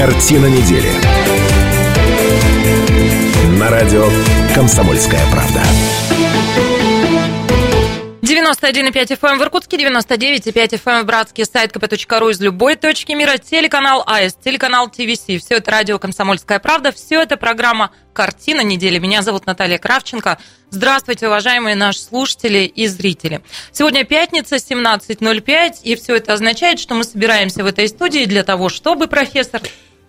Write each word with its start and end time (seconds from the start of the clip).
Картина 0.00 0.46
недели. 0.46 0.90
На 3.58 3.68
радио 3.68 4.08
«Комсомольская 4.54 5.20
правда». 5.30 5.60
91,5 8.22 8.92
FM 8.92 9.32
эм 9.32 9.38
в 9.38 9.42
Иркутске, 9.42 9.76
99,5 9.76 10.52
FM 10.54 10.80
эм 10.86 11.02
в 11.02 11.04
Братске, 11.04 11.44
сайт 11.44 11.76
kp.ру 11.76 12.30
из 12.30 12.40
любой 12.40 12.76
точки 12.76 13.12
мира, 13.12 13.36
телеканал 13.36 14.02
АС, 14.06 14.38
телеканал 14.42 14.88
ТВС. 14.88 15.24
Все 15.24 15.56
это 15.56 15.70
радио 15.70 15.98
«Комсомольская 15.98 16.60
правда», 16.60 16.92
все 16.92 17.20
это 17.20 17.36
программа 17.36 17.90
«Картина 18.14 18.62
недели». 18.62 18.98
Меня 18.98 19.20
зовут 19.20 19.44
Наталья 19.44 19.76
Кравченко. 19.76 20.38
Здравствуйте, 20.70 21.26
уважаемые 21.26 21.76
наши 21.76 21.98
слушатели 21.98 22.60
и 22.60 22.86
зрители. 22.86 23.42
Сегодня 23.70 24.04
пятница, 24.04 24.56
17.05, 24.56 25.82
и 25.82 25.94
все 25.94 26.16
это 26.16 26.32
означает, 26.32 26.80
что 26.80 26.94
мы 26.94 27.04
собираемся 27.04 27.62
в 27.62 27.66
этой 27.66 27.86
студии 27.86 28.24
для 28.24 28.44
того, 28.44 28.70
чтобы, 28.70 29.06
профессор... 29.06 29.60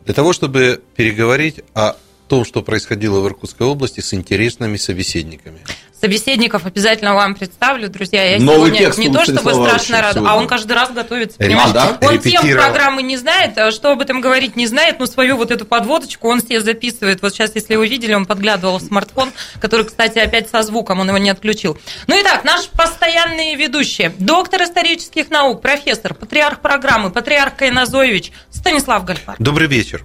Для 0.06 0.14
того, 0.14 0.34
чтобы 0.34 0.82
переговорить 0.96 1.62
о 1.74 1.96
том, 2.28 2.46
что 2.46 2.62
происходило 2.62 3.20
в 3.20 3.28
Иркутской 3.28 3.68
области 3.68 4.00
с 4.00 4.14
интересными 4.14 4.78
собеседниками 4.78 5.60
собеседников 6.02 6.66
обязательно 6.66 7.14
вам 7.14 7.36
представлю, 7.36 7.88
друзья. 7.88 8.24
Я 8.24 8.40
Новый 8.40 8.72
сегодня 8.76 9.10
не 9.10 9.14
то 9.14 9.24
чтобы 9.24 9.54
страшно 9.54 10.02
рада, 10.02 10.22
а 10.28 10.36
он 10.36 10.48
каждый 10.48 10.74
раз 10.74 10.92
готовится, 10.92 11.38
понимаешь? 11.38 11.72
Да? 11.72 11.98
Он 12.02 12.20
тем 12.20 12.42
программы 12.42 13.04
не 13.04 13.18
знает, 13.18 13.58
а 13.58 13.72
что 13.72 13.92
об 13.92 14.02
этом 14.02 14.20
говорить 14.20 14.56
не 14.56 14.68
знает, 14.68 15.00
но 15.00 15.06
свою 15.06 15.38
вот 15.38 15.52
эту 15.52 15.66
подводочку 15.66 16.28
он 16.28 16.42
себе 16.42 16.62
записывает. 16.62 17.22
Вот 17.22 17.34
сейчас, 17.34 17.56
если 17.56 17.76
вы 17.76 17.88
видели, 17.88 18.14
он 18.14 18.26
подглядывал 18.26 18.80
в 18.80 18.82
смартфон, 18.82 19.32
который, 19.60 19.86
кстати, 19.86 20.18
опять 20.18 20.50
со 20.50 20.64
звуком, 20.64 21.00
он 21.00 21.08
его 21.08 21.20
не 21.20 21.30
отключил. 21.30 21.78
Ну 22.08 22.20
и 22.20 22.24
так, 22.24 22.44
наш 22.44 22.68
постоянные 22.68 23.56
ведущие, 23.56 24.14
доктор 24.18 24.64
исторических 24.64 25.30
наук, 25.30 25.62
профессор, 25.62 26.14
патриарх 26.16 26.60
программы, 26.62 27.12
патриарх 27.12 27.56
Кайназоевич 27.56 28.32
Станислав 28.50 29.06
Гальфар. 29.06 29.36
Добрый 29.38 29.68
вечер. 29.68 30.04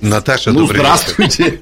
Наташа, 0.00 0.52
ну, 0.52 0.66
здравствуйте. 0.66 1.58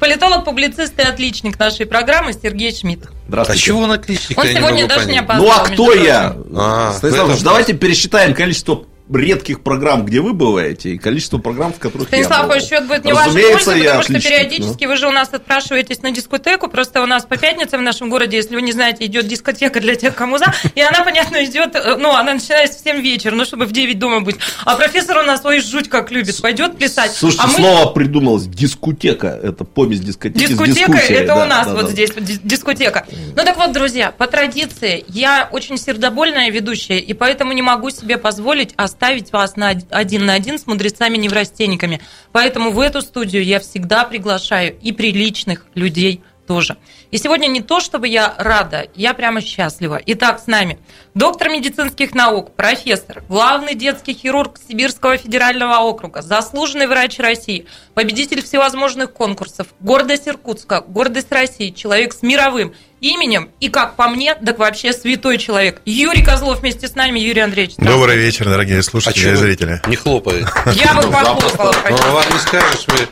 Политолог, 0.00 0.44
публицист 0.44 0.98
и 0.98 1.02
отличник 1.02 1.58
нашей 1.58 1.86
программы 1.86 2.32
Сергей 2.32 2.74
Шмидт. 2.74 3.08
Здравствуйте. 3.28 3.62
А 3.62 3.64
чего 3.64 3.80
он 3.80 3.92
отличник? 3.92 4.38
Он 4.38 4.46
сегодня 4.46 4.86
даже 4.86 5.06
понять. 5.06 5.12
не 5.12 5.18
опоздал. 5.18 5.46
Ну, 5.46 5.52
а 5.52 5.64
кто 5.64 5.94
я? 5.94 6.36
А, 6.56 6.92
Станислав, 6.96 7.42
давайте 7.42 7.72
пересчитаем 7.74 8.34
количество 8.34 8.84
редких 9.12 9.60
программ, 9.60 10.04
где 10.04 10.20
вы 10.20 10.32
бываете, 10.32 10.90
и 10.90 10.98
количество 10.98 11.38
программ, 11.38 11.72
в 11.72 11.78
которых 11.78 12.08
Станислав, 12.08 12.38
я 12.38 12.42
бывал. 12.44 12.60
счет 12.60 12.86
будет 12.86 13.04
не 13.04 13.12
ваша 13.12 13.30
польза, 13.30 13.72
потому 13.72 14.02
что 14.02 14.20
периодически 14.20 14.84
ну. 14.84 14.90
вы 14.90 14.96
же 14.96 15.08
у 15.08 15.10
нас 15.10 15.28
отпрашиваетесь 15.32 16.02
на 16.02 16.10
дискотеку, 16.10 16.68
просто 16.68 17.02
у 17.02 17.06
нас 17.06 17.24
по 17.24 17.36
пятницам 17.36 17.80
в 17.80 17.82
нашем 17.82 18.10
городе, 18.10 18.36
если 18.36 18.54
вы 18.54 18.62
не 18.62 18.72
знаете, 18.72 19.06
идет 19.06 19.26
дискотека 19.26 19.80
для 19.80 19.94
тех, 19.94 20.14
кому 20.14 20.38
за, 20.38 20.52
и 20.74 20.80
она, 20.80 21.04
понятно, 21.04 21.44
идет, 21.44 21.74
э, 21.74 21.96
ну, 21.96 22.14
она 22.14 22.34
начинается 22.34 22.78
в 22.78 22.82
7 22.82 23.00
вечера, 23.00 23.34
ну, 23.34 23.44
чтобы 23.44 23.66
в 23.66 23.72
9 23.72 23.98
дома 23.98 24.20
быть. 24.20 24.36
А 24.64 24.76
профессор 24.76 25.18
у 25.18 25.22
нас 25.22 25.40
свой 25.40 25.60
жуть 25.60 25.88
как 25.88 26.10
любит, 26.10 26.40
пойдет 26.40 26.76
писать. 26.76 27.12
Слушайте, 27.12 27.44
а 27.44 27.48
мы... 27.48 27.54
слово 27.54 27.92
придумалось, 27.92 28.46
дискотека, 28.46 29.28
это 29.28 29.64
помесь 29.64 30.00
дискотеки 30.00 30.48
Дискотека, 30.48 30.98
это 30.98 31.26
да, 31.26 31.44
у 31.44 31.46
нас 31.46 31.66
да, 31.66 31.74
вот 31.74 31.86
да. 31.86 31.90
здесь, 31.90 32.10
дискотека. 32.16 33.06
Ну, 33.36 33.44
так 33.44 33.56
вот, 33.56 33.72
друзья, 33.72 34.12
по 34.12 34.26
традиции, 34.26 35.04
я 35.08 35.48
очень 35.50 35.78
сердобольная 35.78 36.50
ведущая, 36.50 36.98
и 36.98 37.14
поэтому 37.14 37.52
не 37.52 37.62
могу 37.62 37.90
себе 37.90 38.18
позволить 38.18 38.74
оставить 38.98 39.32
вас 39.32 39.54
на 39.54 39.68
один 39.90 40.26
на 40.26 40.34
один 40.34 40.58
с 40.58 40.66
мудрецами-неврастенниками. 40.66 42.00
Поэтому 42.32 42.72
в 42.72 42.80
эту 42.80 43.00
студию 43.00 43.44
я 43.44 43.60
всегда 43.60 44.02
приглашаю 44.02 44.76
и 44.80 44.90
приличных 44.90 45.66
людей 45.74 46.22
тоже. 46.48 46.78
И 47.10 47.18
сегодня 47.18 47.46
не 47.46 47.60
то, 47.60 47.78
чтобы 47.78 48.08
я 48.08 48.34
рада, 48.38 48.88
я 48.94 49.14
прямо 49.14 49.40
счастлива. 49.40 50.00
Итак, 50.06 50.40
с 50.40 50.46
нами 50.46 50.78
доктор 51.14 51.50
медицинских 51.50 52.14
наук, 52.14 52.56
профессор, 52.56 53.22
главный 53.28 53.74
детский 53.74 54.14
хирург 54.14 54.58
Сибирского 54.66 55.16
федерального 55.18 55.76
округа, 55.76 56.22
заслуженный 56.22 56.86
врач 56.86 57.18
России, 57.18 57.66
победитель 57.94 58.42
всевозможных 58.42 59.12
конкурсов, 59.12 59.68
гордость 59.78 60.26
Иркутска, 60.26 60.80
гордость 60.80 61.30
России, 61.30 61.70
человек 61.70 62.14
с 62.14 62.22
мировым 62.22 62.74
именем 63.00 63.50
и, 63.60 63.68
как 63.68 63.96
по 63.96 64.08
мне, 64.08 64.34
так 64.34 64.58
вообще 64.58 64.92
святой 64.92 65.38
человек. 65.38 65.80
Юрий 65.84 66.22
Козлов 66.22 66.60
вместе 66.60 66.88
с 66.88 66.94
нами. 66.94 67.18
Юрий 67.18 67.40
Андреевич. 67.40 67.76
Добрый 67.76 68.16
вечер, 68.16 68.46
дорогие 68.46 68.82
слушатели 68.82 69.28
а 69.28 69.32
и 69.32 69.36
зрители. 69.36 69.82
Не 69.86 69.96
хлопает. 69.96 70.46
Я 70.72 70.94
бы 70.94 71.02
похлопала. 71.02 71.74
Ну, 71.90 72.12
вам 72.12 72.24
не 72.32 72.38
скажешь, 72.38 72.86
вы 72.88 73.08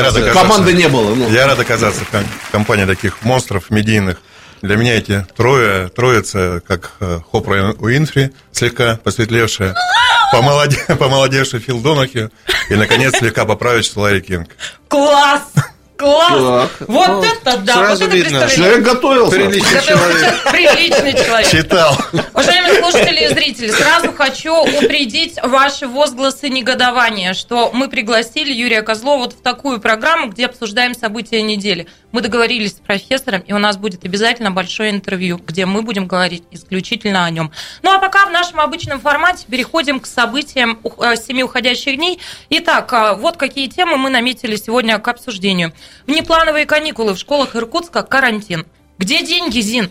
оказаться, 0.00 0.32
Команды 0.32 0.72
не 0.72 0.88
было. 0.88 1.14
Ну. 1.14 1.30
Я 1.30 1.46
рад 1.46 1.58
оказаться 1.58 2.02
в 2.04 2.50
компании 2.50 2.84
таких 2.84 3.22
монстров 3.22 3.70
медийных. 3.70 4.20
Для 4.62 4.76
меня 4.76 4.94
эти 4.94 5.26
трое, 5.36 5.88
троица, 5.88 6.62
как 6.66 6.92
э, 7.00 7.18
Хопра 7.32 7.74
Уинфри, 7.80 8.30
слегка 8.52 8.94
посветлевшая, 9.02 9.74
помолоде, 10.30 10.78
помолодевший 10.98 11.58
Фил 11.58 11.80
Донахи 11.80 12.30
и, 12.70 12.74
наконец, 12.76 13.16
слегка 13.18 13.44
поправивший 13.44 13.94
Ларри 13.96 14.20
Кинг. 14.20 14.50
Класс! 14.86 15.42
Класс! 15.96 16.70
Так. 16.78 16.88
Вот 16.88 17.08
ну, 17.08 17.22
это 17.22 17.58
да! 17.58 17.74
Сразу 17.74 18.04
вот 18.04 18.14
видно. 18.14 18.38
Это 18.38 18.54
человек 18.54 18.82
готовился. 18.82 19.36
Приличный 19.36 19.82
человек. 19.82 20.50
Приличный 20.50 21.12
человек. 21.24 21.48
Читал. 21.50 21.96
Уважаемые 22.32 22.82
слушатели 22.82 23.24
и 23.24 23.28
зрители, 23.28 23.70
сразу 23.70 24.12
хочу 24.12 24.54
упредить 24.54 25.38
ваши 25.42 25.86
возгласы 25.86 26.48
негодования, 26.48 27.34
что 27.34 27.70
мы 27.72 27.88
пригласили 27.88 28.52
Юрия 28.52 28.82
Козлова 28.82 29.22
вот 29.22 29.32
в 29.34 29.42
такую 29.42 29.80
программу, 29.80 30.28
где 30.28 30.46
обсуждаем 30.46 30.94
события 30.94 31.42
недели. 31.42 31.86
Мы 32.12 32.20
договорились 32.20 32.72
с 32.72 32.74
профессором, 32.74 33.40
и 33.40 33.52
у 33.52 33.58
нас 33.58 33.78
будет 33.78 34.04
обязательно 34.04 34.50
большое 34.50 34.90
интервью, 34.90 35.40
где 35.44 35.64
мы 35.64 35.82
будем 35.82 36.06
говорить 36.06 36.44
исключительно 36.50 37.24
о 37.24 37.30
нем. 37.30 37.50
Ну 37.82 37.90
а 37.90 37.98
пока 37.98 38.26
в 38.26 38.30
нашем 38.30 38.60
обычном 38.60 39.00
формате 39.00 39.46
переходим 39.50 39.98
к 39.98 40.06
событиям 40.06 40.78
э, 40.98 41.16
семи 41.16 41.42
уходящих 41.42 41.96
дней. 41.96 42.20
Итак, 42.50 42.92
э, 42.92 43.16
вот 43.16 43.38
какие 43.38 43.66
темы 43.68 43.96
мы 43.96 44.10
наметили 44.10 44.56
сегодня 44.56 44.98
к 44.98 45.08
обсуждению. 45.08 45.72
Внеплановые 46.06 46.66
каникулы 46.66 47.14
в 47.14 47.18
школах 47.18 47.56
Иркутска, 47.56 48.02
карантин. 48.02 48.66
Где 48.98 49.24
деньги, 49.24 49.60
Зин? 49.60 49.90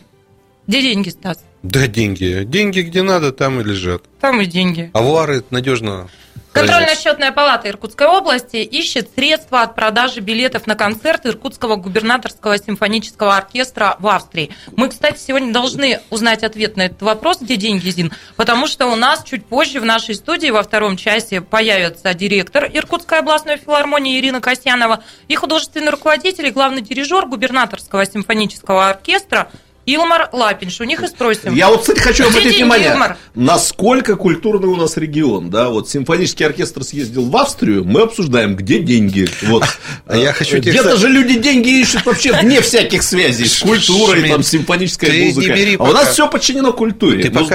Где 0.68 0.82
деньги, 0.82 1.09
Стас? 1.09 1.44
Да, 1.64 1.88
деньги. 1.88 2.44
Деньги 2.46 2.82
где 2.82 3.02
надо, 3.02 3.32
там 3.32 3.59
и 3.62 3.64
лежат. 3.64 4.03
Там 4.20 4.42
и 4.42 4.46
деньги. 4.46 4.92
Авуары 4.94 5.44
надежно 5.50 6.08
Контрольно-счетная 6.53 7.31
палата 7.31 7.69
Иркутской 7.69 8.07
области 8.07 8.57
ищет 8.57 9.09
средства 9.16 9.62
от 9.62 9.73
продажи 9.73 10.19
билетов 10.19 10.67
на 10.67 10.75
концерт 10.75 11.25
Иркутского 11.25 11.78
губернаторского 11.78 12.57
симфонического 12.57 13.38
оркестра 13.38 13.95
в 14.00 14.07
Австрии. 14.07 14.51
Мы, 14.75 14.90
кстати, 14.90 15.17
сегодня 15.17 15.53
должны 15.53 16.01
узнать 16.09 16.44
ответ 16.44 16.75
на 16.75 16.84
этот 16.84 17.01
вопрос, 17.01 17.40
где 17.40 17.56
деньги, 17.56 17.90
Зин, 17.90 18.11
потому 18.35 18.67
что 18.67 18.88
у 18.88 18.95
нас 18.95 19.23
чуть 19.23 19.45
позже 19.45 19.79
в 19.79 19.85
нашей 19.85 20.16
студии 20.16 20.50
во 20.50 20.63
втором 20.63 20.97
часе 20.97 21.40
появится 21.40 22.13
директор 22.13 22.66
Иркутской 22.66 23.19
областной 23.19 23.56
филармонии 23.57 24.19
Ирина 24.19 24.41
Касьянова 24.41 25.03
и 25.29 25.35
художественный 25.35 25.91
руководитель 25.91 26.47
и 26.47 26.51
главный 26.51 26.81
дирижер 26.81 27.28
губернаторского 27.28 28.06
симфонического 28.06 28.90
оркестра 28.90 29.50
Илмар 29.94 30.29
Лапинш, 30.31 30.79
у 30.81 30.84
них 30.84 31.03
и 31.03 31.07
спросим. 31.07 31.56
Я 31.56 31.69
вот, 31.69 31.81
кстати, 31.81 32.00
хочу 32.00 32.28
обратить 32.28 32.56
внимание, 32.56 32.91
Илмар? 32.91 33.18
насколько 33.35 34.16
культурный 34.16 34.68
у 34.68 34.75
нас 34.75 34.97
регион, 34.97 35.50
да, 35.50 35.69
вот 35.69 35.90
симфонический 35.90 36.46
оркестр 36.46 36.84
съездил 36.84 37.29
в 37.29 37.38
Австрию, 37.38 37.84
мы 37.85 38.02
обсуждаем, 38.02 38.56
где 38.56 38.79
деньги, 38.79 39.28
вот. 39.44 39.63
А 40.06 40.18
я 40.18 40.34
хочу 40.34 40.57
Где-то 40.57 40.97
же 40.97 41.07
люди 41.07 41.40
деньги 41.40 41.81
ищут 41.81 42.06
вообще 42.06 42.34
вне 42.34 42.62
всяких 42.62 43.03
связей 43.03 43.46
с 43.46 43.59
культурой, 43.59 44.29
там, 44.29 44.44
симфонической 44.44 45.25
музыкой. 45.25 45.75
А 45.75 45.84
у 45.84 45.91
нас 45.94 46.09
все 46.09 46.28
подчинено 46.28 46.73
культуре. 46.73 47.23
Ты 47.23 47.31
ну, 47.31 47.47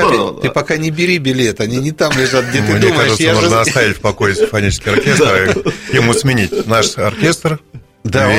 пока 0.52 0.76
не 0.76 0.90
бери 0.90 1.18
билет, 1.18 1.60
они 1.60 1.78
не 1.78 1.92
там 1.92 2.12
лежат, 2.16 2.46
где 2.46 2.60
ты 2.60 2.66
думаешь. 2.66 2.84
Мне 2.84 2.92
кажется, 2.92 3.32
нужно 3.32 3.60
оставить 3.60 3.96
в 3.96 4.00
покое 4.00 4.34
симфонический 4.34 4.92
оркестр, 4.92 5.62
ему 5.92 6.12
сменить 6.12 6.66
наш 6.66 6.96
оркестр, 6.98 7.60
да, 8.04 8.30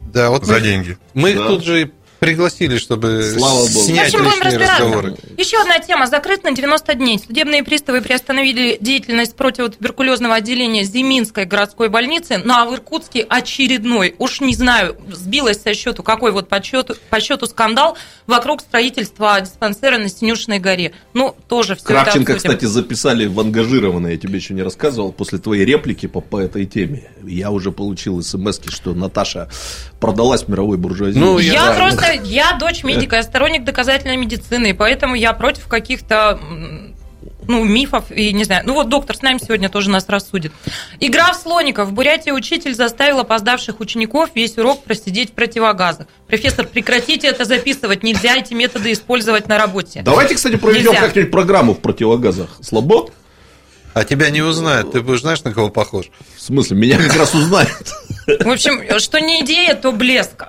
да, 0.00 0.30
вот 0.30 0.44
за 0.44 0.60
деньги. 0.60 0.96
Мы 1.14 1.34
тут 1.34 1.64
же 1.64 1.90
пригласили, 2.24 2.78
чтобы 2.78 3.22
Слава 3.36 3.60
Богу. 3.60 3.84
снять 3.84 4.12
в 4.12 4.16
общем, 4.16 4.42
лишние 4.42 4.58
разговоры. 4.58 5.16
Еще 5.36 5.60
одна 5.60 5.78
тема. 5.78 6.06
Закрыт 6.06 6.44
на 6.44 6.52
90 6.52 6.94
дней. 6.94 7.18
Судебные 7.18 7.62
приставы 7.62 8.00
приостановили 8.00 8.78
деятельность 8.80 9.36
противотуберкулезного 9.36 10.36
отделения 10.36 10.84
Зиминской 10.84 11.44
городской 11.44 11.88
больницы, 11.88 12.38
ну 12.44 12.54
а 12.54 12.64
в 12.64 12.74
Иркутске 12.74 13.26
очередной, 13.28 14.14
уж 14.18 14.40
не 14.40 14.54
знаю, 14.54 14.96
сбилась 15.10 15.60
со 15.60 15.74
счету, 15.74 16.02
какой 16.02 16.32
вот 16.32 16.48
по 16.48 16.62
счету, 16.62 16.94
по 17.10 17.20
счету 17.20 17.46
скандал 17.46 17.96
вокруг 18.26 18.60
строительства 18.60 19.40
диспансера 19.40 19.98
на 19.98 20.08
Синюшиной 20.08 20.58
горе. 20.58 20.92
Ну, 21.12 21.36
тоже 21.48 21.76
все 21.76 21.84
Кравченко, 21.84 22.32
это 22.32 22.36
кстати, 22.36 22.64
записали 22.64 23.26
в 23.26 23.38
ангажированное, 23.38 24.12
я 24.12 24.16
тебе 24.16 24.36
еще 24.36 24.54
не 24.54 24.62
рассказывал, 24.62 25.12
после 25.12 25.38
твоей 25.38 25.64
реплики 25.64 26.06
по, 26.06 26.20
по 26.20 26.40
этой 26.40 26.66
теме. 26.66 27.10
Я 27.22 27.50
уже 27.50 27.72
получил 27.72 28.22
смс 28.22 28.60
что 28.68 28.94
Наташа 28.94 29.50
продалась 30.04 30.46
мировой 30.48 30.76
буржуазии. 30.76 31.18
Ну, 31.18 31.38
я, 31.38 31.54
я 31.54 31.64
да, 31.66 31.74
просто 31.74 32.12
я 32.24 32.52
дочь 32.58 32.84
медика, 32.84 33.16
я 33.16 33.22
сторонник 33.22 33.64
доказательной 33.64 34.18
медицины, 34.18 34.70
и 34.70 34.72
поэтому 34.74 35.14
я 35.14 35.32
против 35.32 35.66
каких-то 35.66 36.38
ну, 37.46 37.64
мифов 37.64 38.10
и 38.10 38.32
не 38.32 38.44
знаю. 38.44 38.64
Ну 38.66 38.74
вот 38.74 38.90
доктор 38.90 39.16
с 39.16 39.22
нами 39.22 39.38
сегодня 39.38 39.68
тоже 39.70 39.88
нас 39.88 40.06
рассудит. 40.08 40.52
Игра 41.00 41.32
в 41.32 41.36
слоников. 41.36 41.88
В 41.88 41.92
Бурятии 41.92 42.30
учитель 42.30 42.74
заставил 42.74 43.20
опоздавших 43.20 43.80
учеников 43.80 44.30
весь 44.34 44.58
урок 44.58 44.84
просидеть 44.84 45.30
в 45.30 45.32
противогазах. 45.32 46.06
Профессор, 46.26 46.66
прекратите 46.66 47.28
это 47.28 47.44
записывать. 47.44 48.02
Нельзя 48.02 48.36
эти 48.36 48.54
методы 48.54 48.92
использовать 48.92 49.48
на 49.48 49.58
работе. 49.58 50.02
Давайте, 50.02 50.34
кстати, 50.34 50.56
проведем 50.56 50.94
как-нибудь 50.94 51.30
программу 51.30 51.74
в 51.74 51.80
противогазах. 51.80 52.50
Слабо? 52.60 53.10
А 53.94 54.04
тебя 54.04 54.30
не 54.30 54.42
узнают. 54.42 54.92
Ты 54.92 55.00
будешь 55.00 55.20
знаешь, 55.20 55.42
на 55.44 55.54
кого 55.54 55.70
похож? 55.70 56.06
В 56.36 56.42
смысле, 56.42 56.76
меня 56.76 56.98
как 56.98 57.16
раз 57.16 57.34
узнают. 57.34 57.94
В 58.26 58.48
общем, 58.48 58.98
что 58.98 59.20
не 59.20 59.42
идея, 59.42 59.74
то 59.74 59.92
блеск. 59.92 60.44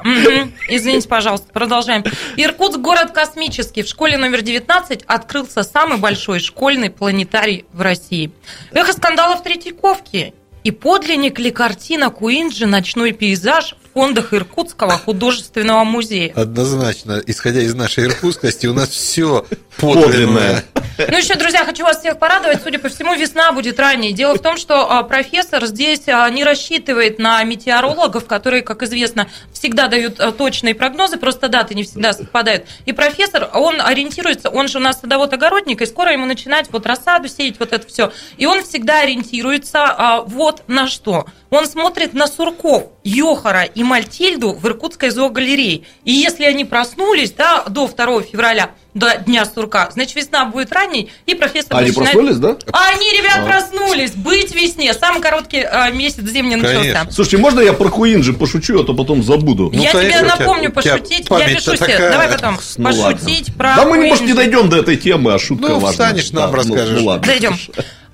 Извините, 0.68 1.08
пожалуйста, 1.08 1.48
продолжаем. 1.54 2.04
Иркутск– 2.38 2.80
город 2.82 3.12
космический. 3.12 3.84
В 3.84 3.88
школе 3.88 4.18
номер 4.18 4.42
19 4.42 5.04
открылся 5.06 5.62
самый 5.62 6.00
большой 6.00 6.40
школьный 6.40 6.90
планетарий 6.90 7.66
в 7.72 7.82
России. 7.82 8.32
Эхо 8.72 8.94
скандалов 8.94 9.44
Третьяковки. 9.44 10.34
И 10.64 10.72
подлинник 10.72 11.38
ли 11.38 11.52
картина 11.52 12.10
Куинджи 12.10 12.66
«Ночной 12.66 13.12
пейзаж» 13.12 13.76
в 13.84 13.85
фондах 13.96 14.34
Иркутского 14.34 14.92
художественного 14.98 15.86
музея? 15.86 16.34
Однозначно, 16.36 17.22
исходя 17.26 17.62
из 17.62 17.74
нашей 17.74 18.06
иркутскости, 18.06 18.68
у 18.68 18.74
нас 18.74 18.90
все 18.90 19.46
Подлинное. 19.78 20.64
Ну 20.98 21.18
еще, 21.18 21.36
друзья, 21.36 21.66
хочу 21.66 21.84
вас 21.84 22.00
всех 22.00 22.18
порадовать. 22.18 22.62
Судя 22.64 22.80
по 22.80 22.88
всему, 22.88 23.14
весна 23.16 23.52
будет 23.52 23.78
ранней. 23.80 24.14
Дело 24.14 24.36
в 24.36 24.42
том, 24.42 24.56
что 24.56 24.90
а, 24.90 25.04
профессор 25.04 25.66
здесь 25.66 26.08
а, 26.08 26.30
не 26.30 26.46
рассчитывает 26.46 27.20
на 27.20 27.44
метеорологов, 27.44 28.26
которые, 28.26 28.64
как 28.64 28.82
известно, 28.84 29.28
всегда 29.52 29.88
дают 29.88 30.22
а, 30.22 30.32
точные 30.32 30.74
прогнозы, 30.74 31.18
просто 31.18 31.50
даты 31.50 31.76
не 31.76 31.84
всегда 31.84 32.14
совпадают. 32.14 32.66
И 32.86 32.94
профессор, 32.94 33.50
он 33.54 33.82
ориентируется, 33.82 34.50
он 34.50 34.70
же 34.70 34.78
у 34.78 34.82
нас 34.82 35.02
садовод-огородник, 35.02 35.82
и 35.82 35.86
скоро 35.86 36.14
ему 36.14 36.26
начинать 36.26 36.68
вот 36.72 36.86
рассаду 36.86 37.28
сеять, 37.28 37.60
вот 37.60 37.74
это 37.74 37.86
все. 37.86 38.14
И 38.38 38.46
он 38.46 38.64
всегда 38.64 39.02
ориентируется 39.02 40.24
вот 40.28 40.64
на 40.68 40.88
что. 40.88 41.26
Он 41.50 41.66
смотрит 41.68 42.14
на 42.14 42.28
сурков, 42.28 42.92
Йохара 43.04 43.64
и 43.64 43.84
Мальтильду 43.86 44.54
в 44.54 44.68
Иркутской 44.68 45.10
зоогалерее. 45.10 45.84
И 46.04 46.12
если 46.12 46.44
они 46.44 46.66
проснулись 46.66 47.32
да, 47.32 47.64
до 47.70 47.88
2 47.88 48.22
февраля, 48.24 48.72
до 48.94 49.18
Дня 49.18 49.46
сурка, 49.46 49.90
значит, 49.92 50.16
весна 50.16 50.46
будет 50.46 50.72
ранней, 50.72 51.12
и 51.26 51.36
профессор 51.36 51.76
Они 51.78 51.88
начинает... 51.90 52.12
проснулись, 52.14 52.38
да? 52.38 52.58
А 52.72 52.90
они, 52.96 53.12
ребят, 53.12 53.46
проснулись. 53.46 54.12
Быть 54.12 54.56
весне. 54.56 54.94
Самый 54.94 55.22
короткий 55.22 55.64
а, 55.64 55.92
месяц 55.92 56.24
зимний 56.24 56.56
начался. 56.56 56.80
Конечно. 56.80 57.12
Слушайте, 57.12 57.38
можно 57.38 57.60
я 57.60 57.74
про 57.74 57.90
Куинджи 57.90 58.32
пошучу, 58.34 58.80
а 58.80 58.86
то 58.86 58.94
потом 58.94 59.22
забуду? 59.22 59.70
Ну, 59.74 59.82
я 59.82 59.90
тебе 59.92 60.00
конечно, 60.02 60.22
у 60.22 60.26
тебя- 60.30 60.38
напомню 60.40 60.72
тебя 60.72 60.82
пошутить. 60.82 61.20
Я 61.20 61.26
память-то 61.26 61.56
пишу 61.72 61.76
себе. 61.76 61.94
такая. 61.94 62.12
Давай 62.12 62.28
потом 62.30 62.60
Ну 62.78 62.90
ладно. 62.90 63.18
пошутить 63.18 63.56
про 63.56 63.76
Да 63.76 63.86
мы, 63.86 63.98
может, 64.08 64.24
не 64.24 64.34
дойдем 64.34 64.70
до 64.70 64.78
этой 64.78 64.96
темы, 64.96 65.34
а 65.34 65.40
шутка 65.40 65.68
Ну, 65.68 65.80
важная. 65.80 65.92
встанешь, 65.92 66.32
нам 66.32 66.44
Да, 66.44 66.48
ну, 66.52 66.56
расскажешь. 66.56 67.00
Ну, 67.02 67.06
ладно. 67.06 67.28
Зайдем. 67.28 67.58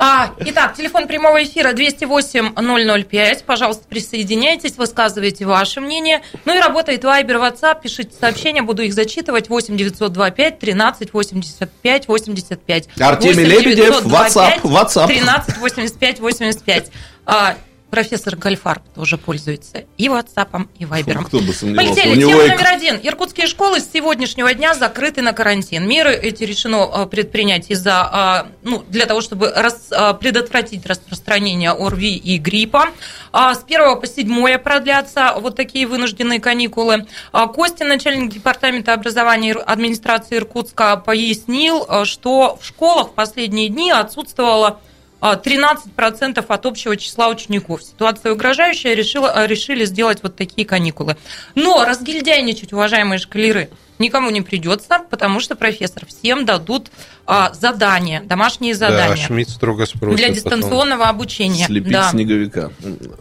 А, 0.04 0.34
итак, 0.40 0.74
телефон 0.76 1.08
прямого 1.08 1.44
эфира 1.44 1.74
208-005. 1.74 3.44
Пожалуйста, 3.46 3.84
присоединяйтесь, 3.88 4.76
высказывайте 4.76 5.46
ваше 5.46 5.80
мнение. 5.80 6.24
Ну 6.44 6.58
и 6.58 6.60
работает 6.60 7.04
Вайбер, 7.04 7.38
WhatsApp. 7.38 7.82
Пишите 7.84 8.10
сообщения, 8.20 8.64
буду 8.64 8.82
их 8.82 8.96
зачитывать. 8.96 9.50
8 9.50 9.78
925 9.78 10.58
13 10.58 11.14
85 11.14 12.08
85. 12.08 12.90
Артемий 13.00 13.46
8 13.46 13.48
Лебедев, 13.48 14.04
925 14.04 14.62
WhatsApp, 14.64 15.06
WhatsApp. 15.06 15.08
13 15.08 15.58
85 15.60 16.20
85. 16.20 16.92
А, 17.28 17.56
профессор 17.92 18.36
Гальфар 18.36 18.82
тоже 18.96 19.18
пользуется 19.18 19.84
и 19.98 20.08
WhatsApp, 20.08 20.68
и 20.80 20.86
Вайбером. 20.86 21.26
Кто 21.26 21.40
бы 21.40 21.54
сомневался. 21.54 21.92
Полетели. 21.94 22.12
У 22.14 22.16
него 22.16 22.32
Тема 22.32 22.44
и- 22.46 22.50
номер 22.50 22.68
один. 22.68 23.00
Иркутские 23.04 23.48
школы 23.48 23.80
с 23.80 23.92
сегодняшнего 23.92 24.52
дня 24.54 24.74
закрыты 24.74 25.22
на 25.22 25.34
карантин. 25.34 25.88
Меры 25.88 26.14
эти 26.16 26.44
решено 26.46 26.84
а, 26.84 27.06
предпринять 27.06 27.70
из-за, 27.70 28.02
а, 28.12 28.48
ну, 28.64 28.84
для 28.88 29.06
того, 29.06 29.22
чтобы 29.22 29.52
рас- 29.56 29.92
а, 29.92 30.14
предотвратить 30.14 30.86
распространение 30.86 31.72
ОРВИ 31.72 32.16
и 32.16 32.38
гриппа. 32.38 32.88
С 33.34 33.64
1 33.64 33.96
по 34.00 34.08
7 34.08 34.58
продлятся 34.58 35.36
вот 35.40 35.56
такие 35.56 35.86
вынужденные 35.88 36.40
каникулы. 36.40 37.06
Костин, 37.32 37.88
начальник 37.88 38.32
департамента 38.32 38.94
образования 38.94 39.54
администрации 39.54 40.38
Иркутска, 40.38 40.98
пояснил, 40.98 42.06
что 42.06 42.58
в 42.62 42.66
школах 42.66 43.10
в 43.10 43.14
последние 43.14 43.70
дни 43.70 43.92
отсутствовало 43.92 44.80
13% 45.22 46.44
от 46.48 46.66
общего 46.66 46.98
числа 46.98 47.28
учеников. 47.30 47.84
Ситуация 47.84 48.34
угрожающая, 48.34 48.94
решила, 48.96 49.32
а, 49.32 49.48
решили 49.48 49.86
сделать 49.86 50.20
вот 50.24 50.36
такие 50.36 50.66
каникулы. 50.68 51.16
Но 51.56 51.86
разгильдяйничать, 51.86 52.74
уважаемые 52.74 53.20
шкалеры, 53.20 53.70
никому 54.00 54.32
не 54.32 54.42
придется, 54.42 55.02
потому 55.12 55.40
что 55.40 55.56
профессор 55.56 56.08
всем 56.08 56.44
дадут 56.46 56.90
а, 57.28 57.54
задания, 57.54 58.22
домашние 58.26 58.74
Да, 58.76 58.90
задания 58.90 59.16
Шмидт 59.16 59.52
строго 59.52 59.86
спросит. 59.86 60.18
для 60.18 60.28
потом. 60.30 60.36
дистанционного 60.44 61.08
обучения. 61.08 61.68
Слепить 61.68 61.92
Да. 61.94 62.10
снеговика. 62.10 62.72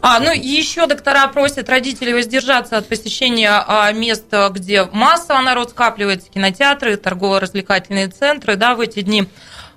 А, 0.00 0.20
ну 0.20 0.32
и 0.32 0.38
еще 0.48 0.86
доктора 0.86 1.28
просят 1.28 1.68
родителей 1.68 2.14
воздержаться 2.14 2.78
от 2.78 2.88
посещения 2.88 3.50
а, 3.66 3.92
мест, 3.92 4.24
где 4.52 4.84
массово 4.84 5.42
народ 5.42 5.70
скапливается, 5.70 6.28
кинотеатры, 6.30 6.96
торгово-развлекательные 6.96 8.08
центры, 8.08 8.56
да, 8.56 8.74
в 8.74 8.80
эти 8.80 9.02
дни. 9.02 9.28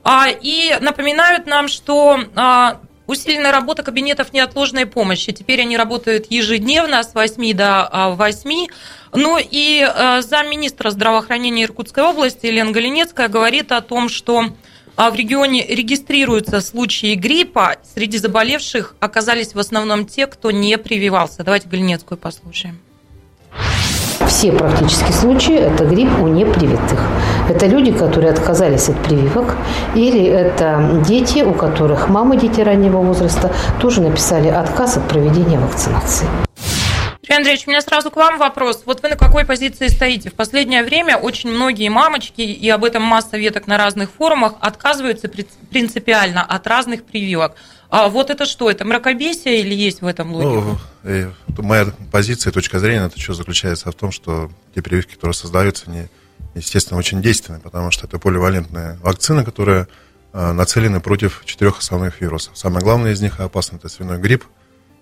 А, 0.04 0.28
и 0.30 0.76
напоминают 0.82 1.46
нам, 1.46 1.68
что 1.68 2.20
а, 2.36 2.80
усиленная 3.08 3.52
работа 3.52 3.84
кабинетов 3.84 4.34
неотложной 4.34 4.86
помощи. 4.86 5.32
Теперь 5.32 5.62
они 5.62 5.78
работают 5.78 6.28
ежедневно 6.30 7.04
с 7.04 7.14
8 7.14 7.54
до 7.54 7.88
а, 7.90 8.10
8. 8.12 8.68
Ну 9.14 9.38
и 9.40 9.82
а, 9.82 10.22
замминистра 10.22 10.90
здравоохранения 10.90 11.64
Иркутской 11.64 12.04
области 12.04 12.46
Елена 12.46 12.72
Галинецкая 12.72 13.30
говорит 13.30 13.72
о 13.72 13.82
том, 13.82 14.10
что 14.10 14.50
а 14.96 15.10
в 15.10 15.16
регионе 15.16 15.66
регистрируются 15.66 16.62
случаи 16.62 17.16
гриппа. 17.16 17.78
Среди 17.96 18.20
заболевших 18.20 18.96
оказались 19.00 19.56
в 19.56 19.60
основном 19.60 20.06
те, 20.06 20.28
кто 20.28 20.52
не 20.52 20.78
прививался. 20.78 21.44
Давайте 21.44 21.68
Галинецкую 21.68 22.20
послушаем. 22.20 22.80
Все 24.44 24.52
практически 24.52 25.14
случаи– 25.14 25.56
это 25.56 25.86
грипп 25.86 26.20
у 26.20 26.28
непривитых. 26.28 27.00
Это 27.48 27.66
люди, 27.66 27.94
которые 27.94 28.34
отказались 28.34 28.90
от 28.90 29.02
прививок, 29.02 29.56
или 29.96 30.22
это 30.26 31.02
дети, 31.08 31.44
у 31.44 31.54
которых 31.54 32.10
мамы, 32.10 32.36
дети 32.36 32.60
раннего 32.60 32.98
возраста, 32.98 33.54
тоже 33.80 34.02
написали 34.02 34.50
отказ 34.50 34.98
от 34.98 35.08
проведения 35.08 35.58
вакцинации. 35.58 36.28
Юрий 37.22 37.38
Андреевич, 37.38 37.68
у 37.68 37.70
меня 37.70 37.80
сразу 37.80 38.12
к 38.12 38.18
вам 38.18 38.38
вопрос. 38.38 38.84
Вот 38.86 39.02
вы 39.02 39.08
на 39.08 39.16
какой 39.16 39.46
позиции 39.46 39.88
стоите? 39.88 40.30
В 40.30 40.34
последнее 40.34 40.84
время 40.84 41.16
очень 41.16 41.50
многие 41.50 41.88
мамочки, 41.88 42.42
и 42.42 42.70
об 42.70 42.84
этом 42.84 43.02
масса 43.02 43.38
веток 43.38 43.66
на 43.66 43.78
разных 43.78 44.12
форумах, 44.12 44.56
отказываются 44.60 45.30
при- 45.30 45.48
принципиально 45.72 46.42
от 46.44 46.68
разных 46.68 47.06
прививок. 47.06 47.56
А 47.96 48.10
вот 48.10 48.32
это 48.32 48.48
что? 48.48 48.72
Это 48.72 48.86
мракобесие 48.86 49.60
или 49.60 49.76
есть 49.76 50.02
в 50.02 50.08
этом 50.08 50.34
логика? 50.34 50.50
Ну, 50.50 50.78
э, 51.04 51.32
моя 51.60 51.86
позиция, 52.12 52.52
точка 52.52 52.80
зрения 52.80 53.06
это 53.06 53.20
что 53.20 53.36
заключается 53.36 53.92
в 53.92 53.94
том, 53.94 54.12
что 54.12 54.50
те 54.74 54.82
прививки, 54.82 55.14
которые 55.14 55.36
создаются, 55.36 55.92
они, 55.92 56.08
естественно, 56.56 56.98
очень 56.98 57.22
действенны, 57.22 57.60
потому 57.60 57.92
что 57.92 58.08
это 58.08 58.18
поливалентная 58.18 58.98
вакцина, 59.04 59.46
которая 59.46 59.88
э, 60.34 60.52
нацелена 60.54 61.02
против 61.02 61.44
четырех 61.46 61.78
основных 61.78 62.20
вирусов. 62.20 62.58
Самое 62.58 62.84
главное 62.84 63.12
из 63.12 63.22
них 63.22 63.40
и 63.40 63.44
опасный 63.44 63.78
это 63.78 63.90
свиной 63.90 64.18
грипп. 64.18 64.46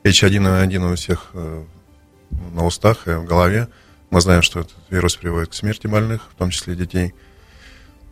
H1N1 0.04 0.92
у 0.92 0.96
всех 0.98 1.30
э, 1.34 1.64
на 2.52 2.66
устах 2.66 3.08
и 3.08 3.12
в 3.12 3.24
голове. 3.24 3.70
Мы 4.10 4.20
знаем, 4.20 4.42
что 4.42 4.60
этот 4.60 4.76
вирус 4.90 5.16
приводит 5.16 5.52
к 5.52 5.54
смерти 5.54 5.88
больных, 5.88 6.24
в 6.30 6.38
том 6.38 6.50
числе 6.50 6.76
детей. 6.76 7.14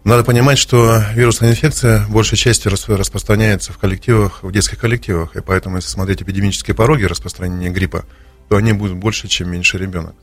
Надо 0.03 0.23
понимать, 0.23 0.57
что 0.57 1.03
вирусная 1.13 1.51
инфекция 1.51 2.05
большей 2.07 2.37
частью 2.37 2.71
рас- 2.71 2.87
распространяется 2.87 3.73
в 3.73 3.77
коллективах, 3.77 4.43
в 4.43 4.51
детских 4.51 4.79
коллективах, 4.79 5.35
и 5.35 5.41
поэтому, 5.41 5.75
если 5.75 5.89
смотреть 5.89 6.21
эпидемические 6.21 6.73
пороги 6.75 7.03
распространения 7.03 7.69
гриппа, 7.69 8.05
то 8.47 8.55
они 8.55 8.73
будут 8.73 8.95
больше, 8.97 9.27
чем 9.27 9.51
меньший 9.51 9.79
ребенок. 9.79 10.15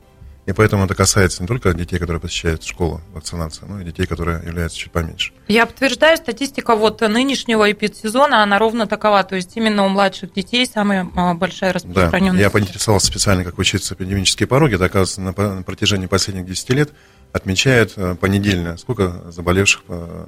И 0.46 0.52
поэтому 0.52 0.84
это 0.84 0.94
касается 0.94 1.42
не 1.42 1.48
только 1.48 1.74
детей, 1.74 1.98
которые 1.98 2.20
посещают 2.20 2.62
школу, 2.62 3.00
вакцинацию, 3.12 3.68
но 3.68 3.80
и 3.80 3.84
детей, 3.84 4.06
которые 4.06 4.40
являются 4.46 4.78
чуть 4.78 4.92
поменьше. 4.92 5.32
Я 5.48 5.66
подтверждаю, 5.66 6.16
статистика 6.16 6.76
вот 6.76 7.00
нынешнего 7.00 7.70
эпидсезона, 7.70 8.44
она 8.44 8.60
ровно 8.60 8.86
такова. 8.86 9.24
То 9.24 9.34
есть 9.34 9.56
именно 9.56 9.84
у 9.84 9.88
младших 9.88 10.32
детей 10.32 10.64
самая 10.64 11.08
а, 11.16 11.34
большая 11.34 11.72
Да, 11.72 11.74
распространенность. 11.80 12.40
я 12.40 12.50
поинтересовался 12.50 13.08
специально, 13.08 13.42
как 13.42 13.58
учиться 13.58 13.94
эпидемические 13.94 14.46
пороги. 14.46 14.76
Это, 14.76 14.84
оказывается, 14.84 15.20
на 15.20 15.32
протяжении 15.64 16.06
последних 16.06 16.46
10 16.46 16.70
лет 16.70 16.90
отмечают 17.36 17.92
э, 17.96 18.14
понедельно, 18.20 18.76
сколько 18.78 19.22
заболевших 19.30 19.82
э, 19.88 20.26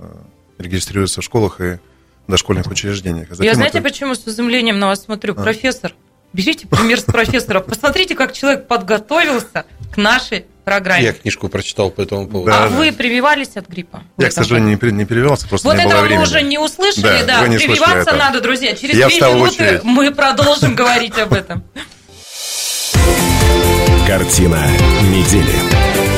регистрируется 0.58 1.20
в 1.20 1.24
школах 1.24 1.60
и 1.60 1.78
дошкольных 2.26 2.66
учреждениях. 2.66 3.28
А 3.30 3.32
Я 3.32 3.36
затем 3.36 3.54
знаете, 3.54 3.78
это- 3.78 3.88
почему 3.88 4.14
с 4.14 4.26
изумлением 4.28 4.78
на 4.78 4.86
вас 4.88 5.04
смотрю? 5.04 5.32
А. 5.32 5.42
Профессор, 5.42 5.94
берите 6.32 6.66
пример 6.66 7.00
с 7.00 7.04
профессора. 7.04 7.60
Посмотрите, 7.60 8.14
как 8.14 8.32
человек 8.32 8.66
подготовился 8.68 9.64
к 9.92 9.96
нашей 9.96 10.44
программе. 10.64 11.02
Я 11.04 11.12
книжку 11.14 11.48
прочитал 11.48 11.90
по 11.90 12.02
этому 12.02 12.26
поводу. 12.28 12.50
Да, 12.50 12.64
а 12.64 12.68
да. 12.68 12.76
вы 12.76 12.92
прививались 12.92 13.56
от 13.56 13.68
гриппа? 13.68 14.02
Я, 14.18 14.28
к 14.28 14.32
сожалению, 14.32 14.78
не, 14.80 14.92
не 14.92 15.04
перевелся, 15.06 15.48
просто 15.48 15.66
Вот 15.66 15.76
не 15.78 15.84
было 15.84 15.92
этого 15.92 16.02
мы 16.02 16.06
времени. 16.08 16.22
уже 16.24 16.42
не 16.42 16.58
услышали, 16.58 17.02
Да, 17.02 17.24
да. 17.24 17.40
вы 17.40 17.48
не 17.48 17.56
Прививаться 17.56 17.96
этого. 18.00 18.16
надо, 18.18 18.40
друзья. 18.42 18.76
Через 18.76 18.94
Я 18.96 19.08
две 19.08 19.18
минуты 19.20 19.40
очередь. 19.64 19.84
мы 19.84 20.10
продолжим 20.14 20.74
говорить 20.74 21.16
об 21.18 21.32
этом. 21.32 21.64
Картина 24.06 24.66
недели. 25.10 26.17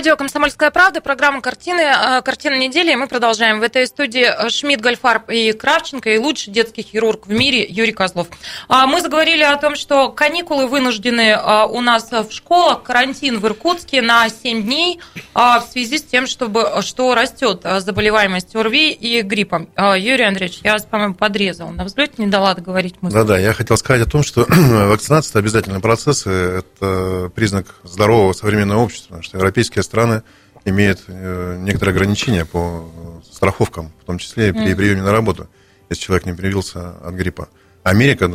Радио 0.00 0.16
«Комсомольская 0.16 0.70
правда», 0.70 1.02
программа 1.02 1.42
«Картины», 1.42 1.82
э, 1.82 2.22
«Картина 2.22 2.54
недели». 2.54 2.90
И 2.90 2.96
мы 2.96 3.06
продолжаем. 3.06 3.60
В 3.60 3.62
этой 3.62 3.86
студии 3.86 4.48
Шмидт, 4.48 4.80
Гольфарб 4.80 5.28
и 5.28 5.52
Кравченко, 5.52 6.08
и 6.08 6.16
лучший 6.16 6.54
детский 6.54 6.80
хирург 6.80 7.26
в 7.26 7.30
мире 7.30 7.66
Юрий 7.68 7.92
Козлов. 7.92 8.28
А, 8.66 8.86
мы 8.86 9.02
заговорили 9.02 9.42
о 9.42 9.54
том, 9.58 9.76
что 9.76 10.08
каникулы 10.08 10.68
вынуждены 10.68 11.32
э, 11.32 11.66
у 11.66 11.82
нас 11.82 12.10
в 12.10 12.30
школах, 12.30 12.82
карантин 12.82 13.40
в 13.40 13.46
Иркутске 13.46 14.00
на 14.00 14.30
7 14.30 14.62
дней 14.62 15.00
а, 15.34 15.60
в 15.60 15.70
связи 15.70 15.98
с 15.98 16.02
тем, 16.02 16.26
чтобы, 16.26 16.80
что 16.80 17.14
растет 17.14 17.66
заболеваемость 17.80 18.56
ОРВИ 18.56 18.92
и 18.92 19.20
гриппом. 19.20 19.68
А, 19.76 19.98
Юрий 19.98 20.24
Андреевич, 20.24 20.60
я 20.64 20.72
вас, 20.72 20.86
по-моему, 20.86 21.12
подрезал 21.12 21.72
на 21.72 21.84
взлете, 21.84 22.14
не 22.16 22.28
дала 22.28 22.54
договорить 22.54 22.94
мысль. 23.02 23.16
Да-да, 23.16 23.38
я 23.38 23.52
хотел 23.52 23.76
сказать 23.76 24.06
о 24.06 24.10
том, 24.10 24.22
что 24.22 24.46
вакцинация– 24.48 25.30
это 25.32 25.38
обязательный 25.40 25.80
процесс, 25.80 26.26
это 26.26 27.30
признак 27.34 27.66
здорового 27.82 28.32
современного 28.32 28.80
общества, 28.80 29.20
что 29.20 29.36
европейские 29.36 29.82
страны 29.90 30.22
имеют 30.64 31.04
э, 31.08 31.56
некоторые 31.58 31.94
ограничения 31.94 32.44
по 32.44 32.88
страховкам, 33.24 33.90
в 34.00 34.04
том 34.04 34.18
числе 34.18 34.50
и 34.50 34.52
при 34.52 34.74
приеме 34.74 35.02
на 35.02 35.10
работу, 35.10 35.48
если 35.88 36.04
человек 36.04 36.26
не 36.26 36.32
привился 36.32 36.90
от 36.98 37.14
гриппа. 37.14 37.48
Америка, 37.82 38.30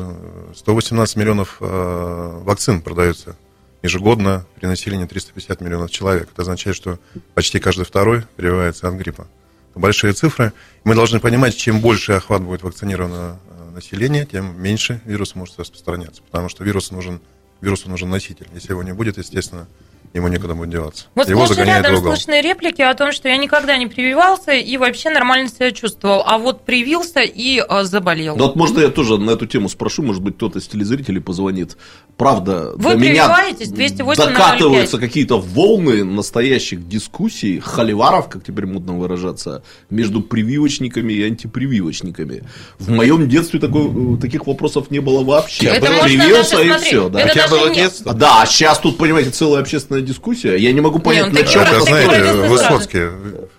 118 0.56 1.16
ну, 1.16 1.22
миллионов 1.22 1.58
э, 1.62 2.42
вакцин 2.44 2.82
продается 2.82 3.38
ежегодно, 3.84 4.46
при 4.56 4.66
населении 4.66 5.06
350 5.06 5.62
миллионов 5.62 5.92
человек. 5.92 6.30
Это 6.34 6.42
означает, 6.42 6.76
что 6.76 7.00
почти 7.36 7.60
каждый 7.60 7.86
второй 7.86 8.24
прививается 8.36 8.88
от 8.88 8.96
гриппа. 8.96 9.28
Это 9.72 9.80
большие 9.80 10.14
цифры. 10.14 10.52
Мы 10.84 10.96
должны 10.96 11.20
понимать, 11.20 11.56
чем 11.56 11.80
больше 11.80 12.14
охват 12.14 12.42
будет 12.42 12.64
вакцинировано 12.64 13.38
э, 13.48 13.72
население, 13.76 14.26
тем 14.26 14.62
меньше 14.62 15.00
вирус 15.06 15.36
может 15.36 15.60
распространяться, 15.60 16.22
потому 16.24 16.50
что 16.50 16.64
вирус 16.64 16.92
нужен, 16.92 17.22
вирусу 17.62 17.90
нужен 17.90 18.10
носитель. 18.10 18.48
Если 18.54 18.72
его 18.72 18.84
не 18.84 18.94
будет, 18.94 19.18
естественно, 19.20 19.68
ему 20.16 20.30
некуда 20.30 20.56
будет 20.56 20.70
деваться. 20.70 21.06
Вот 21.14 21.30
Его 21.30 21.46
сплошь 21.46 21.66
рядом 21.68 21.98
слышны 21.98 22.42
реплики 22.42 22.82
о 22.82 22.94
том, 22.96 23.12
что 23.12 23.28
я 23.28 23.36
никогда 23.36 23.76
не 23.76 23.88
прививался 23.88 24.54
и 24.54 24.78
вообще 24.78 25.10
нормально 25.10 25.50
себя 25.50 25.72
чувствовал, 25.72 26.24
а 26.26 26.38
вот 26.38 26.64
привился 26.64 27.20
и 27.22 27.60
а, 27.60 27.84
заболел. 27.84 28.38
Да 28.38 28.46
вот 28.46 28.56
можно 28.56 28.80
я 28.80 28.88
тоже 28.88 29.18
на 29.18 29.32
эту 29.32 29.46
тему 29.46 29.68
спрошу, 29.68 30.04
может 30.04 30.24
быть, 30.24 30.36
кто-то 30.36 30.60
из 30.60 30.68
телезрителей 30.68 31.20
позвонит. 31.20 31.78
Правда, 32.16 32.72
Вы 32.76 32.92
до 32.92 32.96
меня 32.96 33.28
208 33.60 34.24
докатываются 34.24 34.98
какие-то 34.98 35.38
волны 35.38 36.06
настоящих 36.06 36.88
дискуссий, 36.88 37.60
холиваров, 37.60 38.30
как 38.30 38.44
теперь 38.44 38.66
модно 38.66 38.94
выражаться, 38.94 39.64
между 39.90 40.22
прививочниками 40.22 41.12
и 41.12 41.24
антипрививочниками. 41.24 42.44
В 42.80 42.90
моем 42.90 43.28
детстве 43.28 43.60
такой, 43.60 44.18
таких 44.20 44.48
вопросов 44.48 44.92
не 44.92 45.00
было 45.00 45.26
вообще. 45.26 45.68
Это 45.68 46.06
Привился 46.06 46.62
и 46.62 46.72
все. 46.78 47.10
Да. 47.10 47.20
Это 47.20 47.50
было 47.50 47.74
детство? 47.74 48.14
Да, 48.14 48.44
а 48.44 48.46
сейчас 48.46 48.80
тут, 48.80 48.98
понимаете, 48.98 49.32
целая 49.32 49.62
общественная 49.62 50.05
дискуссия. 50.06 50.56
Я 50.56 50.72
не 50.72 50.82
могу 50.82 51.00
понять, 51.00 51.32
на 51.32 51.44
чем 51.44 51.62
это. 51.62 51.82
знаете, 51.82 52.34
Высоцкий 52.48 53.10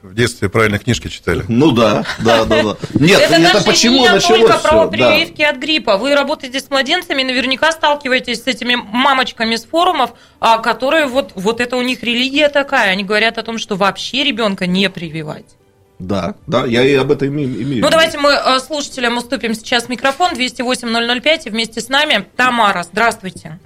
в 0.03 0.15
детстве 0.15 0.49
правильно 0.49 0.79
книжки 0.79 1.09
читали. 1.09 1.45
Ну 1.49 1.73
да, 1.73 2.05
да, 2.21 2.45
да, 2.45 2.63
да. 2.63 2.77
Нет, 2.95 3.21
это, 3.21 3.35
это 3.35 3.65
почему 3.65 4.03
не 4.03 4.09
началось 4.09 4.41
только 4.43 4.59
про 4.59 4.87
прививки 4.87 5.43
да. 5.43 5.51
от 5.51 5.57
гриппа. 5.57 5.97
Вы 5.97 6.15
работаете 6.15 6.61
с 6.61 6.71
младенцами, 6.71 7.23
наверняка 7.23 7.73
сталкиваетесь 7.73 8.43
с 8.43 8.47
этими 8.47 8.77
мамочками 8.77 9.57
с 9.57 9.65
форумов, 9.65 10.13
а, 10.41 10.59
которые 10.59 11.07
вот, 11.07 11.33
вот 11.35 11.61
это 11.61 11.77
у 11.77 11.83
них 11.83 12.03
религия 12.03 12.49
такая. 12.49 12.91
Они 12.91 13.05
говорят 13.05 13.39
о 13.39 13.43
том, 13.43 13.59
что 13.59 13.77
вообще 13.77 14.25
ребенка 14.25 14.67
не 14.67 14.89
прививать. 14.89 15.57
Да, 15.99 16.35
да, 16.47 16.67
я 16.67 16.83
и 16.83 16.95
об 16.95 17.11
этом 17.11 17.29
имею. 17.29 17.83
Ну, 17.83 17.91
давайте 17.91 18.19
мы 18.19 18.33
э, 18.33 18.59
слушателям 18.61 19.17
уступим 19.17 19.55
сейчас 19.55 19.89
микрофон 19.89 20.33
208-005, 20.35 21.43
и 21.47 21.51
вместе 21.51 21.81
с 21.81 21.89
нами 21.89 22.27
Тамара. 22.37 22.83
Здравствуйте. 22.83 23.59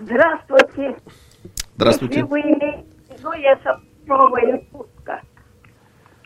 Здравствуйте. 0.00 0.96
Здравствуйте. 1.76 2.20
Если 2.20 2.30
вы 2.30 2.40
имеете 2.40 2.86
в 3.08 3.18
виду, 3.18 3.32
я 3.32 3.58
Сапрова 3.64 4.40
Иркутска. 4.40 5.20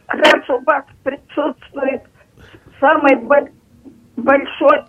Раз 0.09 0.51
у 0.51 0.59
вас 0.65 0.85
присутствует 1.05 2.03
самый 2.81 3.17
большой 4.17 4.85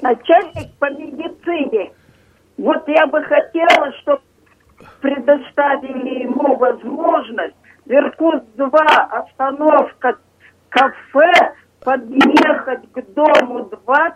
начальник 0.00 0.72
по 0.78 0.90
медицине, 0.90 1.92
вот 2.56 2.86
я 2.88 3.06
бы 3.06 3.22
хотела, 3.22 3.92
чтобы 4.00 4.22
предоставили 5.00 6.24
ему 6.24 6.56
возможность 6.56 7.56
в 7.84 7.90
Иркутск-2 7.90 8.70
остановка 8.70 10.18
кафе 10.68 11.54
подъехать 11.84 12.92
к 12.92 13.02
дому 13.14 13.64
20 13.64 14.14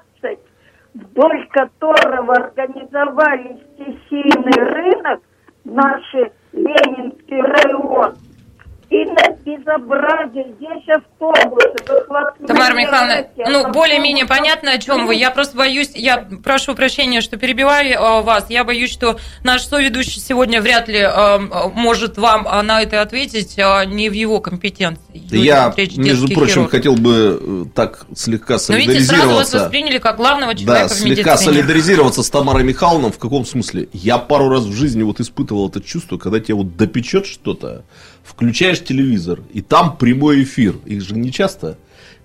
вдоль 0.95 1.49
которого 1.49 2.35
организовали 2.35 3.61
стихийный 3.75 4.73
рынок, 4.73 5.21
наши 5.65 6.33
Ленинский 6.53 7.41
район, 7.41 8.15
и 8.91 9.05
на 9.07 9.37
безобразие 9.45 10.53
здесь 10.55 10.89
автобусы 10.89 11.85
Тамара 12.47 12.75
Михайловна, 12.75 13.27
ну, 13.37 13.73
более-менее 13.73 14.27
понятно, 14.27 14.73
о 14.73 14.79
чем 14.79 15.07
вы. 15.07 15.15
Я 15.15 15.31
просто 15.31 15.57
боюсь, 15.57 15.91
я 15.95 16.19
прошу 16.43 16.75
прощения, 16.75 17.21
что 17.21 17.37
перебиваю 17.37 17.93
э, 17.93 18.23
вас. 18.23 18.47
Я 18.49 18.65
боюсь, 18.65 18.91
что 18.91 19.19
наш 19.45 19.65
соведущий 19.65 20.21
сегодня 20.21 20.61
вряд 20.61 20.89
ли 20.89 20.99
э, 20.99 21.39
может 21.75 22.19
вам 22.19 22.47
э, 22.47 22.63
на 22.63 22.83
это 22.83 23.01
ответить, 23.01 23.57
не 23.57 24.09
в 24.09 24.13
его 24.13 24.41
компетенции. 24.41 25.03
Я, 25.15 25.73
между 25.97 26.29
прочим, 26.29 26.55
хирург. 26.55 26.71
хотел 26.71 26.97
бы 26.97 27.69
так 27.75 28.07
слегка 28.15 28.59
солидаризироваться. 28.59 28.73
Но 28.73 28.77
видите, 28.77 29.05
сразу 29.05 29.35
вас 29.35 29.53
восприняли 29.53 29.99
как 29.99 30.17
главного 30.17 30.55
человека 30.55 30.89
да, 30.89 30.95
в 30.95 31.01
медицине. 31.01 31.15
слегка 31.15 31.37
солидаризироваться 31.37 32.23
с 32.23 32.31
Тамарой 32.31 32.65
Михайловной. 32.65 33.13
В 33.13 33.19
каком 33.19 33.45
смысле? 33.47 33.89
Я 33.93 34.19
пару 34.19 34.49
раз 34.49 34.65
в 34.65 34.73
жизни 34.73 35.03
вот 35.03 35.21
испытывал 35.21 35.69
это 35.69 35.81
чувство, 35.81 36.19
когда 36.19 36.41
тебя 36.41 36.57
вот 36.57 36.77
допечет 36.77 37.27
что-то, 37.27 37.85
включаешь 38.25 38.83
телевизор, 38.83 39.41
и 39.53 39.61
там 39.61 39.97
прямой 39.97 40.43
эфир. 40.43 40.77
Их 40.87 41.03
же 41.03 41.15
не 41.15 41.33
часто 41.33 41.79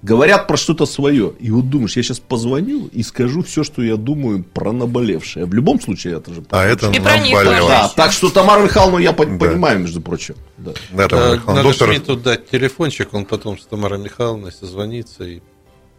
говорят 0.07 0.47
про 0.47 0.57
что-то 0.57 0.85
свое. 0.85 1.33
И 1.39 1.51
вот 1.51 1.69
думаешь, 1.69 1.97
я 1.97 2.03
сейчас 2.03 2.19
позвоню 2.19 2.87
и 2.87 3.03
скажу 3.03 3.43
все, 3.43 3.63
что 3.63 3.83
я 3.83 3.97
думаю 3.97 4.43
про 4.43 4.71
наболевшее. 4.71 5.45
В 5.45 5.53
любом 5.53 5.79
случае 5.81 6.17
это 6.17 6.33
же... 6.33 6.43
А 6.49 6.63
это 6.63 6.89
и 6.91 6.99
наболело. 6.99 7.69
Да, 7.69 7.91
так 7.95 8.11
что 8.11 8.29
Тамару 8.29 8.63
Михайловну 8.63 8.97
я 8.97 9.11
да. 9.11 9.23
понимаю, 9.23 9.79
между 9.79 10.01
прочим. 10.01 10.35
Да. 10.57 10.71
Да, 10.91 11.07
Тамара 11.07 11.41
Надо 11.45 11.63
доктор... 11.63 11.89
Шмидту 11.89 12.15
дать 12.15 12.49
телефончик, 12.49 13.13
он 13.13 13.25
потом 13.25 13.59
с 13.59 13.65
Тамарой 13.65 13.99
Михайловной 13.99 14.51
созвонится 14.51 15.25
и 15.25 15.41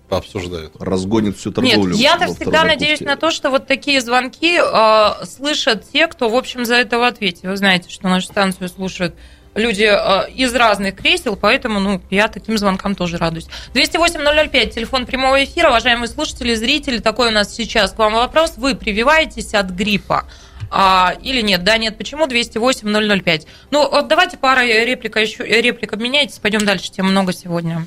пообсуждают. 0.08 0.72
Разгонит 0.78 1.36
всю 1.36 1.52
торговлю. 1.52 1.94
Нет, 1.94 2.00
я-то 2.00 2.34
всегда 2.34 2.64
надеюсь 2.64 3.00
на 3.00 3.16
то, 3.16 3.30
что 3.30 3.50
вот 3.50 3.66
такие 3.66 4.00
звонки 4.00 4.58
э, 4.58 5.24
слышат 5.26 5.84
те, 5.92 6.06
кто, 6.06 6.30
в 6.30 6.34
общем, 6.34 6.64
за 6.64 6.76
это 6.76 6.98
в 6.98 7.02
ответе. 7.02 7.48
Вы 7.48 7.56
знаете, 7.56 7.90
что 7.90 8.08
нашу 8.08 8.26
станцию 8.28 8.70
слушают 8.70 9.14
люди 9.58 9.84
э, 9.84 10.30
из 10.30 10.54
разных 10.54 10.96
кресел, 10.96 11.36
поэтому 11.36 11.80
ну, 11.80 12.00
я 12.10 12.28
таким 12.28 12.56
звонкам 12.56 12.94
тоже 12.94 13.18
радуюсь. 13.18 13.46
208-005, 13.74 14.70
телефон 14.70 15.06
прямого 15.06 15.42
эфира. 15.44 15.68
Уважаемые 15.68 16.08
слушатели, 16.08 16.54
зрители, 16.54 16.98
такой 16.98 17.28
у 17.28 17.32
нас 17.32 17.54
сейчас 17.54 17.92
к 17.92 17.98
вам 17.98 18.14
вопрос. 18.14 18.54
Вы 18.56 18.74
прививаетесь 18.74 19.54
от 19.54 19.70
гриппа? 19.70 20.24
А, 20.70 21.14
или 21.22 21.40
нет? 21.40 21.64
Да, 21.64 21.78
нет. 21.78 21.96
Почему 21.98 22.26
208-005? 22.26 23.46
Ну, 23.70 23.88
вот 23.88 24.08
давайте 24.08 24.36
пара 24.36 24.64
реплика 24.64 25.20
еще, 25.20 25.44
реплик 25.44 25.92
обменяйтесь, 25.92 26.38
пойдем 26.38 26.64
дальше, 26.64 26.90
тем 26.90 27.06
много 27.06 27.32
сегодня. 27.32 27.86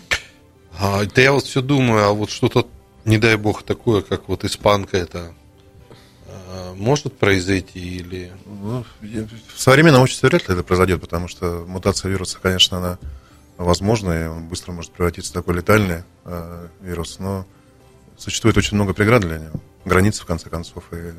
А, 0.80 1.04
да 1.06 1.22
я 1.22 1.32
вот 1.32 1.46
все 1.46 1.62
думаю, 1.62 2.06
а 2.06 2.14
вот 2.14 2.32
что-то, 2.32 2.68
не 3.06 3.18
дай 3.18 3.36
бог, 3.36 3.64
такое, 3.64 4.02
как 4.02 4.28
вот 4.28 4.44
испанка 4.44 4.98
это 4.98 5.34
может 6.76 7.18
произойти 7.18 7.80
или... 7.80 8.32
Ну, 8.46 8.84
в 9.02 9.60
современном 9.60 10.02
обществе 10.02 10.30
вряд 10.30 10.48
ли 10.48 10.54
это 10.54 10.64
произойдет, 10.64 11.02
потому 11.02 11.28
что 11.28 11.66
мутация 11.68 12.10
вируса, 12.10 12.38
конечно, 12.42 12.78
она 12.78 12.98
возможна, 13.58 14.12
и 14.12 14.28
он 14.28 14.48
быстро 14.48 14.72
может 14.72 14.92
превратиться 14.92 15.32
в 15.32 15.34
такой 15.34 15.56
летальный 15.56 16.04
э, 16.26 16.68
вирус, 16.82 17.20
но 17.20 17.46
существует 18.18 18.58
очень 18.58 18.76
много 18.76 18.94
преград 18.94 19.22
для 19.22 19.38
него, 19.38 19.62
границы, 19.86 20.24
в 20.24 20.26
конце 20.26 20.50
концов, 20.50 20.84
и 20.92 21.14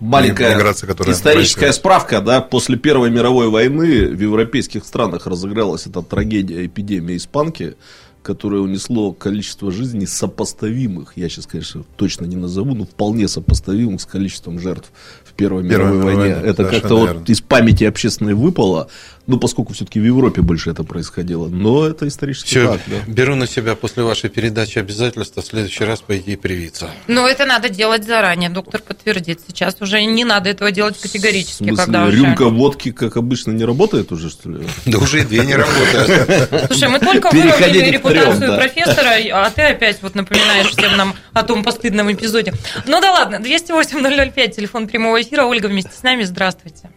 Маленькая 0.00 0.56
которая 0.86 1.14
историческая 1.14 1.60
происходит. 1.60 1.74
справка, 1.76 2.20
да, 2.20 2.40
после 2.40 2.76
Первой 2.76 3.10
мировой 3.10 3.48
войны 3.48 4.08
в 4.08 4.20
европейских 4.20 4.84
странах 4.84 5.26
разыгралась 5.26 5.86
эта 5.86 6.02
трагедия 6.02 6.66
эпидемии 6.66 7.16
испанки, 7.16 7.76
которое 8.24 8.62
унесло 8.62 9.12
количество 9.12 9.70
жизней 9.70 10.06
сопоставимых, 10.06 11.12
я 11.16 11.28
сейчас, 11.28 11.46
конечно, 11.46 11.84
точно 11.96 12.24
не 12.24 12.36
назову, 12.36 12.74
но 12.74 12.86
вполне 12.86 13.28
сопоставимых 13.28 14.00
с 14.00 14.06
количеством 14.06 14.58
жертв 14.58 14.90
в 15.24 15.34
Первой, 15.34 15.62
Первой 15.68 15.92
мировой 15.92 16.16
войне. 16.16 16.34
войне. 16.34 16.48
Это 16.48 16.64
как-то 16.64 16.96
вот 16.96 17.28
из 17.28 17.42
памяти 17.42 17.84
общественной 17.84 18.32
выпало. 18.32 18.88
Ну, 19.26 19.38
поскольку 19.38 19.72
все-таки 19.72 19.98
в 19.98 20.04
Европе 20.04 20.42
больше 20.42 20.70
это 20.70 20.84
происходило. 20.84 21.48
Но 21.48 21.86
это 21.86 22.06
исторически 22.06 22.48
Все, 22.48 22.72
так, 22.72 22.80
да. 22.86 22.96
Беру 23.06 23.34
на 23.36 23.46
себя 23.46 23.74
после 23.74 24.02
вашей 24.02 24.28
передачи 24.28 24.78
обязательства 24.78 25.42
в 25.42 25.46
следующий 25.46 25.84
раз 25.84 26.02
пойти 26.02 26.32
и 26.32 26.36
привиться. 26.36 26.90
Но 27.06 27.26
это 27.26 27.46
надо 27.46 27.70
делать 27.70 28.04
заранее, 28.04 28.50
доктор 28.50 28.82
подтвердит. 28.82 29.40
Сейчас 29.46 29.76
уже 29.80 30.04
не 30.04 30.24
надо 30.24 30.50
этого 30.50 30.70
делать 30.70 31.00
категорически. 31.00 31.62
В 31.62 31.66
смысле, 31.68 31.84
когда 31.84 32.10
рюмка 32.10 32.42
уже... 32.42 32.54
водки, 32.54 32.92
как 32.92 33.16
обычно, 33.16 33.52
не 33.52 33.64
работает 33.64 34.12
уже, 34.12 34.28
что 34.28 34.50
ли? 34.50 34.66
Да 34.84 34.98
уже 34.98 35.22
и 35.22 35.24
две 35.24 35.46
не 35.46 35.54
работают. 35.54 36.66
Слушай, 36.66 36.88
мы 36.90 36.98
только 36.98 37.30
выровняли 37.30 37.90
репутацию 37.90 38.56
профессора, 38.56 39.16
а 39.32 39.50
ты 39.50 39.62
опять 39.62 40.02
вот 40.02 40.14
напоминаешь 40.14 40.68
всем 40.68 40.96
нам 40.96 41.14
о 41.32 41.42
том 41.42 41.64
постыдном 41.64 42.12
эпизоде. 42.12 42.52
Ну 42.86 43.00
да 43.00 43.12
ладно, 43.12 43.40
208 43.40 44.32
005, 44.32 44.56
телефон 44.56 44.86
прямого 44.86 45.20
эфира. 45.22 45.44
Ольга 45.44 45.66
вместе 45.66 45.92
с 45.92 46.02
нами. 46.02 46.24
Здравствуйте. 46.24 46.90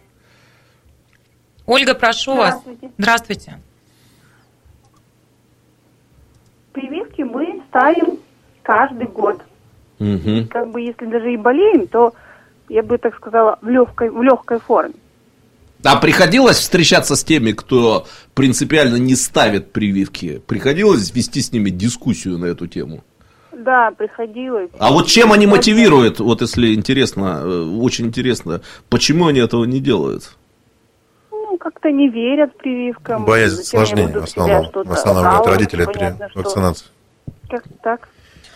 Ольга, 1.68 1.94
прошу 1.94 2.34
вас. 2.34 2.62
Здравствуйте. 2.96 3.60
Прививки 6.72 7.20
мы 7.20 7.62
ставим 7.68 8.18
каждый 8.62 9.06
год. 9.06 9.42
Угу. 9.98 10.48
Как 10.48 10.70
бы 10.70 10.80
если 10.80 11.04
даже 11.04 11.30
и 11.30 11.36
болеем, 11.36 11.86
то 11.86 12.14
я 12.70 12.82
бы 12.82 12.96
так 12.96 13.14
сказала 13.16 13.58
в 13.60 13.68
легкой 13.68 14.08
в 14.08 14.22
легкой 14.22 14.60
форме. 14.60 14.94
А 15.84 15.96
приходилось 15.96 16.56
встречаться 16.56 17.16
с 17.16 17.22
теми, 17.22 17.52
кто 17.52 18.06
принципиально 18.32 18.96
не 18.96 19.14
ставит 19.14 19.70
прививки? 19.70 20.40
Приходилось 20.46 21.14
вести 21.14 21.42
с 21.42 21.52
ними 21.52 21.68
дискуссию 21.68 22.38
на 22.38 22.46
эту 22.46 22.66
тему? 22.66 23.04
Да, 23.52 23.90
приходилось. 23.90 24.70
А 24.78 24.90
вот 24.90 25.06
чем 25.06 25.32
они 25.32 25.46
мотивируют, 25.46 26.18
вот 26.20 26.40
если 26.40 26.74
интересно, 26.74 27.42
э, 27.42 27.62
очень 27.78 28.06
интересно, 28.06 28.62
почему 28.88 29.26
они 29.26 29.40
этого 29.40 29.64
не 29.64 29.80
делают? 29.80 30.38
Как-то 31.78 31.92
не 31.92 32.08
верят 32.08 32.58
прививкам. 32.58 33.24
Боязнь 33.24 33.60
осложнений 33.60 34.14
в 34.14 34.24
основном, 34.24 34.68
восстанавливают 34.74 35.46
родители 35.46 35.84
при 35.84 36.12
вакцинации. 36.34 36.86
Как-то 37.48 37.70
так. 37.80 38.08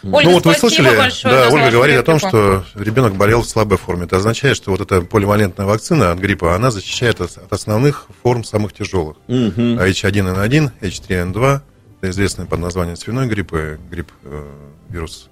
Ольга, 0.03 0.29
ну 0.29 0.35
вот 0.35 0.47
вы 0.47 0.55
слышали, 0.55 0.91
да, 1.23 1.49
Ольга 1.53 1.71
говорит 1.71 2.01
о 2.01 2.03
том, 2.03 2.19
что 2.19 2.65
ребенок 2.75 3.15
болел 3.15 3.43
в 3.43 3.49
слабой 3.49 3.79
форме. 3.79 4.07
Это 4.07 4.17
означает, 4.17 4.57
что 4.57 4.73
вот 4.73 4.81
эта 4.81 5.03
поливалентная 5.03 5.67
вакцина 5.67 6.11
от 6.11 6.19
гриппа, 6.19 6.57
она 6.57 6.73
защищает 6.73 7.21
от 7.21 7.53
основных 7.53 8.09
форм 8.25 8.43
самых 8.43 8.73
тяжелых. 8.73 9.19
Угу. 9.29 9.37
H1N1, 9.37 10.73
H3N2, 10.81 11.61
это 12.01 12.11
известный 12.11 12.47
под 12.47 12.59
названием 12.59 12.97
свиной 12.97 13.29
грипп, 13.29 13.53
грипп 13.89 14.11
э, 14.25 14.45
вирус, 14.89 15.31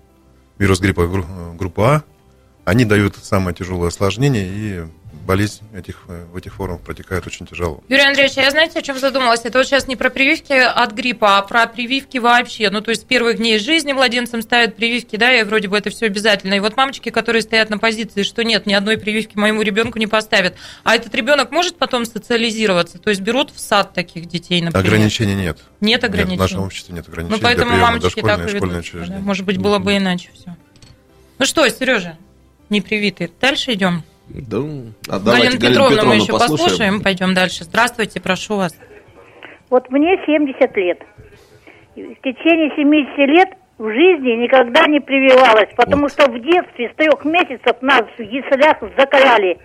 вирус 0.59 0.79
гриппа 0.79 1.09
группы 1.59 1.83
А, 1.83 2.03
они 2.65 2.85
дают 2.85 3.17
самое 3.17 3.55
тяжелое 3.55 3.89
осложнение 3.89 4.47
и 4.49 4.85
болезнь 5.31 5.63
этих, 5.75 6.03
э, 6.09 6.25
в 6.33 6.37
этих 6.37 6.55
формах 6.55 6.81
протекает 6.81 7.27
очень 7.27 7.47
тяжело. 7.47 7.83
Юрий 7.89 8.03
Андреевич, 8.03 8.37
я 8.37 8.51
знаете, 8.51 8.81
о 8.81 8.83
чем 8.83 8.99
задумалась? 8.99 9.43
Это 9.45 9.59
вот 9.59 9.67
сейчас 9.67 9.87
не 9.87 9.95
про 9.95 10.11
прививки 10.11 10.53
от 10.53 10.93
гриппа, 10.93 11.39
а 11.39 11.43
про 11.43 11.67
прививки 11.67 12.19
вообще. 12.19 12.69
Ну, 12.71 12.81
то 12.81 12.91
есть 12.91 13.03
с 13.03 13.05
первых 13.05 13.37
дней 13.37 13.59
жизни 13.59 13.93
младенцам 13.93 14.43
ставят 14.43 14.75
прививки, 14.77 15.17
да, 15.17 15.33
и 15.33 15.45
вроде 15.45 15.69
бы 15.69 15.79
это 15.79 15.91
все 15.91 16.07
обязательно. 16.07 16.55
И 16.55 16.61
вот 16.61 16.77
мамочки, 16.77 17.11
которые 17.11 17.43
стоят 17.43 17.71
на 17.71 17.79
позиции, 17.79 18.25
что 18.25 18.43
нет, 18.43 18.67
ни 18.67 18.75
одной 18.75 18.99
прививки 18.99 19.37
моему 19.37 19.63
ребенку 19.63 19.99
не 19.99 20.07
поставят. 20.07 20.57
А 20.83 20.97
этот 20.97 21.15
ребенок 21.15 21.53
может 21.53 21.77
потом 21.77 22.07
социализироваться? 22.07 22.99
То 22.99 23.11
есть 23.11 23.23
берут 23.23 23.53
в 23.55 23.61
сад 23.61 23.93
таких 23.95 24.27
детей, 24.27 24.61
например? 24.61 24.85
Ограничений 24.85 25.35
нет. 25.35 25.59
Нет 25.81 26.03
ограничений? 26.03 26.39
Нет, 26.39 26.41
в 26.41 26.43
нашем 26.43 26.65
обществе 26.65 26.95
нет 26.95 27.09
ограничений. 27.09 27.37
Ну, 27.37 27.43
поэтому 27.43 27.77
мамочки 27.77 28.21
так 28.21 28.49
и 28.49 28.53
ведут. 28.53 29.11
Может 29.21 29.47
быть, 29.47 29.59
было 29.59 29.79
бы 29.79 29.97
иначе 29.97 30.31
все. 30.35 30.57
Ну 31.39 31.47
что, 31.47 31.67
Сережа, 31.69 32.19
не 32.71 32.81
привитый. 32.81 33.31
Дальше 33.41 33.73
идем. 33.73 34.03
Да, 34.29 34.59
а 35.09 35.19
давайте 35.19 35.59
Галину 35.59 35.61
Петровну, 35.61 35.91
Петровну 35.91 36.09
мы 36.09 36.17
еще 36.17 36.33
послушаем. 36.33 36.59
послушаем. 36.59 37.01
Пойдем 37.03 37.35
дальше. 37.35 37.65
Здравствуйте, 37.65 38.21
прошу 38.21 38.57
вас. 38.57 38.77
Вот 39.71 39.91
мне 39.91 40.17
70 40.25 40.77
лет. 40.77 41.03
в 41.95 42.23
течение 42.23 42.71
70 42.77 43.19
лет 43.19 43.49
в 43.79 43.89
жизни 43.89 44.43
никогда 44.43 44.87
не 44.87 45.01
прививалась, 45.01 45.71
потому 45.77 46.03
вот. 46.03 46.13
что 46.13 46.31
в 46.31 46.41
детстве 46.41 46.91
с 46.93 46.97
трех 46.97 47.25
месяцев 47.25 47.81
нас 47.81 48.03
в 48.17 48.23
яслях 48.23 48.79
закаляли. 48.97 49.59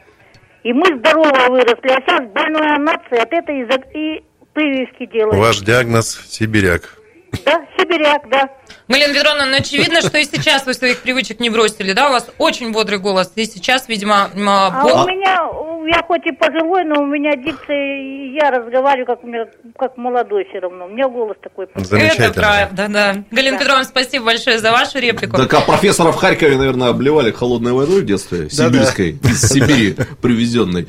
И 0.64 0.74
мы 0.74 0.86
здорово 0.98 1.50
выросли, 1.50 1.90
а 1.90 2.02
сейчас 2.02 2.22
больная 2.32 2.80
нация 2.80 3.22
от 3.22 3.32
этой 3.32 3.68
и 3.94 4.24
прививки 4.54 5.06
делают. 5.06 5.38
Ваш 5.38 5.60
диагноз 5.60 6.26
сибиряк. 6.28 6.98
Да, 7.44 7.66
сибиряк, 7.78 8.30
да. 8.30 8.50
Галина 8.88 9.14
Петровна, 9.14 9.46
ну 9.48 9.58
очевидно, 9.58 10.02
что 10.02 10.18
и 10.18 10.24
сейчас 10.24 10.66
вы 10.66 10.74
своих 10.74 11.02
привычек 11.02 11.40
не 11.40 11.50
бросили, 11.50 11.94
да? 11.94 12.10
У 12.10 12.12
вас 12.12 12.30
очень 12.38 12.72
бодрый 12.72 13.00
голос, 13.00 13.32
и 13.36 13.46
сейчас, 13.46 13.88
видимо... 13.88 14.30
А 14.36 14.84
бо... 14.84 15.04
у 15.04 15.08
меня, 15.08 15.50
я 15.88 16.04
хоть 16.04 16.26
и 16.26 16.32
пожилой, 16.32 16.84
но 16.86 17.02
у 17.02 17.06
меня 17.06 17.36
дикция, 17.36 18.34
я 18.34 18.52
разговариваю 18.52 19.06
как, 19.08 19.20
как 19.78 19.98
молодой 19.98 20.46
все 20.50 20.60
равно. 20.60 20.86
У 20.86 20.90
меня 20.90 21.08
голос 21.10 21.38
такой. 21.42 21.66
Это 21.66 22.34
правда, 22.34 22.88
да. 22.90 23.16
Галина 23.32 23.58
да. 23.58 23.64
Петровна, 23.64 23.84
спасибо 23.86 24.26
большое 24.26 24.60
за 24.60 24.72
вашу 24.72 25.00
реплику. 25.00 25.38
Так, 25.38 25.54
а 25.54 25.62
профессора 25.62 26.12
в 26.12 26.18
Харькове, 26.18 26.58
наверное, 26.58 26.90
обливали 26.90 27.32
холодной 27.32 27.74
водой 27.74 28.02
в 28.02 28.06
детстве, 28.06 28.50
сибирской, 28.50 29.18
из 29.24 29.42
Сибири 29.50 29.96
привезенной. 30.22 30.88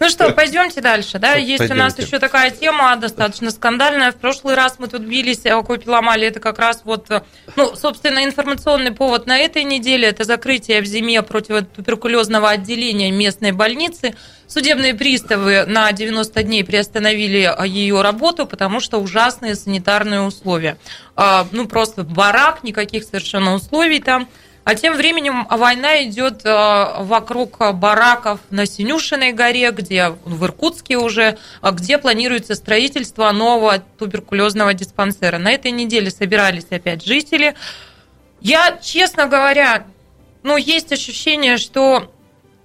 Ну 0.00 0.08
что, 0.08 0.32
пойдемте 0.32 0.80
дальше, 0.80 1.18
да? 1.18 1.34
Есть 1.34 1.58
пойдемте. 1.58 1.74
у 1.74 1.84
нас 1.84 1.98
еще 1.98 2.18
такая 2.18 2.50
тема 2.50 2.96
достаточно 2.96 3.50
скандальная. 3.50 4.12
В 4.12 4.16
прошлый 4.16 4.54
раз 4.54 4.76
мы 4.78 4.88
тут 4.88 5.02
бились, 5.02 5.44
а 5.44 5.62
копи 5.62 5.90
ломали. 5.90 6.26
Это 6.26 6.40
как 6.40 6.58
раз 6.58 6.80
вот, 6.84 7.08
ну, 7.54 7.76
собственно, 7.76 8.24
информационный 8.24 8.92
повод 8.92 9.26
на 9.26 9.36
этой 9.36 9.62
неделе. 9.62 10.08
Это 10.08 10.24
закрытие 10.24 10.80
в 10.80 10.86
зиме 10.86 11.20
противотуберкулезного 11.20 12.48
отделения 12.48 13.10
местной 13.10 13.52
больницы. 13.52 14.14
Судебные 14.46 14.94
приставы 14.94 15.66
на 15.66 15.92
90 15.92 16.42
дней 16.44 16.64
приостановили 16.64 17.54
ее 17.66 18.00
работу, 18.00 18.46
потому 18.46 18.80
что 18.80 18.96
ужасные 18.96 19.54
санитарные 19.54 20.22
условия. 20.22 20.78
А, 21.14 21.46
ну, 21.52 21.68
просто 21.68 22.04
барак, 22.04 22.64
никаких 22.64 23.04
совершенно 23.04 23.52
условий 23.52 24.00
там. 24.00 24.30
А 24.64 24.74
тем 24.74 24.94
временем 24.94 25.46
война 25.48 26.04
идет 26.04 26.42
э, 26.44 26.94
вокруг 26.98 27.58
бараков 27.74 28.40
на 28.50 28.66
Синюшиной 28.66 29.32
горе, 29.32 29.70
где 29.70 30.10
в 30.24 30.44
Иркутске 30.44 30.98
уже, 30.98 31.38
а 31.60 31.70
где 31.70 31.98
планируется 31.98 32.54
строительство 32.54 33.30
нового 33.32 33.82
туберкулезного 33.98 34.74
диспансера. 34.74 35.38
На 35.38 35.52
этой 35.52 35.70
неделе 35.70 36.10
собирались 36.10 36.66
опять 36.70 37.04
жители. 37.04 37.54
Я, 38.40 38.78
честно 38.82 39.26
говоря, 39.26 39.86
ну, 40.42 40.56
есть 40.56 40.92
ощущение, 40.92 41.56
что 41.56 42.10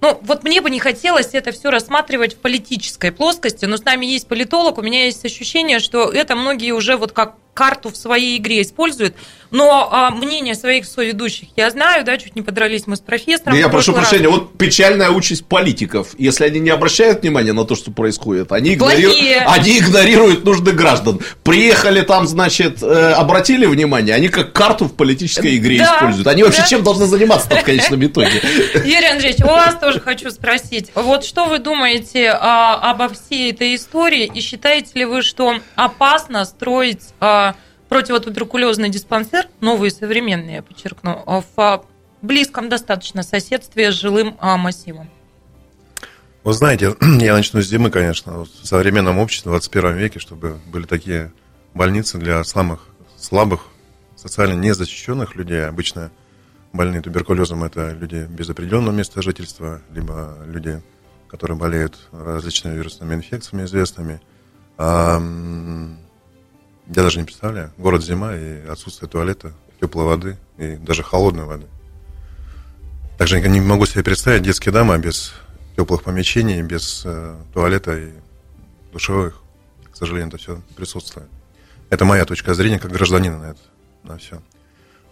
ну, 0.00 0.18
вот 0.22 0.44
мне 0.44 0.60
бы 0.60 0.70
не 0.70 0.78
хотелось 0.78 1.30
это 1.32 1.52
все 1.52 1.70
рассматривать 1.70 2.34
в 2.34 2.38
политической 2.38 3.10
плоскости, 3.10 3.64
но 3.64 3.76
с 3.76 3.84
нами 3.84 4.06
есть 4.06 4.28
политолог, 4.28 4.78
у 4.78 4.82
меня 4.82 5.04
есть 5.04 5.24
ощущение, 5.24 5.78
что 5.78 6.10
это 6.10 6.36
многие 6.36 6.72
уже 6.72 6.96
вот 6.96 7.12
как 7.12 7.36
карту 7.56 7.90
в 7.90 7.96
своей 7.96 8.36
игре 8.36 8.62
используют. 8.62 9.16
Но 9.50 9.88
а, 9.90 10.10
мнение 10.10 10.54
своих 10.54 10.84
соведущих 10.84 11.48
я 11.56 11.70
знаю, 11.70 12.04
да, 12.04 12.18
чуть 12.18 12.36
не 12.36 12.42
подрались 12.42 12.86
мы 12.86 12.96
с 12.96 13.00
профессором. 13.00 13.56
Я 13.56 13.68
прошу 13.68 13.92
прощения, 13.92 14.28
вот 14.28 14.58
печальная 14.58 15.10
участь 15.10 15.46
политиков. 15.46 16.08
Если 16.18 16.44
они 16.44 16.60
не 16.60 16.70
обращают 16.70 17.22
внимания 17.22 17.52
на 17.52 17.64
то, 17.64 17.74
что 17.74 17.90
происходит, 17.90 18.52
они, 18.52 18.74
игнорируют, 18.74 19.18
они 19.46 19.78
игнорируют 19.78 20.44
нужды 20.44 20.72
граждан. 20.72 21.20
Приехали 21.42 22.02
там, 22.02 22.26
значит, 22.26 22.82
э, 22.82 23.12
обратили 23.12 23.66
внимание, 23.66 24.14
они 24.14 24.28
как 24.28 24.52
карту 24.52 24.86
в 24.86 24.94
политической 24.94 25.56
игре 25.56 25.78
да, 25.78 25.94
используют. 25.94 26.26
Они 26.26 26.42
вообще 26.42 26.62
да. 26.62 26.66
чем 26.66 26.82
должны 26.82 27.06
заниматься 27.06 27.48
в 27.48 27.62
конечном 27.62 28.04
итоге? 28.06 28.42
Юрий 28.74 29.10
Андреевич, 29.10 29.42
у 29.42 29.46
вас 29.46 29.76
тоже 29.76 30.00
хочу 30.00 30.30
спросить. 30.30 30.90
Вот 30.94 31.24
что 31.24 31.46
вы 31.46 31.58
думаете 31.58 32.30
а, 32.30 32.90
обо 32.90 33.08
всей 33.08 33.52
этой 33.52 33.76
истории 33.76 34.30
и 34.32 34.40
считаете 34.40 34.90
ли 34.94 35.04
вы, 35.04 35.22
что 35.22 35.54
опасно 35.76 36.44
строить 36.44 37.02
а, 37.20 37.45
противотуберкулезный 37.88 38.88
диспансер, 38.88 39.48
новый 39.60 39.88
и 39.88 39.92
современный, 39.92 40.54
я 40.54 40.62
подчеркну, 40.62 41.22
в 41.56 41.84
близком 42.22 42.68
достаточно 42.68 43.22
соседстве 43.22 43.92
с 43.92 43.94
жилым 43.94 44.36
а, 44.40 44.56
массивом. 44.56 45.08
Вы 46.44 46.52
знаете, 46.52 46.94
я 47.20 47.34
начну 47.34 47.60
с 47.60 47.66
зимы, 47.66 47.90
конечно. 47.90 48.44
В 48.44 48.48
современном 48.62 49.18
обществе 49.18 49.50
в 49.50 49.54
21 49.54 49.96
веке, 49.96 50.18
чтобы 50.18 50.58
были 50.66 50.84
такие 50.84 51.32
больницы 51.74 52.18
для 52.18 52.42
самых 52.44 52.88
слабых, 53.16 53.66
социально 54.14 54.54
незащищенных 54.54 55.34
людей. 55.34 55.66
Обычно 55.66 56.10
больные 56.72 57.02
туберкулезом– 57.02 57.64
это 57.64 57.92
люди 57.92 58.26
без 58.28 58.48
определенного 58.48 58.94
места 58.94 59.22
жительства, 59.22 59.82
либо 59.92 60.38
люди, 60.46 60.82
которые 61.28 61.56
болеют 61.56 61.98
различными 62.12 62.76
вирусными 62.76 63.14
инфекциями 63.14 63.64
известными. 63.64 64.20
Я 66.88 67.02
даже 67.02 67.18
не 67.18 67.24
представляю. 67.24 67.72
Город 67.78 68.04
зима 68.04 68.36
и 68.36 68.66
отсутствие 68.66 69.08
туалета, 69.08 69.52
теплой 69.80 70.04
воды 70.04 70.36
и 70.58 70.76
даже 70.76 71.02
холодной 71.02 71.44
воды. 71.44 71.66
Также 73.18 73.38
я 73.38 73.48
не 73.48 73.60
могу 73.60 73.86
себе 73.86 74.04
представить 74.04 74.42
детские 74.42 74.72
дома 74.72 74.98
без 74.98 75.32
теплых 75.76 76.02
помещений, 76.02 76.62
без 76.62 77.02
э, 77.04 77.36
туалета 77.52 77.96
и 77.96 78.10
душевых. 78.92 79.42
К 79.90 79.96
сожалению, 79.96 80.28
это 80.28 80.38
все 80.38 80.62
присутствует. 80.76 81.28
Это 81.90 82.04
моя 82.04 82.24
точка 82.24 82.54
зрения 82.54 82.78
как 82.78 82.92
гражданина 82.92 83.38
на 83.38 83.44
это, 83.50 83.60
на 84.02 84.18
все. 84.18 84.40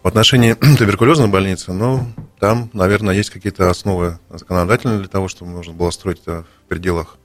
В 0.03 0.07
отношении 0.07 0.53
туберкулезной 0.77 1.27
больницы, 1.27 1.73
ну, 1.73 2.07
там, 2.39 2.69
наверное, 2.73 3.15
есть 3.15 3.31
какие-то 3.31 3.69
основы 3.69 4.19
законодательные 4.29 4.99
для 4.99 5.07
того, 5.07 5.27
чтобы 5.27 5.51
можно 5.51 5.73
было 5.73 5.89
строить 5.89 6.21
это 6.21 6.43
в 6.43 6.69
пределах 6.69 7.17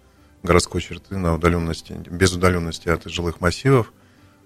городской 0.42 0.80
черты 0.80 1.18
на 1.18 1.34
удаленности, 1.34 1.92
без 2.10 2.32
удаленности 2.32 2.88
от 2.88 3.04
жилых 3.04 3.40
массивов. 3.40 3.92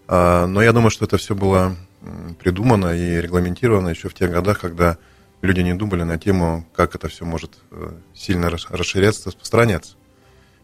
А, 0.07 0.47
но 0.47 0.62
я 0.62 0.73
думаю, 0.73 0.90
что 0.90 1.05
это 1.05 1.17
все 1.17 1.35
было 1.35 1.77
придумано 2.38 2.95
и 2.97 3.21
регламентировано 3.21 3.88
еще 3.88 4.09
в 4.09 4.14
тех 4.14 4.31
годах, 4.31 4.61
когда 4.61 4.99
люди 5.43 5.61
не 5.61 5.75
думали 5.75 6.03
на 6.03 6.19
тему, 6.19 6.67
как 6.75 6.95
это 6.95 7.09
все 7.09 7.25
может 7.25 7.53
э, 7.71 7.93
сильно 8.14 8.51
расширяться, 8.51 9.27
распространяться. 9.27 9.95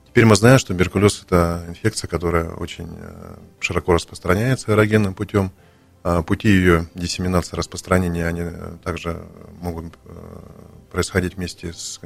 Теперь 0.07 0.26
мы 0.26 0.37
знаем, 0.37 0.59
что 0.59 0.68
туберкулез– 0.68 1.22
это 1.26 1.64
инфекция, 1.68 2.09
которая 2.09 2.50
очень 2.50 2.88
э, 2.98 3.35
широко 3.61 3.94
распространяется 3.94 4.72
аэрогенным 4.72 5.14
путем. 5.14 5.53
А 6.03 6.22
пути 6.22 6.48
ее 6.48 6.88
диссеминации, 6.94 7.57
распространения, 7.57 8.26
они 8.26 8.40
э, 8.42 8.76
также 8.83 9.22
могут 9.61 9.94
происходить 10.90 11.37
вместе 11.37 11.72
с 11.72 12.00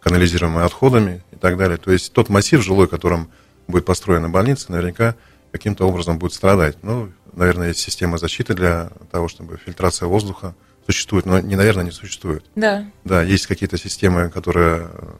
канализируемыми 0.00 0.64
отходами 0.64 1.24
и 1.32 1.36
так 1.36 1.56
далее. 1.56 1.78
То 1.78 1.90
есть 1.90 2.12
тот 2.12 2.28
массив 2.28 2.62
жилой, 2.62 2.86
в 2.86 2.90
котором 2.90 3.30
будет 3.66 3.86
построена 3.86 4.28
больница, 4.28 4.70
наверняка 4.70 5.16
каким-то 5.54 5.86
образом 5.86 6.18
будет 6.18 6.32
страдать. 6.32 6.76
Ну, 6.82 7.12
наверное, 7.32 7.68
есть 7.68 7.78
система 7.78 8.18
защиты 8.18 8.54
для 8.54 8.90
того, 9.12 9.28
чтобы 9.28 9.56
фильтрация 9.56 10.08
воздуха 10.08 10.56
существует, 10.84 11.26
но 11.26 11.38
не, 11.38 11.54
наверное, 11.54 11.84
не 11.84 11.92
существует. 11.92 12.44
Да. 12.56 12.86
Да, 13.04 13.22
есть 13.22 13.46
какие-то 13.46 13.78
системы, 13.78 14.30
которые 14.30 14.88
э, 14.90 15.12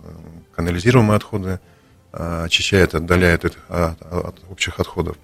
канализируемые 0.56 1.18
отходы 1.18 1.60
э, 2.12 2.44
очищают, 2.46 2.96
отдаляют 2.96 3.44
от, 3.44 3.56
от, 3.68 4.02
от 4.02 4.40
общих 4.50 4.80
отходов. 4.80 5.16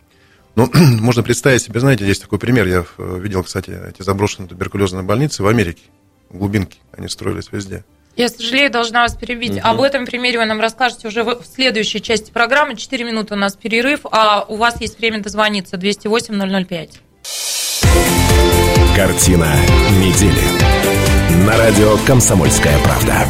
Ну, 0.54 0.70
можно 1.00 1.24
представить 1.24 1.62
себе, 1.62 1.80
знаете, 1.80 2.06
есть 2.06 2.22
такой 2.22 2.38
пример. 2.38 2.68
Я 2.68 2.86
видел, 3.18 3.42
кстати, 3.42 3.76
эти 3.88 4.02
заброшенные 4.02 4.48
туберкулезные 4.48 5.02
больницы 5.02 5.42
в 5.42 5.48
Америке, 5.48 5.82
в 6.28 6.38
глубинке. 6.38 6.78
Они 6.92 7.08
строились 7.08 7.50
везде. 7.50 7.84
Я 8.16 8.28
сожалею, 8.28 8.70
должна 8.70 9.02
вас 9.02 9.14
перебить. 9.16 9.52
Угу. 9.58 9.60
Об 9.62 9.80
этом 9.80 10.04
примере 10.04 10.38
вы 10.38 10.44
нам 10.44 10.60
расскажете 10.60 11.08
уже 11.08 11.22
в 11.22 11.42
следующей 11.44 12.02
части 12.02 12.30
программы. 12.30 12.76
Четыре 12.76 13.04
минуты 13.04 13.34
у 13.34 13.36
нас 13.36 13.54
перерыв, 13.56 14.00
а 14.10 14.44
у 14.48 14.56
вас 14.56 14.80
есть 14.80 14.98
время 14.98 15.20
дозвониться 15.20 15.76
208-005. 15.76 16.90
Картина 18.96 19.56
недели. 19.98 21.46
На 21.46 21.56
радио 21.56 21.96
«Комсомольская 22.06 22.76
правда». 22.80 23.24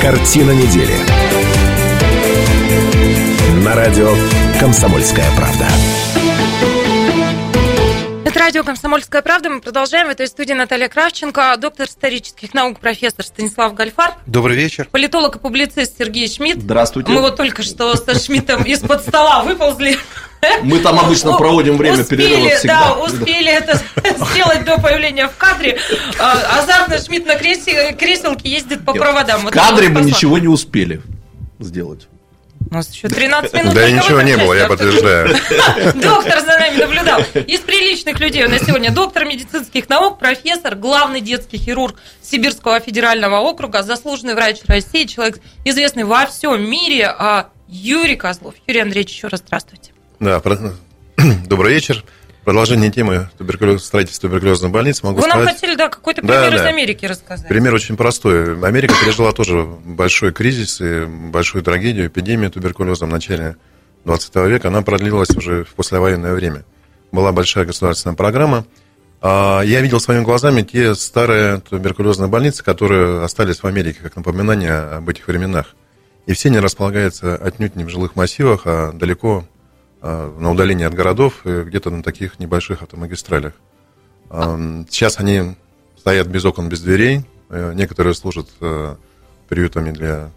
Картина 0.00 0.52
недели. 0.52 0.94
На 3.64 3.74
радио 3.74 4.14
«Комсомольская 4.60 5.26
правда». 5.36 5.66
Радио 8.48 8.64
«Комсомольская 8.64 9.20
правда». 9.20 9.50
Мы 9.50 9.60
продолжаем. 9.60 10.06
В 10.06 10.10
этой 10.10 10.26
студии 10.26 10.54
Наталья 10.54 10.88
Кравченко, 10.88 11.54
доктор 11.58 11.86
исторических 11.86 12.54
наук, 12.54 12.80
профессор 12.80 13.22
Станислав 13.22 13.74
Гальфарб. 13.74 14.14
Добрый 14.24 14.56
вечер. 14.56 14.88
Политолог 14.90 15.36
и 15.36 15.38
публицист 15.38 15.98
Сергей 15.98 16.26
Шмидт. 16.26 16.62
Здравствуйте. 16.62 17.12
Мы 17.12 17.20
вот 17.20 17.36
только 17.36 17.62
что 17.62 17.94
со 17.94 18.18
Шмидтом 18.18 18.62
из-под 18.62 19.02
стола 19.02 19.42
выползли. 19.42 19.98
Мы 20.62 20.78
там 20.78 20.98
обычно 20.98 21.36
проводим 21.36 21.76
время 21.76 22.02
перерыва 22.04 22.56
всегда. 22.56 22.94
Да, 22.94 23.02
успели 23.02 23.52
это 23.52 23.82
сделать 24.32 24.64
до 24.64 24.80
появления 24.80 25.28
в 25.28 25.36
кадре. 25.36 25.78
А, 26.18 26.62
азартно 26.62 26.96
Шмидт 26.96 27.26
на 27.26 27.34
креселке 27.34 28.48
ездит 28.48 28.82
по 28.82 28.94
проводам. 28.94 29.42
В 29.42 29.50
кадре 29.50 29.90
мы 29.90 30.00
ничего 30.00 30.38
не 30.38 30.48
успели 30.48 31.02
сделать. 31.58 32.08
У 32.70 32.74
нас 32.74 32.92
еще 32.92 33.08
13 33.08 33.52
минут. 33.54 33.74
Да 33.74 33.90
ничего 33.90 34.20
не 34.20 34.36
было, 34.36 34.52
я 34.52 34.66
подтверждаю. 34.66 35.28
Доктор 35.94 36.40
за 36.40 36.58
нами 36.58 36.76
наблюдал. 36.78 37.20
Из 37.34 37.60
приличных 37.60 38.20
людей 38.20 38.44
у 38.44 38.50
нас 38.50 38.62
сегодня 38.62 38.90
доктор 38.90 39.24
медицинских 39.24 39.88
наук, 39.88 40.18
профессор, 40.18 40.74
главный 40.74 41.20
детский 41.20 41.56
хирург 41.56 41.96
Сибирского 42.22 42.80
федерального 42.80 43.36
округа, 43.38 43.82
заслуженный 43.82 44.34
врач 44.34 44.58
России, 44.66 45.04
человек, 45.04 45.40
известный 45.64 46.04
во 46.04 46.26
всем 46.26 46.68
мире, 46.68 47.06
а 47.06 47.48
Юрий 47.68 48.16
Козлов. 48.16 48.54
Юрий 48.66 48.80
Андреевич, 48.80 49.14
еще 49.14 49.28
раз 49.28 49.40
здравствуйте. 49.40 49.92
Да, 50.20 50.40
добрый 51.46 51.72
вечер 51.72 52.04
продолжение 52.48 52.90
темы 52.90 53.28
туберкулез, 53.36 53.84
строительства 53.84 54.30
туберкулезной 54.30 54.70
больницы 54.70 55.04
могу 55.04 55.16
Вы 55.16 55.24
сказать... 55.24 55.38
Вы 55.38 55.44
нам 55.44 55.54
хотели, 55.54 55.74
да, 55.74 55.90
какой-то 55.90 56.22
пример 56.22 56.50
да, 56.50 56.56
из 56.56 56.60
Америки 56.62 57.04
рассказать. 57.04 57.46
Пример 57.46 57.74
очень 57.74 57.94
простой. 57.94 58.58
Америка 58.66 58.94
пережила 59.04 59.32
тоже 59.32 59.64
большой 59.84 60.32
кризис 60.32 60.80
и 60.80 61.04
большую 61.04 61.62
трагедию, 61.62 62.06
эпидемию 62.06 62.50
туберкулеза 62.50 63.04
в 63.04 63.10
начале 63.10 63.56
20 64.06 64.34
века. 64.36 64.68
Она 64.68 64.80
продлилась 64.80 65.28
уже 65.36 65.64
в 65.64 65.74
послевоенное 65.74 66.32
время. 66.32 66.64
Была 67.12 67.32
большая 67.32 67.66
государственная 67.66 68.16
программа. 68.16 68.64
А, 69.20 69.60
я 69.60 69.82
видел 69.82 70.00
своими 70.00 70.24
глазами 70.24 70.62
те 70.62 70.94
старые 70.94 71.60
туберкулезные 71.60 72.28
больницы, 72.28 72.64
которые 72.64 73.24
остались 73.24 73.62
в 73.62 73.66
Америке, 73.66 73.98
как 74.02 74.16
напоминание 74.16 74.72
об 74.72 75.06
этих 75.10 75.28
временах. 75.28 75.74
И 76.24 76.32
все 76.32 76.48
они 76.48 76.60
располагаются 76.60 77.36
отнюдь 77.36 77.76
не 77.76 77.84
в 77.84 77.90
жилых 77.90 78.16
массивах, 78.16 78.62
а 78.64 78.92
далеко 78.92 79.44
на 80.02 80.50
удалении 80.50 80.84
от 80.84 80.94
городов, 80.94 81.40
где-то 81.44 81.90
на 81.90 82.02
таких 82.02 82.38
небольших 82.38 82.82
автомагистралях. 82.82 83.52
Сейчас 84.30 85.18
они 85.18 85.56
стоят 85.96 86.28
без 86.28 86.44
окон, 86.44 86.68
без 86.68 86.80
дверей. 86.80 87.24
Э, 87.50 87.72
некоторые 87.74 88.14
служат 88.14 88.48
э, 88.60 88.96
приютами 89.48 89.90
для 89.90 90.30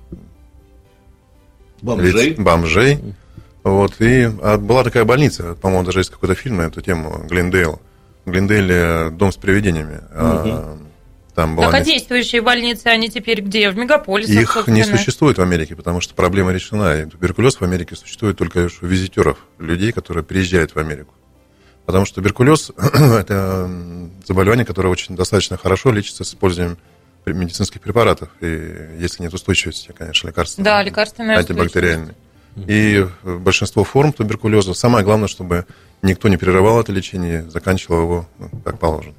бомжей. 1.82 2.30
Лиц, 2.30 2.38
бомжей. 2.38 3.16
Вот, 3.64 3.94
и 4.00 4.30
а 4.42 4.58
была 4.58 4.84
такая 4.84 5.06
больница, 5.06 5.56
по-моему, 5.56 5.86
даже 5.86 6.00
есть 6.00 6.10
какой-то 6.10 6.36
фильм 6.36 6.58
на 6.58 6.64
эту 6.64 6.82
тему, 6.82 7.26
Глендейл. 7.30 7.80
В 8.26 8.32
Глендейле 8.32 9.12
дом 9.12 9.32
с 9.32 9.38
привидениями. 9.38 10.02
Угу. 10.14 10.78
Там 11.42 11.56
была... 11.56 11.72
Так, 11.72 11.82
а 11.82 11.84
действующие 11.84 12.42
больницы, 12.42 12.88
они 12.88 13.10
теперь 13.10 13.42
где? 13.42 13.72
В 13.72 13.76
мегаполисах, 13.76 14.36
Их 14.36 14.52
собственно? 14.52 14.76
не 14.76 14.84
существует 14.84 15.40
в 15.40 15.42
Америке, 15.42 15.76
потому 15.76 16.00
что 16.00 16.14
проблема 16.14 16.52
решена. 16.52 17.02
И 17.02 17.06
туберкулез 17.06 17.56
в 17.56 17.64
Америке 17.64 17.96
существует 17.96 18.38
только 18.38 18.70
у 18.82 18.86
визитеров, 18.86 19.40
людей, 19.58 19.92
которые 19.92 20.24
приезжают 20.24 20.76
в 20.76 20.78
Америку. 20.78 21.16
Потому 21.88 22.06
что 22.06 22.16
туберкулез– 22.16 22.72
это 22.78 23.68
заболевание, 24.24 24.66
которое 24.66 24.90
очень 24.90 25.16
достаточно 25.16 25.58
хорошо 25.58 25.92
лечится 25.92 26.24
с 26.24 26.30
использованием 26.30 26.78
медицинских 27.26 27.82
препаратов. 27.82 28.30
И 28.40 29.00
если 29.00 29.24
нет 29.24 29.34
устойчивости, 29.34 29.92
конечно, 29.98 30.28
лекарства. 30.28 30.64
Да, 30.64 30.84
лекарственные 30.84 31.38
антибактериальные. 31.38 32.14
И 32.56 33.08
большинство 33.24 33.84
форм 33.84 34.14
туберкулеза. 34.14 34.76
Самое 34.76 35.04
главное, 35.04 35.28
чтобы 35.28 35.66
никто 36.04 36.28
не 36.28 36.38
прерывал 36.38 36.80
это 36.82 36.92
лечение, 36.92 37.50
заканчивал 37.50 38.02
его 38.02 38.30
ну, 38.38 38.50
как 38.64 38.78
положено. 38.78 39.16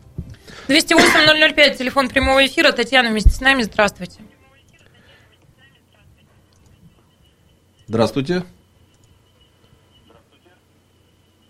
208-005, 0.68 1.75
телефон 1.77 2.09
прямого 2.09 2.44
эфира. 2.46 2.72
Татьяна 2.72 3.11
вместе 3.11 3.31
с 3.31 3.40
нами. 3.40 3.62
Здравствуйте. 3.62 4.20
Здравствуйте. 7.87 8.42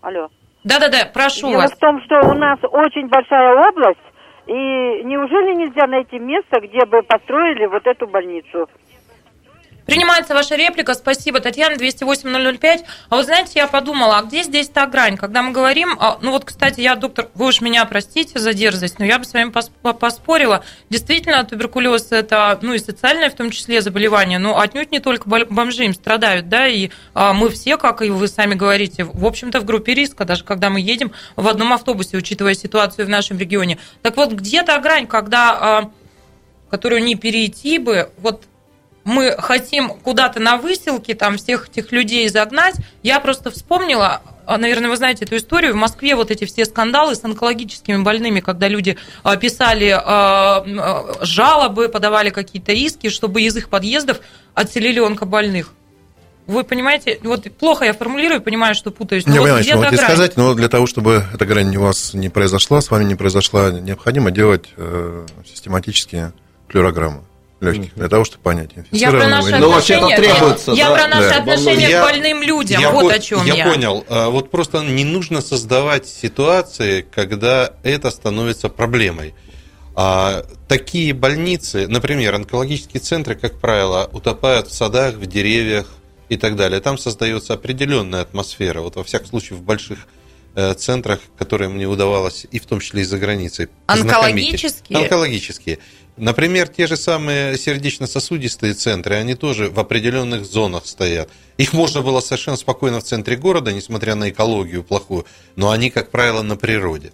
Алло. 0.01 0.29
Да-да-да, 0.63 1.05
прошу 1.13 1.49
Дело 1.49 1.61
вас. 1.61 1.73
в 1.73 1.77
том, 1.77 2.01
что 2.03 2.19
у 2.29 2.33
нас 2.33 2.59
очень 2.63 3.07
большая 3.07 3.69
область, 3.69 3.99
и 4.47 5.03
неужели 5.05 5.55
нельзя 5.55 5.87
найти 5.87 6.19
место, 6.19 6.59
где 6.61 6.85
бы 6.85 7.01
построили 7.03 7.65
вот 7.65 7.85
эту 7.85 8.07
больницу? 8.07 8.67
Принимается 9.85 10.33
ваша 10.33 10.55
реплика. 10.55 10.93
Спасибо, 10.93 11.39
Татьяна, 11.39 11.75
208-005. 11.75 12.85
А 13.09 13.15
вот 13.15 13.25
знаете, 13.25 13.51
я 13.55 13.67
подумала, 13.67 14.19
а 14.19 14.23
где 14.23 14.43
здесь 14.43 14.69
та 14.69 14.85
грань? 14.87 15.17
Когда 15.17 15.41
мы 15.41 15.51
говорим, 15.51 15.97
а, 15.99 16.17
ну 16.21 16.31
вот, 16.31 16.45
кстати, 16.45 16.79
я, 16.79 16.95
доктор, 16.95 17.29
вы 17.35 17.47
уж 17.47 17.61
меня 17.61 17.83
простите 17.85 18.39
за 18.39 18.53
дерзость, 18.53 18.99
но 18.99 19.05
я 19.05 19.19
бы 19.19 19.25
с 19.25 19.33
вами 19.33 19.51
поспорила. 19.93 20.63
Действительно, 20.89 21.43
туберкулез– 21.43 22.07
это, 22.11 22.57
ну 22.61 22.73
и 22.73 22.79
социальное 22.79 23.29
в 23.29 23.35
том 23.35 23.49
числе 23.51 23.81
заболевание, 23.81 24.39
но 24.39 24.59
отнюдь 24.59 24.91
не 24.91 24.99
только 24.99 25.27
бомжи 25.27 25.85
им 25.85 25.93
страдают, 25.93 26.47
да, 26.47 26.67
и 26.67 26.89
а, 27.13 27.33
мы 27.33 27.49
все, 27.49 27.77
как 27.77 28.01
и 28.01 28.09
вы 28.09 28.27
сами 28.27 28.55
говорите, 28.55 29.03
в 29.03 29.25
общем-то, 29.25 29.59
в 29.59 29.65
группе 29.65 29.93
риска, 29.93 30.23
даже 30.23 30.43
когда 30.43 30.69
мы 30.69 30.79
едем 30.79 31.11
в 31.35 31.47
одном 31.47 31.73
автобусе, 31.73 32.17
учитывая 32.17 32.53
ситуацию 32.53 33.05
в 33.05 33.09
нашем 33.09 33.37
регионе. 33.37 33.77
Так 34.01 34.15
вот, 34.15 34.31
где 34.31 34.63
та 34.63 34.79
грань, 34.79 35.07
когда 35.07 35.51
а, 35.51 35.91
которую 36.69 37.03
не 37.03 37.15
перейти 37.15 37.77
бы, 37.77 38.09
вот 38.17 38.45
мы 39.03 39.35
хотим 39.37 39.89
куда-то 39.89 40.39
на 40.39 40.57
выселке 40.57 41.13
там 41.13 41.37
всех 41.37 41.69
этих 41.69 41.91
людей 41.91 42.27
загнать. 42.29 42.75
Я 43.01 43.19
просто 43.19 43.51
вспомнила, 43.51 44.21
а, 44.45 44.57
наверное, 44.57 44.89
вы 44.89 44.97
знаете 44.97 45.25
эту 45.25 45.35
историю. 45.37 45.73
В 45.73 45.77
Москве 45.77 46.15
вот 46.15 46.31
эти 46.31 46.45
все 46.45 46.65
скандалы 46.65 47.15
с 47.15 47.23
онкологическими 47.23 48.01
больными, 48.01 48.39
когда 48.39 48.67
люди 48.67 48.97
а, 49.23 49.35
писали 49.35 49.93
а, 49.93 50.65
жалобы, 51.21 51.89
подавали 51.89 52.29
какие-то 52.29 52.71
иски, 52.71 53.09
чтобы 53.09 53.41
из 53.41 53.55
их 53.57 53.69
подъездов 53.69 54.19
отселили 54.53 54.99
онкобольных. 54.99 55.73
Вы 56.45 56.65
понимаете, 56.65 57.19
вот 57.23 57.49
плохо 57.57 57.85
я 57.85 57.93
формулирую, 57.93 58.41
понимаю, 58.41 58.75
что 58.75 58.91
путаюсь. 58.91 59.25
Не, 59.25 59.39
вот 59.39 59.45
понимаю, 59.45 59.63
что 59.63 59.77
могу 59.77 59.95
сказать, 59.95 60.35
но 60.35 60.53
для 60.55 60.67
того, 60.67 60.87
чтобы 60.87 61.25
эта 61.33 61.45
грань 61.45 61.75
у 61.77 61.81
вас 61.81 62.13
не 62.13 62.27
произошла, 62.27 62.81
с 62.81 62.91
вами 62.91 63.05
не 63.05 63.15
произошла, 63.15 63.71
необходимо 63.71 64.29
делать 64.29 64.65
э, 64.75 65.25
систематические 65.45 66.33
флюорограммы 66.67 67.23
легких, 67.63 67.95
для 67.95 68.09
того, 68.09 68.25
чтобы 68.25 68.43
понять, 68.43 68.71
я 68.91 69.11
про 69.11 69.27
наши 69.27 69.55
ну, 69.57 69.71
отношения, 69.71 70.15
требуется, 70.15 70.71
я, 70.71 70.89
да? 70.89 70.95
про 70.95 71.07
наши 71.07 71.29
да. 71.29 71.37
отношения 71.37 71.89
я, 71.89 72.01
к 72.01 72.03
больным 72.03 72.43
людям, 72.43 72.81
я, 72.81 72.91
вот 72.91 73.11
о 73.11 73.19
чем 73.19 73.45
я. 73.45 73.55
Я 73.55 73.65
понял. 73.65 74.05
А, 74.09 74.29
вот 74.29 74.51
просто 74.51 74.83
не 74.83 75.05
нужно 75.05 75.41
создавать 75.41 76.07
ситуации, 76.07 77.01
когда 77.01 77.73
это 77.83 78.11
становится 78.11 78.69
проблемой. 78.69 79.33
А, 79.95 80.43
такие 80.67 81.13
больницы, 81.13 81.87
например, 81.87 82.35
онкологические 82.35 82.99
центры, 83.01 83.35
как 83.35 83.59
правило, 83.59 84.09
утопают 84.11 84.67
в 84.67 84.73
садах, 84.73 85.15
в 85.15 85.25
деревьях 85.25 85.87
и 86.29 86.37
так 86.37 86.55
далее. 86.55 86.79
Там 86.81 86.97
создается 86.97 87.53
определенная 87.53 88.21
атмосфера. 88.21 88.81
Вот 88.81 88.95
во 88.95 89.03
всяком 89.03 89.27
случае 89.27 89.59
в 89.59 89.61
больших 89.61 90.07
э, 90.55 90.73
центрах, 90.73 91.19
которые 91.37 91.69
мне 91.69 91.85
удавалось, 91.85 92.47
и 92.49 92.59
в 92.59 92.65
том 92.65 92.79
числе 92.79 93.01
и 93.01 93.05
за 93.05 93.19
границей. 93.19 93.69
Онкологические? 93.85 94.99
Онкологические. 94.99 95.79
Например, 96.15 96.67
те 96.67 96.85
же 96.85 96.95
самые 96.95 97.57
сердечно-сосудистые 97.57 98.73
центры, 98.73 99.15
они 99.15 99.33
тоже 99.33 99.69
в 99.69 99.79
определенных 99.79 100.45
зонах 100.45 100.85
стоят. 100.85 101.29
Их 101.57 101.73
можно 101.73 102.01
было 102.01 102.19
совершенно 102.19 102.57
спокойно 102.57 102.99
в 102.99 103.03
центре 103.03 103.35
города, 103.35 103.73
несмотря 103.73 104.13
на 104.13 104.29
экологию 104.29 104.83
плохую, 104.83 105.25
но 105.55 105.71
они, 105.71 105.89
как 105.89 106.11
правило, 106.11 106.43
на 106.43 106.55
природе. 106.55 107.11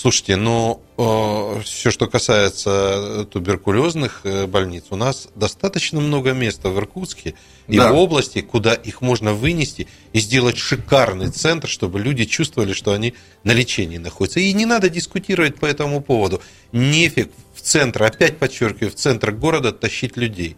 Слушайте, 0.00 0.36
ну, 0.36 0.80
э, 0.96 1.60
все, 1.64 1.90
что 1.90 2.06
касается 2.06 3.26
туберкулезных 3.32 4.20
э, 4.22 4.46
больниц, 4.46 4.84
у 4.90 4.96
нас 4.96 5.26
достаточно 5.34 5.98
много 5.98 6.34
места 6.34 6.68
в 6.68 6.78
Иркутске 6.78 7.34
и 7.66 7.78
да. 7.78 7.90
в 7.90 7.96
области, 7.96 8.40
куда 8.40 8.74
их 8.74 9.00
можно 9.00 9.34
вынести 9.34 9.88
и 10.12 10.20
сделать 10.20 10.56
шикарный 10.56 11.30
центр, 11.30 11.66
чтобы 11.66 11.98
люди 11.98 12.26
чувствовали, 12.26 12.74
что 12.74 12.92
они 12.92 13.14
на 13.42 13.50
лечении 13.50 13.98
находятся. 13.98 14.38
И 14.38 14.52
не 14.52 14.66
надо 14.66 14.88
дискутировать 14.88 15.56
по 15.56 15.66
этому 15.66 16.00
поводу. 16.00 16.40
Нефиг 16.70 17.32
в 17.56 17.60
центр, 17.60 18.04
опять 18.04 18.38
подчеркиваю, 18.38 18.92
в 18.92 18.94
центр 18.94 19.32
города 19.32 19.72
тащить 19.72 20.16
людей. 20.16 20.56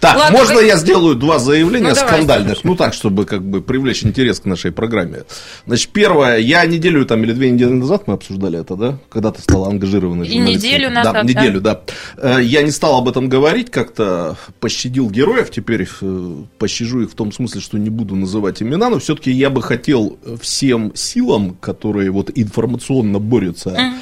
Так, 0.00 0.16
Ладно, 0.16 0.38
можно 0.38 0.56
вы... 0.56 0.64
я 0.64 0.76
сделаю 0.76 1.16
два 1.16 1.38
заявления 1.38 1.88
ну, 1.88 1.94
скандальных? 1.94 2.62
Ну 2.62 2.76
так, 2.76 2.94
чтобы 2.94 3.24
как 3.24 3.42
бы 3.42 3.60
привлечь 3.60 4.04
интерес 4.04 4.40
к 4.40 4.44
нашей 4.44 4.70
программе. 4.70 5.24
Значит, 5.66 5.90
первое, 5.90 6.38
я 6.38 6.64
неделю 6.66 7.04
там 7.04 7.24
или 7.24 7.32
две 7.32 7.50
недели 7.50 7.70
назад 7.70 8.06
мы 8.06 8.14
обсуждали 8.14 8.60
это, 8.60 8.76
да? 8.76 8.98
Когда 9.08 9.32
ты 9.32 9.42
стала 9.42 9.68
ангажированной 9.68 10.26
И 10.28 10.38
неделю 10.38 10.90
назад, 10.90 11.14
да? 11.14 11.22
неделю, 11.22 11.60
да. 11.60 11.80
Э, 12.16 12.38
я 12.40 12.62
не 12.62 12.70
стал 12.70 12.98
об 12.98 13.08
этом 13.08 13.28
говорить, 13.28 13.70
как-то 13.70 14.36
пощадил 14.60 15.10
героев, 15.10 15.50
теперь 15.50 15.88
э, 16.00 16.34
пощажу 16.58 17.00
их 17.02 17.10
в 17.10 17.14
том 17.14 17.32
смысле, 17.32 17.60
что 17.60 17.78
не 17.78 17.90
буду 17.90 18.14
называть 18.14 18.62
имена, 18.62 18.90
но 18.90 18.98
все-таки 18.98 19.32
я 19.32 19.50
бы 19.50 19.62
хотел 19.62 20.18
всем 20.40 20.92
силам, 20.94 21.56
которые 21.60 22.10
вот 22.10 22.30
информационно 22.34 23.18
борются, 23.18 23.70
mm 23.70 23.98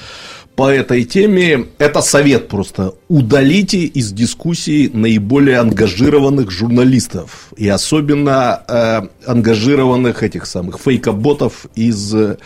по 0.57 0.71
этой 0.71 1.05
теме, 1.05 1.67
это 1.79 2.01
совет 2.01 2.49
просто. 2.49 2.95
Удалите 3.09 3.81
из 3.81 4.11
дискуссии 4.13 4.91
наиболее 4.93 5.59
ангажированных 5.59 6.51
журналистов. 6.51 7.53
И 7.59 7.69
особенно 7.69 8.63
э, 8.67 9.03
ангажированных 9.27 10.23
этих 10.23 10.47
самых 10.47 10.81
фейкоботов 10.81 11.67
из 11.75 12.15
э, 12.15 12.39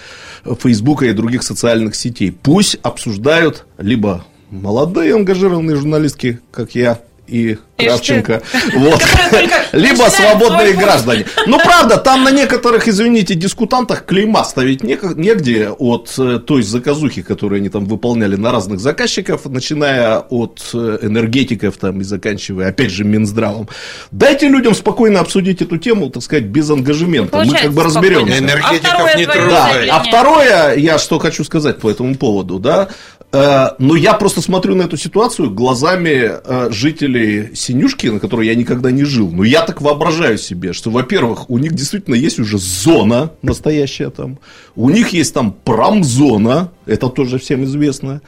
Фейсбука 0.44 1.06
и 1.06 1.12
других 1.12 1.44
социальных 1.44 1.94
сетей. 1.94 2.32
Пусть 2.32 2.78
обсуждают 2.82 3.64
либо 3.78 4.26
молодые 4.50 5.14
ангажированные 5.14 5.76
журналистки, 5.76 6.40
как 6.50 6.74
я, 6.74 6.98
и 7.30 7.58
Кравченко. 7.80 8.42
Вот. 8.74 9.02
Либо 9.72 10.04
свободные 10.04 10.74
граждане. 10.74 11.26
Ну, 11.46 11.58
правда, 11.58 11.96
там 11.96 12.24
на 12.24 12.30
некоторых, 12.30 12.88
извините, 12.88 13.34
дискутантах 13.34 14.04
клейма 14.04 14.44
ставить 14.44 14.82
негде 14.82 15.70
от 15.70 16.12
э, 16.18 16.38
той 16.38 16.62
заказухи, 16.62 17.22
которую 17.22 17.58
они 17.58 17.68
там 17.68 17.86
выполняли 17.86 18.36
на 18.36 18.52
разных 18.52 18.80
заказчиков, 18.80 19.46
начиная 19.46 20.18
от 20.18 20.60
э, 20.74 20.98
энергетиков 21.02 21.76
там 21.76 22.00
и 22.00 22.04
заканчивая, 22.04 22.68
опять 22.68 22.90
же, 22.90 23.04
Минздравом. 23.04 23.68
Дайте 24.10 24.48
людям 24.48 24.74
спокойно 24.74 25.20
обсудить 25.20 25.62
эту 25.62 25.78
тему, 25.78 26.10
так 26.10 26.22
сказать, 26.22 26.44
без 26.44 26.70
ангажемента. 26.70 27.42
Мы 27.44 27.54
как 27.54 27.72
бы 27.72 27.82
разберемся. 27.82 28.38
Энергетиков 28.38 29.10
а 29.14 29.18
не 29.18 29.26
трогай. 29.26 29.88
А 29.88 30.02
второе, 30.02 30.74
я 30.76 30.98
что 30.98 31.18
хочу 31.18 31.44
сказать 31.44 31.78
по 31.78 31.90
этому 31.90 32.14
поводу, 32.14 32.58
да, 32.58 32.88
но 33.32 33.94
я 33.96 34.14
просто 34.14 34.40
смотрю 34.40 34.74
на 34.74 34.82
эту 34.82 34.96
ситуацию 34.96 35.50
глазами 35.50 36.32
жителей 36.72 37.54
Синюшки, 37.54 38.08
на 38.08 38.18
которой 38.18 38.48
я 38.48 38.56
никогда 38.56 38.90
не 38.90 39.04
жил. 39.04 39.30
Но 39.30 39.44
я 39.44 39.62
так 39.62 39.80
воображаю 39.80 40.36
себе, 40.36 40.72
что, 40.72 40.90
во-первых, 40.90 41.48
у 41.48 41.58
них 41.58 41.72
действительно 41.74 42.16
есть 42.16 42.40
уже 42.40 42.58
зона 42.58 43.30
настоящая 43.42 44.10
там. 44.10 44.40
У 44.74 44.90
них 44.90 45.10
есть 45.10 45.32
там 45.32 45.52
промзона, 45.52 46.72
это 46.86 47.08
тоже 47.08 47.38
всем 47.38 47.62
известно. 47.64 48.20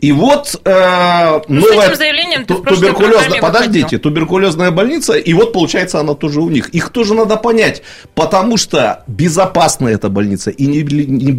И 0.00 0.12
вот 0.12 0.60
э, 0.64 1.40
ну, 1.48 1.60
новая 1.60 1.80
с 1.80 1.86
этим 1.88 1.96
заявлением 1.96 2.44
ту- 2.44 2.62
туберкулезная, 2.62 3.40
подождите, 3.40 3.78
выходил. 3.80 3.98
туберкулезная 3.98 4.70
больница, 4.70 5.14
и 5.14 5.32
вот 5.32 5.52
получается 5.52 5.98
она 5.98 6.14
тоже 6.14 6.40
у 6.40 6.48
них. 6.48 6.68
Их 6.68 6.90
тоже 6.90 7.14
надо 7.14 7.36
понять, 7.36 7.82
потому 8.14 8.56
что 8.56 9.02
безопасная 9.08 9.94
эта 9.94 10.08
больница 10.08 10.50
и 10.50 10.66
не, 10.66 10.82
не 10.82 11.32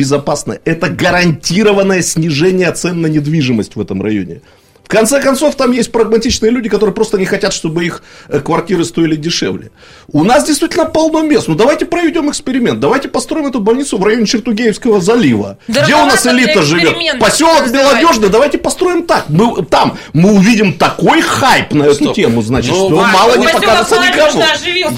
это 0.66 0.90
гарантированное 0.90 2.02
снижение 2.02 2.72
цен 2.74 3.02
на 3.02 3.08
недвижимость 3.08 3.78
в 3.78 3.82
этом 3.82 4.02
районе. 4.02 4.42
В 4.90 4.92
конце 4.92 5.22
концов, 5.22 5.54
там 5.54 5.72
есть 5.72 5.92
прагматичные 5.92 6.50
люди, 6.50 6.68
которые 6.68 6.96
просто 6.96 7.20
не 7.20 7.26
хотят, 7.26 7.54
чтобы 7.54 7.86
их 7.86 8.02
э, 8.28 8.40
квартиры 8.40 8.84
стоили 8.84 9.16
дешевле. 9.16 9.70
У 10.08 10.24
нас 10.24 10.48
действительно 10.48 10.86
полно 10.86 11.22
мест. 11.22 11.48
Ну, 11.48 11.54
давайте 11.54 11.86
проведем 11.86 12.28
эксперимент. 12.32 12.80
Давайте 12.80 13.08
построим 13.08 13.46
эту 13.46 13.60
больницу 13.60 14.00
в 14.00 14.04
районе 14.04 14.26
Чертугеевского 14.26 15.00
залива. 15.00 15.60
Да 15.68 15.84
где 15.84 15.94
у 15.94 16.06
нас 16.06 16.26
элита 16.26 16.64
живет? 16.64 17.20
Поселок 17.20 17.72
Белодежный. 17.72 18.30
Давайте 18.30 18.58
построим 18.58 19.06
так. 19.06 19.26
Мы, 19.30 19.64
там 19.64 19.96
мы 20.14 20.34
увидим 20.34 20.74
такой 20.74 21.22
хайп 21.22 21.72
на 21.76 21.84
эту 21.84 22.06
Стоп. 22.06 22.16
тему, 22.16 22.42
значит, 22.42 22.72
ну, 22.72 22.88
что 22.88 23.00
а, 23.00 23.08
мало 23.10 23.36
не 23.36 23.48
покажется 23.48 23.96
никому. 23.98 24.42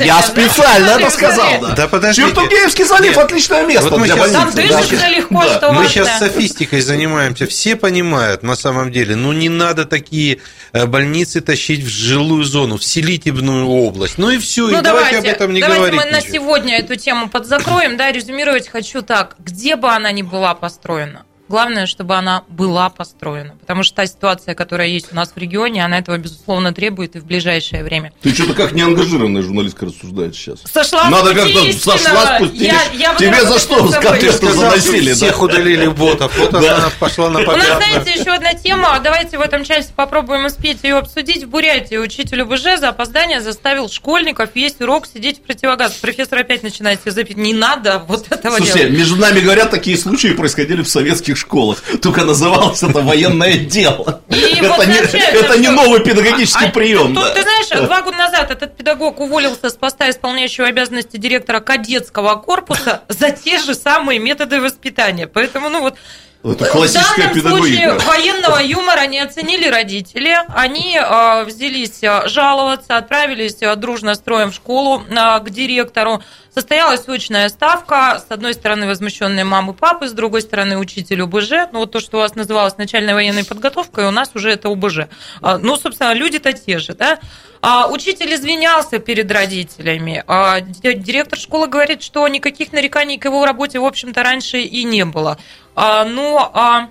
Я 0.06 0.22
специально 0.22 0.92
это 0.92 1.10
сказал. 1.10 1.48
Да. 1.62 1.76
да 1.76 1.88
подождите. 1.90 2.30
Чертугеевский 2.30 2.86
залив 2.86 3.18
отличное 3.18 3.66
место 3.66 3.90
вот 3.90 4.04
для 4.04 4.16
больницы. 4.16 4.40
Там 4.40 4.52
дышится 4.52 4.96
да. 4.96 5.10
легко, 5.10 5.44
да. 5.44 5.58
что 5.58 5.74
Мы 5.74 5.86
сейчас 5.90 6.18
софистикой 6.18 6.80
занимаемся. 6.80 7.46
Все 7.46 7.76
понимают 7.76 8.42
на 8.42 8.56
самом 8.56 8.94
деле. 8.94 9.18
Ну, 9.18 9.34
не 9.34 9.50
надо 9.50 9.81
надо 9.82 9.90
такие 9.90 10.40
э, 10.74 10.86
больницы 10.86 11.42
тащить 11.42 11.84
в 11.84 11.90
жилую 11.90 12.44
зону, 12.44 12.78
в 12.78 12.84
Селитебную 12.84 13.68
область. 13.68 14.18
Ну 14.18 14.30
и 14.30 14.38
все, 14.38 14.68
ну, 14.68 14.80
и 14.80 14.82
давайте, 14.82 15.18
давайте 15.18 15.18
об 15.18 15.36
этом 15.36 15.54
не 15.54 15.62
давайте 15.62 15.80
говорить. 15.80 16.00
мы 16.00 16.06
ничего. 16.06 16.22
на 16.22 16.32
сегодня 16.32 16.78
эту 16.78 16.96
тему 16.96 17.30
подзакроем, 17.30 17.98
да, 17.98 18.12
резюмировать 18.12 18.68
хочу 18.68 19.02
так. 19.02 19.36
Где 19.40 19.76
бы 19.76 19.90
она 19.90 20.12
ни 20.12 20.22
была 20.22 20.54
построена, 20.54 21.26
Главное, 21.52 21.86
чтобы 21.86 22.16
она 22.16 22.46
была 22.48 22.90
построена. 22.90 23.56
Потому 23.60 23.84
что 23.84 23.98
та 23.98 24.06
ситуация, 24.06 24.56
которая 24.56 24.88
есть 24.88 25.12
у 25.12 25.16
нас 25.18 25.34
в 25.36 25.38
регионе, 25.38 25.84
она 25.84 26.00
этого, 26.00 26.18
безусловно, 26.18 26.74
требует 26.74 27.18
и 27.18 27.20
в 27.20 27.26
ближайшее 27.26 27.84
время. 27.84 28.14
Ты 28.22 28.34
что-то 28.34 28.54
как 28.54 28.72
неангажированная 28.72 29.42
журналистка 29.42 29.88
рассуждаешь 29.88 30.34
сейчас. 30.34 30.62
Сошла 30.72 31.10
Надо 31.10 31.36
как-то 31.36 31.74
сошла 31.74 32.40
с 32.40 32.54
Я, 32.54 32.80
я 32.94 33.16
Тебе 33.16 33.44
за 33.44 33.60
что 33.60 33.86
контекста 33.90 34.54
заносили? 34.54 35.12
Всех 35.12 35.42
удалили 35.42 35.88
ботов. 35.88 36.32
Вот 36.38 36.54
она 36.54 36.90
пошла 36.98 37.30
на 37.30 37.40
У 37.40 37.44
нас, 37.44 37.68
знаете, 37.68 38.18
еще 38.18 38.32
одна 38.32 38.54
тема. 38.54 38.98
Давайте 39.04 39.38
в 39.38 39.42
этом 39.42 39.66
части 39.66 39.92
попробуем 39.94 40.46
успеть 40.46 40.80
ее 40.84 41.00
обсудить. 41.00 41.44
В 41.44 41.50
Бурятии 41.50 41.98
учитель 41.98 42.44
ОБЖ 42.44 42.80
за 42.80 42.90
опоздание 42.90 43.42
заставил 43.42 43.90
школьников 43.90 44.52
весь 44.56 44.80
урок 44.80 45.06
сидеть 45.06 45.40
в 45.40 45.42
противогаз. 45.42 45.96
Профессор 45.96 46.40
опять 46.40 46.64
начинает 46.64 47.02
все 47.02 47.12
запить. 47.12 47.36
Не 47.36 47.54
надо 47.54 48.02
вот 48.08 48.32
этого 48.32 48.56
Слушай, 48.56 48.84
делать. 48.84 48.94
между 48.94 49.18
нами 49.18 49.42
говорят, 49.42 49.70
такие 49.70 49.98
случаи 49.98 50.30
происходили 50.30 50.82
в 50.82 50.88
советских 50.88 51.41
школах. 51.42 51.84
Только 52.02 52.24
называлось 52.24 52.82
это 52.84 53.02
военное 53.02 53.58
дело. 53.58 54.22
Это 54.30 55.58
не, 55.58 55.70
новый 55.70 56.00
педагогический 56.02 56.68
а, 56.68 56.70
прием. 56.70 57.16
Ты, 57.16 57.42
знаешь, 57.42 57.88
два 57.88 58.02
года 58.02 58.18
назад 58.18 58.52
этот 58.52 58.76
педагог 58.76 59.20
уволился 59.20 59.70
с 59.70 59.74
поста 59.74 60.10
исполняющего 60.10 60.68
обязанности 60.68 61.18
директора 61.18 61.60
кадетского 61.60 62.36
корпуса 62.36 63.02
за 63.08 63.32
те 63.32 63.60
же 63.60 63.76
самые 63.76 64.20
методы 64.20 64.62
воспитания. 64.62 65.28
Поэтому, 65.28 65.70
ну 65.70 65.82
вот, 65.82 65.96
это 66.44 66.66
классическая 66.66 67.30
в 67.30 67.44
данном 67.44 67.60
случае 67.60 67.94
военного 68.00 68.58
юмора 68.60 69.06
не 69.06 69.20
оценили 69.20 69.68
родители. 69.68 70.36
Они 70.56 70.98
э, 70.98 71.44
взялись 71.44 72.02
жаловаться, 72.26 72.98
отправились 72.98 73.58
дружно 73.78 74.16
строем 74.16 74.52
в 74.52 74.56
школу 74.56 75.04
э, 75.08 75.40
к 75.40 75.50
директору. 75.50 76.24
Состоялась 76.54 77.08
очная 77.08 77.48
ставка. 77.48 78.22
С 78.28 78.30
одной 78.30 78.54
стороны, 78.54 78.86
возмущенные 78.86 79.46
мамы, 79.46 79.74
папы, 79.74 80.10
с 80.10 80.12
другой 80.12 80.42
стороны, 80.42 80.78
учитель 80.78 81.22
ОБЖ. 81.22 81.72
Ну, 81.72 81.80
вот 81.80 81.92
то, 81.92 82.02
что 82.02 82.18
у 82.18 82.20
вас 82.20 82.36
называлось 82.36 82.78
начальной 82.78 83.14
военной 83.14 83.46
подготовкой, 83.46 84.08
у 84.08 84.12
нас 84.12 84.32
уже 84.36 84.52
это 84.52 84.68
ОБЖ. 84.68 85.08
А, 85.42 85.58
ну, 85.58 85.78
собственно, 85.78 86.14
люди-то 86.14 86.52
те 86.52 86.80
же, 86.80 86.94
да? 86.94 87.20
А 87.62 87.88
учитель 87.88 88.34
извинялся 88.34 89.00
перед 89.00 89.32
родителями. 89.32 90.26
А 90.28 90.60
директор 90.60 91.40
школы 91.40 91.68
говорит, 91.68 92.04
что 92.04 92.28
никаких 92.28 92.74
нареканий 92.74 93.18
к 93.18 93.24
его 93.24 93.46
работе, 93.46 93.80
в 93.80 93.86
общем-то, 93.86 94.22
раньше 94.22 94.60
и 94.60 94.84
не 94.84 95.06
было. 95.06 95.38
А, 95.74 96.04
но 96.04 96.52
а, 96.54 96.90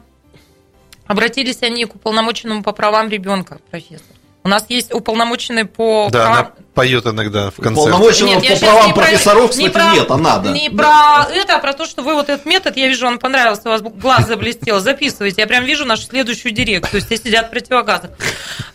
обратились 1.06 1.62
они 1.62 1.84
к 1.84 1.96
уполномоченному 1.96 2.62
по 2.62 2.72
правам 2.72 3.10
ребенка, 3.10 3.58
профессор. 3.70 4.16
У 4.42 4.48
нас 4.48 4.64
есть 4.68 4.92
уполномоченный 4.94 5.66
по 5.66 6.08
да, 6.10 6.24
правам... 6.24 6.38
она 6.38 6.52
поет 6.74 7.06
иногда 7.06 7.50
в 7.50 7.56
конце. 7.56 7.80
Уполномоченного 7.80 8.40
по 8.40 8.56
правам 8.56 8.94
профессоров, 8.94 9.50
кстати, 9.50 9.68
про, 9.68 9.92
нет, 9.92 10.10
а 10.10 10.16
надо. 10.16 10.50
Не 10.50 10.70
про 10.70 11.26
это, 11.30 11.56
а 11.56 11.58
про 11.58 11.74
то, 11.74 11.84
что 11.84 12.02
вы 12.02 12.14
вот 12.14 12.30
этот 12.30 12.46
метод, 12.46 12.74
я 12.78 12.88
вижу, 12.88 13.06
он 13.06 13.18
понравился, 13.18 13.62
у 13.66 13.68
вас 13.68 13.82
глаз 13.82 14.26
заблестел, 14.26 14.80
записывайте. 14.80 15.42
Я 15.42 15.46
прям 15.46 15.64
вижу 15.64 15.84
нашу 15.84 16.04
следующую 16.04 16.52
дирекцию, 16.52 17.02
все 17.02 17.18
сидят 17.18 17.48
в 17.48 17.50
противогазах. 17.50 18.12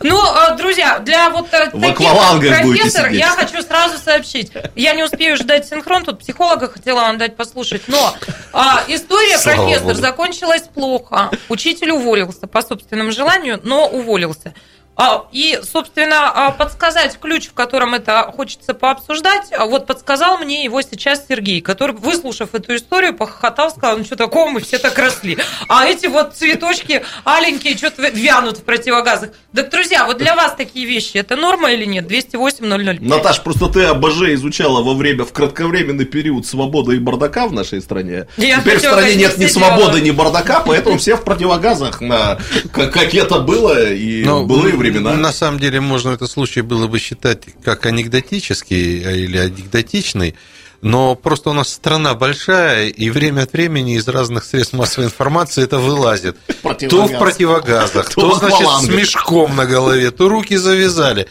Ну, 0.00 0.20
а, 0.20 0.54
друзья, 0.54 1.00
для 1.00 1.30
вот 1.30 1.48
э, 1.52 1.70
таких 1.70 2.10
профессор 2.38 3.08
я 3.08 3.30
хочу 3.30 3.60
сразу 3.62 3.98
сообщить. 3.98 4.52
Я 4.76 4.94
не 4.94 5.02
успею 5.02 5.36
ждать 5.36 5.66
синхрон, 5.66 6.04
тут 6.04 6.20
психолога 6.20 6.68
хотела 6.68 7.00
вам 7.00 7.18
дать 7.18 7.34
послушать, 7.34 7.82
но 7.88 8.14
а, 8.52 8.84
история 8.86 9.36
Слава 9.38 9.62
профессор 9.62 9.88
Богу. 9.88 10.00
закончилась 10.00 10.62
плохо. 10.62 11.30
Учитель 11.48 11.90
уволился 11.90 12.46
по 12.46 12.62
собственному 12.62 13.10
желанию, 13.10 13.58
но 13.64 13.88
уволился. 13.88 14.54
А, 14.96 15.26
и, 15.30 15.60
собственно, 15.62 16.30
а, 16.30 16.50
подсказать 16.52 17.18
ключ, 17.20 17.48
в 17.48 17.52
котором 17.52 17.92
это 17.92 18.32
хочется 18.34 18.72
пообсуждать, 18.72 19.52
а 19.52 19.66
вот 19.66 19.86
подсказал 19.86 20.38
мне 20.38 20.64
его 20.64 20.80
сейчас 20.80 21.26
Сергей, 21.28 21.60
который, 21.60 21.94
выслушав 21.94 22.54
эту 22.54 22.76
историю, 22.76 23.14
похохотал, 23.14 23.70
сказал, 23.70 23.98
ну 23.98 24.04
что 24.04 24.16
такого, 24.16 24.48
мы 24.48 24.60
все 24.60 24.78
так 24.78 24.98
росли. 24.98 25.36
А 25.68 25.84
эти 25.84 26.06
вот 26.06 26.34
цветочки 26.34 27.04
аленькие 27.24 27.76
что-то 27.76 28.08
вянут 28.08 28.58
в 28.58 28.62
противогазах. 28.62 29.30
Так, 29.54 29.70
друзья, 29.70 30.06
вот 30.06 30.16
для 30.16 30.34
вас 30.34 30.54
такие 30.56 30.86
вещи, 30.86 31.18
это 31.18 31.36
норма 31.36 31.72
или 31.72 31.84
нет? 31.84 32.06
208 32.06 32.64
005. 32.66 33.00
Наташ, 33.02 33.42
просто 33.42 33.68
ты 33.68 33.84
АБЖ 33.84 34.30
изучала 34.34 34.82
во 34.82 34.94
время, 34.94 35.24
в 35.26 35.32
кратковременный 35.32 36.06
период 36.06 36.46
свободы 36.46 36.96
и 36.96 36.98
бардака 36.98 37.48
в 37.48 37.52
нашей 37.52 37.82
стране. 37.82 38.28
Я 38.38 38.60
Теперь 38.60 38.78
в 38.78 38.80
стране 38.80 39.14
нет 39.16 39.36
ни 39.36 39.46
свободы, 39.46 40.00
ни 40.00 40.10
бардака, 40.10 40.60
поэтому 40.60 40.96
все 40.96 41.16
в 41.16 41.24
противогазах, 41.24 42.00
на, 42.00 42.38
как, 42.72 42.94
как 42.94 43.14
это 43.14 43.40
было 43.40 43.92
и 43.92 44.24
Но, 44.24 44.46
было 44.46 44.66
и 44.68 44.72
время 44.72 44.85
времена. 44.90 45.16
На 45.16 45.32
самом 45.32 45.60
деле, 45.60 45.80
можно 45.80 46.10
этот 46.10 46.30
случай 46.30 46.62
было 46.62 46.86
бы 46.86 46.98
считать 46.98 47.44
как 47.62 47.86
анекдотический 47.86 49.24
или 49.24 49.38
анекдотичный, 49.38 50.34
но 50.82 51.14
просто 51.14 51.50
у 51.50 51.52
нас 51.52 51.72
страна 51.72 52.14
большая, 52.14 52.88
и 52.88 53.10
время 53.10 53.42
от 53.42 53.52
времени 53.52 53.96
из 53.96 54.06
разных 54.08 54.44
средств 54.44 54.74
массовой 54.74 55.06
информации 55.06 55.64
это 55.64 55.78
вылазит. 55.78 56.36
То 56.62 57.06
в 57.06 57.18
противогазах, 57.18 58.08
то, 58.14 58.34
значит, 58.34 58.68
с 58.82 58.88
мешком 58.88 59.56
на 59.56 59.66
голове, 59.66 60.10
то 60.10 60.28
руки 60.28 60.56
завязали. 60.56 61.28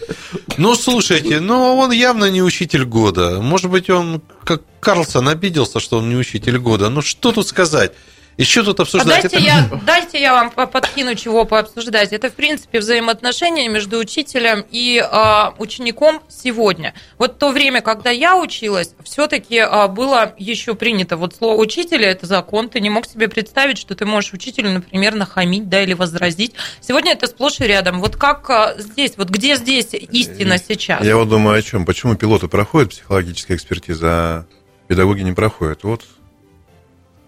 Ну, 0.57 0.75
слушайте, 0.75 1.39
ну, 1.39 1.77
он 1.77 1.91
явно 1.91 2.29
не 2.29 2.41
учитель 2.41 2.85
года. 2.85 3.39
Может 3.41 3.69
быть, 3.69 3.89
он, 3.89 4.21
как 4.43 4.61
Карлсон, 4.79 5.29
обиделся, 5.29 5.79
что 5.79 5.99
он 5.99 6.09
не 6.09 6.15
учитель 6.15 6.57
года. 6.57 6.89
Ну, 6.89 7.01
что 7.01 7.31
тут 7.31 7.47
сказать? 7.47 7.93
Еще 8.37 8.63
тут 8.63 8.79
обсуждать. 8.81 9.25
А 9.25 9.29
дайте, 9.29 9.37
это... 9.37 9.45
я, 9.45 9.69
дайте 9.85 10.21
я 10.21 10.33
вам 10.33 10.51
подкину, 10.51 11.15
чего 11.15 11.45
пообсуждать. 11.45 12.11
Это, 12.11 12.29
в 12.29 12.33
принципе, 12.33 12.79
взаимоотношения 12.79 13.69
между 13.69 13.97
учителем 13.97 14.65
и 14.69 14.99
э, 14.99 15.51
учеником 15.57 16.21
сегодня. 16.27 16.93
Вот 17.17 17.39
то 17.39 17.51
время, 17.51 17.81
когда 17.81 18.09
я 18.09 18.35
училась, 18.35 18.93
все-таки 19.03 19.57
э, 19.57 19.87
было 19.87 20.33
еще 20.37 20.75
принято. 20.75 21.15
Вот 21.15 21.35
слово 21.35 21.59
учителя 21.61 22.09
это 22.09 22.25
закон. 22.25 22.69
Ты 22.69 22.81
не 22.81 22.89
мог 22.89 23.07
себе 23.07 23.29
представить, 23.29 23.77
что 23.77 23.95
ты 23.95 24.05
можешь 24.05 24.33
учителю, 24.33 24.71
например, 24.71 25.15
нахамить, 25.15 25.69
да, 25.69 25.81
или 25.81 25.93
возразить. 25.93 26.53
Сегодня 26.81 27.13
это 27.13 27.27
сплошь 27.27 27.61
и 27.61 27.63
рядом. 27.63 28.01
Вот 28.01 28.17
как 28.17 28.49
э, 28.49 28.75
здесь, 28.79 29.13
вот 29.15 29.29
где 29.29 29.55
здесь 29.55 29.93
истина 29.93 30.57
сейчас? 30.57 31.05
Я 31.05 31.15
вот 31.15 31.29
думаю 31.29 31.57
о 31.57 31.61
чем. 31.61 31.85
Почему 31.85 32.15
пилоты 32.15 32.49
проходят 32.49 32.89
психологические 32.89 33.55
экспертизы, 33.55 34.05
а 34.05 34.45
педагоги 34.87 35.21
не 35.21 35.31
проходят? 35.31 35.83
Вот 35.83 36.03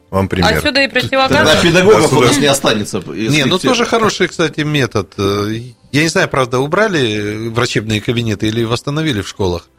вам 0.09 0.27
пример. 0.29 0.57
Отсюда 0.57 0.83
и 0.83 0.87
противогаз. 0.87 1.29
Тогда 1.29 1.61
педагогов 1.61 2.13
у 2.13 2.21
нас 2.21 2.37
не 2.37 2.47
останется. 2.47 3.01
Не, 3.07 3.45
ну 3.45 3.59
тоже 3.59 3.85
хороший, 3.85 4.27
кстати, 4.27 4.61
метод. 4.61 5.13
Я 5.17 6.03
не 6.03 6.09
знаю, 6.09 6.27
правда, 6.27 6.59
убрали 6.59 7.49
врачебные 7.49 8.01
кабинеты 8.01 8.47
или 8.47 8.63
восстановили 8.63 9.21
в 9.21 9.27
школах? 9.27 9.69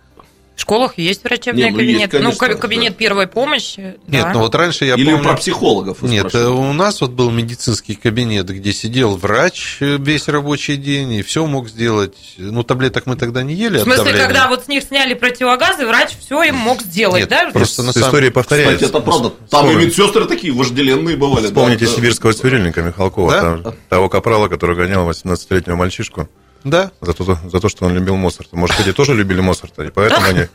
В 0.58 0.62
школах 0.62 0.98
есть 0.98 1.22
врачебный 1.22 1.62
Нет, 1.62 1.72
ну, 1.72 1.78
кабинет. 1.78 2.00
Есть, 2.00 2.10
конечно, 2.10 2.48
ну, 2.48 2.58
кабинет 2.58 2.92
да. 2.94 2.98
первой 2.98 3.28
помощи. 3.28 3.94
Нет, 4.08 4.24
да. 4.24 4.32
ну 4.32 4.40
вот 4.40 4.56
раньше 4.56 4.86
я 4.86 4.96
Или 4.96 5.12
помню... 5.12 5.22
про 5.22 5.36
психологов. 5.36 6.02
Нет, 6.02 6.34
у 6.34 6.72
нас 6.72 7.00
вот 7.00 7.12
был 7.12 7.30
медицинский 7.30 7.94
кабинет, 7.94 8.48
где 8.48 8.72
сидел 8.72 9.16
врач 9.16 9.76
весь 9.78 10.26
рабочий 10.26 10.76
день, 10.76 11.12
и 11.12 11.22
все 11.22 11.46
мог 11.46 11.68
сделать. 11.68 12.16
Ну, 12.38 12.64
таблеток 12.64 13.06
мы 13.06 13.14
тогда 13.14 13.44
не 13.44 13.54
ели. 13.54 13.78
В 13.78 13.82
смысле, 13.82 14.12
когда 14.14 14.48
вот 14.48 14.64
с 14.64 14.68
них 14.68 14.82
сняли 14.82 15.14
противогазы, 15.14 15.86
врач 15.86 16.18
все 16.18 16.42
им 16.42 16.56
мог 16.56 16.82
сделать, 16.82 17.20
Нет, 17.20 17.28
да? 17.28 17.50
Просто 17.52 17.84
на 17.84 17.92
самом... 17.92 18.08
история 18.08 18.32
повторяется. 18.32 18.74
Кстати, 18.74 18.90
это 18.90 19.00
правда. 19.00 19.32
Там 19.48 19.70
и 19.70 19.76
медсестры 19.76 20.24
такие 20.24 20.52
вожделенные 20.52 21.16
бывали. 21.16 21.46
Вспомните 21.46 21.86
да? 21.86 21.92
сибирского 21.92 22.32
цирюльника 22.32 22.82
Михалкова, 22.82 23.30
да? 23.30 23.40
там, 23.40 23.74
того 23.88 24.08
капрала, 24.08 24.48
который 24.48 24.74
гонял 24.74 25.08
18-летнего 25.08 25.76
мальчишку. 25.76 26.28
Да. 26.64 26.90
За 27.00 27.12
то, 27.12 27.24
за 27.24 27.60
то, 27.60 27.68
что 27.68 27.86
он 27.86 27.94
любил 27.94 28.16
Моцарта. 28.16 28.56
Может, 28.56 28.80
эти 28.80 28.92
тоже 28.92 29.14
любили 29.14 29.40
Моцарта, 29.40 29.84
и 29.84 29.90
поэтому 29.90 30.26
они... 30.26 30.46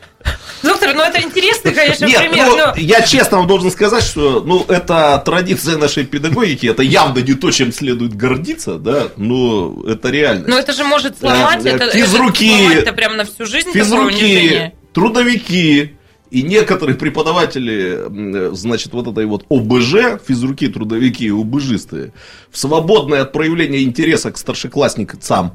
Доктор, 0.62 0.94
ну 0.94 1.02
это 1.02 1.20
интересный, 1.20 1.72
конечно, 1.72 2.04
Нет, 2.04 2.18
пример. 2.18 2.46
Ну, 2.46 2.56
но... 2.56 2.74
Я 2.76 3.02
честно 3.02 3.38
вам 3.38 3.46
должен 3.46 3.70
сказать, 3.70 4.02
что 4.02 4.40
ну, 4.40 4.64
это 4.68 5.22
традиция 5.24 5.76
нашей 5.76 6.04
педагогики, 6.04 6.66
это 6.66 6.82
явно 6.82 7.20
не 7.20 7.34
то, 7.34 7.50
чем 7.50 7.72
следует 7.72 8.14
гордиться, 8.14 8.74
да, 8.74 9.08
но 9.16 9.82
это 9.86 10.10
реально. 10.10 10.48
Но 10.48 10.58
это 10.58 10.72
же 10.72 10.84
может 10.84 11.18
сломать, 11.18 11.64
это, 11.64 11.90
физруки, 11.90 12.72
это, 12.72 12.80
это 12.80 12.92
прям 12.92 13.16
на 13.16 13.24
всю 13.24 13.46
жизнь 13.46 13.72
физруки, 13.72 14.72
трудовики, 14.92 15.96
и 16.34 16.42
некоторые 16.42 16.96
преподаватели, 16.96 18.52
значит, 18.54 18.92
вот 18.92 19.06
этой 19.06 19.24
вот 19.24 19.46
ОБЖ, 19.48 20.20
физруки, 20.26 20.66
трудовики 20.66 21.26
и 21.26 21.30
ОБЖисты, 21.30 22.12
в 22.50 22.58
свободное 22.58 23.22
от 23.22 23.32
проявления 23.32 23.82
интереса 23.82 24.32
к 24.32 24.38
старшеклассникам 24.38 25.54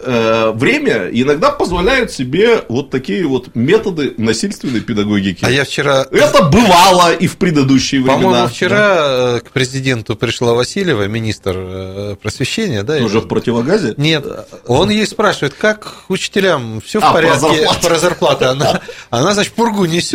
э, 0.00 0.52
время 0.54 1.08
иногда 1.12 1.50
позволяют 1.50 2.10
себе 2.10 2.62
вот 2.68 2.90
такие 2.90 3.26
вот 3.26 3.54
методы 3.54 4.14
насильственной 4.16 4.80
педагогики. 4.80 5.44
А 5.44 5.50
я 5.50 5.64
вчера... 5.64 6.06
Это 6.10 6.44
бывало 6.44 7.12
и 7.14 7.26
в 7.26 7.36
предыдущие 7.36 8.00
времена. 8.00 8.22
По-моему, 8.22 8.48
вчера 8.48 8.94
да? 8.94 9.36
Э, 9.36 9.40
к 9.40 9.50
президенту 9.50 10.16
пришла 10.16 10.54
Васильева, 10.54 11.06
министр 11.06 11.54
э, 11.56 12.16
просвещения, 12.20 12.82
да? 12.82 12.96
Уже 12.96 13.20
в 13.20 13.28
противогазе? 13.28 13.94
Нет. 13.96 14.26
Он 14.66 14.90
ей 14.90 15.06
спрашивает, 15.06 15.54
как 15.54 16.04
учителям 16.08 16.80
все 16.80 17.00
в 17.00 17.04
а, 17.04 17.12
порядке? 17.12 17.40
Про 17.40 17.48
зарплату. 17.48 17.86
Про 17.86 17.98
зарплату. 17.98 18.48
Она, 18.48 18.80
она, 19.10 19.34
значит, 19.34 19.52
пургу 19.52 19.84
несет, 19.84 20.13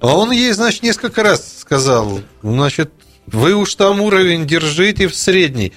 а 0.00 0.16
он 0.16 0.30
ей, 0.30 0.52
значит, 0.52 0.82
несколько 0.82 1.22
раз 1.22 1.58
сказал, 1.60 2.20
значит, 2.42 2.90
вы 3.26 3.54
уж 3.54 3.74
там 3.74 4.00
уровень 4.00 4.46
держите 4.46 5.08
в 5.08 5.14
средний. 5.14 5.72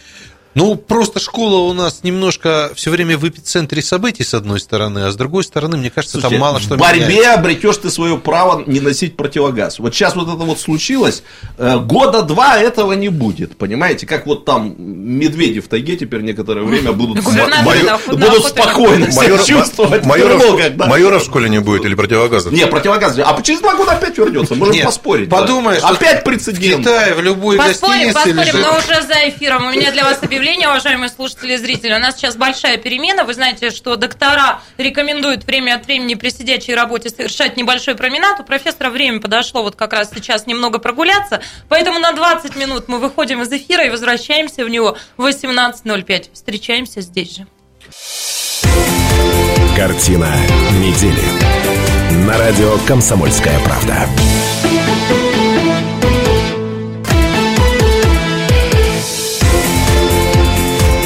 Ну, 0.55 0.75
просто 0.75 1.19
школа 1.19 1.57
у 1.69 1.73
нас 1.73 2.01
немножко 2.03 2.71
все 2.75 2.91
время 2.91 3.17
в 3.17 3.27
эпицентре 3.27 3.81
событий, 3.81 4.23
с 4.23 4.33
одной 4.33 4.59
стороны, 4.59 4.99
а 4.99 5.11
с 5.11 5.15
другой 5.15 5.43
стороны, 5.43 5.77
мне 5.77 5.89
кажется, 5.89 6.19
Слушайте, 6.19 6.35
там 6.35 6.41
мало 6.41 6.59
что 6.59 6.75
В 6.75 6.77
борьбе 6.77 7.07
меняется. 7.07 7.33
обретешь 7.33 7.77
ты 7.77 7.89
свое 7.89 8.17
право 8.17 8.63
не 8.67 8.79
носить 8.79 9.17
противогаз. 9.17 9.79
Вот 9.79 9.95
сейчас 9.95 10.15
вот 10.15 10.27
это 10.27 10.37
вот 10.37 10.59
случилось, 10.59 11.23
э, 11.57 11.79
года 11.79 12.21
два 12.21 12.57
этого 12.59 12.93
не 12.93 13.09
будет, 13.09 13.57
понимаете? 13.57 14.05
Как 14.05 14.27
вот 14.27 14.45
там 14.45 14.75
медведи 14.77 15.59
в 15.59 15.67
тайге 15.67 15.97
теперь 15.97 16.21
некоторое 16.21 16.63
время 16.63 16.91
будут, 16.91 17.23
будут 17.23 18.45
спокойно 18.45 19.11
себя 19.11 19.37
чувствовать. 19.43 20.05
Майора 20.05 21.19
в 21.19 21.23
школе 21.23 21.49
не 21.49 21.59
будет 21.59 21.85
или 21.85 21.95
противогазов? 21.95 22.53
Не, 22.53 22.67
противогаз. 22.67 23.17
А 23.17 23.41
через 23.41 23.59
два 23.59 23.73
года 23.75 23.93
опять 23.93 24.17
вернется, 24.17 24.53
можем 24.55 24.83
поспорить. 24.83 25.29
Подумай, 25.29 25.77
Опять 25.77 26.23
прецедент. 26.23 26.85
В 26.85 26.89
Китае, 26.89 27.13
в 27.15 27.21
любой 27.21 27.57
гостинице 27.57 28.13
Поспорим, 28.13 28.61
но 28.61 28.77
уже 28.77 29.01
за 29.01 29.29
эфиром. 29.29 29.67
У 29.67 29.71
меня 29.71 29.91
для 29.91 30.03
вас 30.03 30.19
объявление 30.21 30.42
объявление, 30.43 30.67
уважаемые 30.67 31.09
слушатели 31.09 31.53
и 31.53 31.57
зрители. 31.57 31.93
У 31.93 31.99
нас 31.99 32.17
сейчас 32.17 32.35
большая 32.35 32.75
перемена. 32.75 33.23
Вы 33.23 33.33
знаете, 33.33 33.71
что 33.71 33.95
доктора 33.95 34.59
рекомендуют 34.77 35.45
время 35.45 35.75
от 35.75 35.85
времени 35.85 36.15
при 36.15 36.31
сидячей 36.31 36.75
работе 36.75 37.09
совершать 37.09 37.55
небольшой 37.55 37.95
променад. 37.95 38.41
У 38.41 38.43
профессора 38.43 38.89
время 38.89 39.21
подошло 39.21 39.63
вот 39.63 39.77
как 39.77 39.93
раз 39.93 40.11
сейчас 40.13 40.45
немного 40.45 40.79
прогуляться. 40.79 41.41
Поэтому 41.69 41.97
на 41.99 42.11
20 42.11 42.57
минут 42.57 42.89
мы 42.89 42.99
выходим 42.99 43.41
из 43.41 43.53
эфира 43.53 43.85
и 43.85 43.89
возвращаемся 43.89 44.65
в 44.65 44.69
него 44.69 44.97
в 45.15 45.25
18.05. 45.25 46.31
Встречаемся 46.33 46.99
здесь 46.99 47.37
же. 47.37 47.47
Картина 49.77 50.29
недели. 50.73 52.27
На 52.27 52.37
радио 52.37 52.77
«Комсомольская 52.85 53.57
правда». 53.59 54.09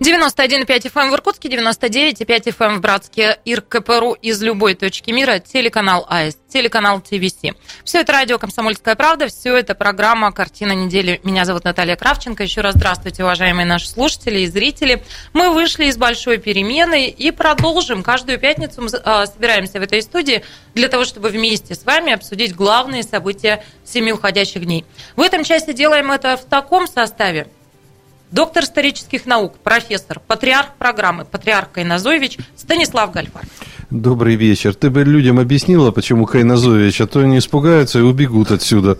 91,5 0.00 0.90
FM 0.90 1.10
в 1.10 1.14
Иркутске, 1.14 1.50
99,5 1.50 2.56
FM 2.56 2.76
в 2.76 2.80
Братске, 2.80 3.38
ИРКПРУ 3.44 4.14
из 4.14 4.40
любой 4.40 4.74
точки 4.74 5.10
мира, 5.10 5.40
телеканал 5.40 6.06
АИС, 6.08 6.38
телеканал 6.48 7.02
ТВС. 7.02 7.52
Все 7.84 8.00
это 8.00 8.10
радио 8.10 8.38
«Комсомольская 8.38 8.94
правда», 8.94 9.28
все 9.28 9.54
это 9.58 9.74
программа 9.74 10.32
«Картина 10.32 10.72
недели». 10.72 11.20
Меня 11.22 11.44
зовут 11.44 11.64
Наталья 11.64 11.96
Кравченко. 11.96 12.42
Еще 12.42 12.62
раз 12.62 12.76
здравствуйте, 12.76 13.24
уважаемые 13.24 13.66
наши 13.66 13.88
слушатели 13.88 14.40
и 14.40 14.46
зрители. 14.46 15.04
Мы 15.34 15.52
вышли 15.52 15.84
из 15.84 15.98
большой 15.98 16.38
перемены 16.38 17.08
и 17.08 17.30
продолжим. 17.30 18.02
Каждую 18.02 18.38
пятницу 18.38 18.80
мы 18.80 18.88
а, 19.04 19.26
собираемся 19.26 19.80
в 19.80 19.82
этой 19.82 20.00
студии 20.00 20.42
для 20.74 20.88
того, 20.88 21.04
чтобы 21.04 21.28
вместе 21.28 21.74
с 21.74 21.84
вами 21.84 22.14
обсудить 22.14 22.56
главные 22.56 23.02
события 23.02 23.62
семи 23.84 24.14
уходящих 24.14 24.64
дней. 24.64 24.86
В 25.14 25.20
этом 25.20 25.44
части 25.44 25.74
делаем 25.74 26.10
это 26.10 26.38
в 26.38 26.46
таком 26.46 26.86
составе– 26.86 27.48
доктор 28.30 28.64
исторических 28.64 29.26
наук, 29.26 29.58
профессор, 29.58 30.20
патриарх 30.20 30.74
программы, 30.74 31.24
патриарх 31.24 31.70
Кайназоевич 31.72 32.38
Станислав 32.56 33.12
Гальфар. 33.12 33.42
Добрый 33.90 34.36
вечер. 34.36 34.74
Ты 34.74 34.88
бы 34.88 35.02
людям 35.02 35.40
объяснила, 35.40 35.90
почему 35.90 36.24
Кайназович, 36.24 37.00
а 37.00 37.06
то 37.08 37.20
они 37.20 37.38
испугаются 37.38 37.98
и 37.98 38.02
убегут 38.02 38.52
отсюда. 38.52 38.96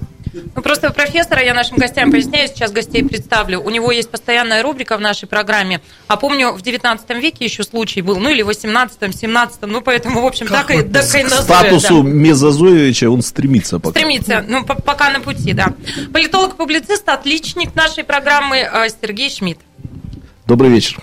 Ну, 0.57 0.63
просто 0.63 0.91
профессора 0.91 1.45
я 1.45 1.55
нашим 1.55 1.77
гостям 1.77 2.11
поясняю, 2.11 2.49
сейчас 2.49 2.73
гостей 2.73 3.05
представлю. 3.05 3.61
У 3.61 3.71
него 3.71 3.93
есть 3.93 4.11
постоянная 4.11 4.65
рубрика 4.65 4.97
в 4.97 5.01
нашей 5.01 5.29
программе. 5.29 5.81
А 6.09 6.17
помню, 6.17 6.53
в 6.53 6.63
19 6.63 7.09
веке 7.23 7.45
еще 7.45 7.63
случай 7.63 8.03
был, 8.03 8.19
ну 8.19 8.31
или 8.31 8.43
в 8.43 8.47
18 8.47 9.15
17 9.17 9.63
ну 9.63 9.81
поэтому, 9.81 10.23
в 10.23 10.27
общем, 10.27 10.49
как 10.49 10.67
так 10.67 10.71
и 10.77 10.83
до 10.83 11.07
Кайназоя. 11.07 11.41
К 11.41 11.45
статусу 11.45 12.03
да. 12.03 12.09
Мезозоевича 12.09 13.11
он 13.11 13.23
стремится 13.23 13.79
пока. 13.79 14.01
Стремится, 14.01 14.45
ну 14.49 14.65
пока 14.65 15.11
на 15.11 15.21
пути, 15.21 15.53
да. 15.53 15.73
Политолог-публицист, 16.13 17.09
отличник 17.09 17.77
нашей 17.77 18.03
программы 18.03 18.59
э, 18.59 18.89
Сергей 19.01 19.31
Шмидт. 19.31 19.61
Добрый 20.47 20.69
вечер. 20.69 20.99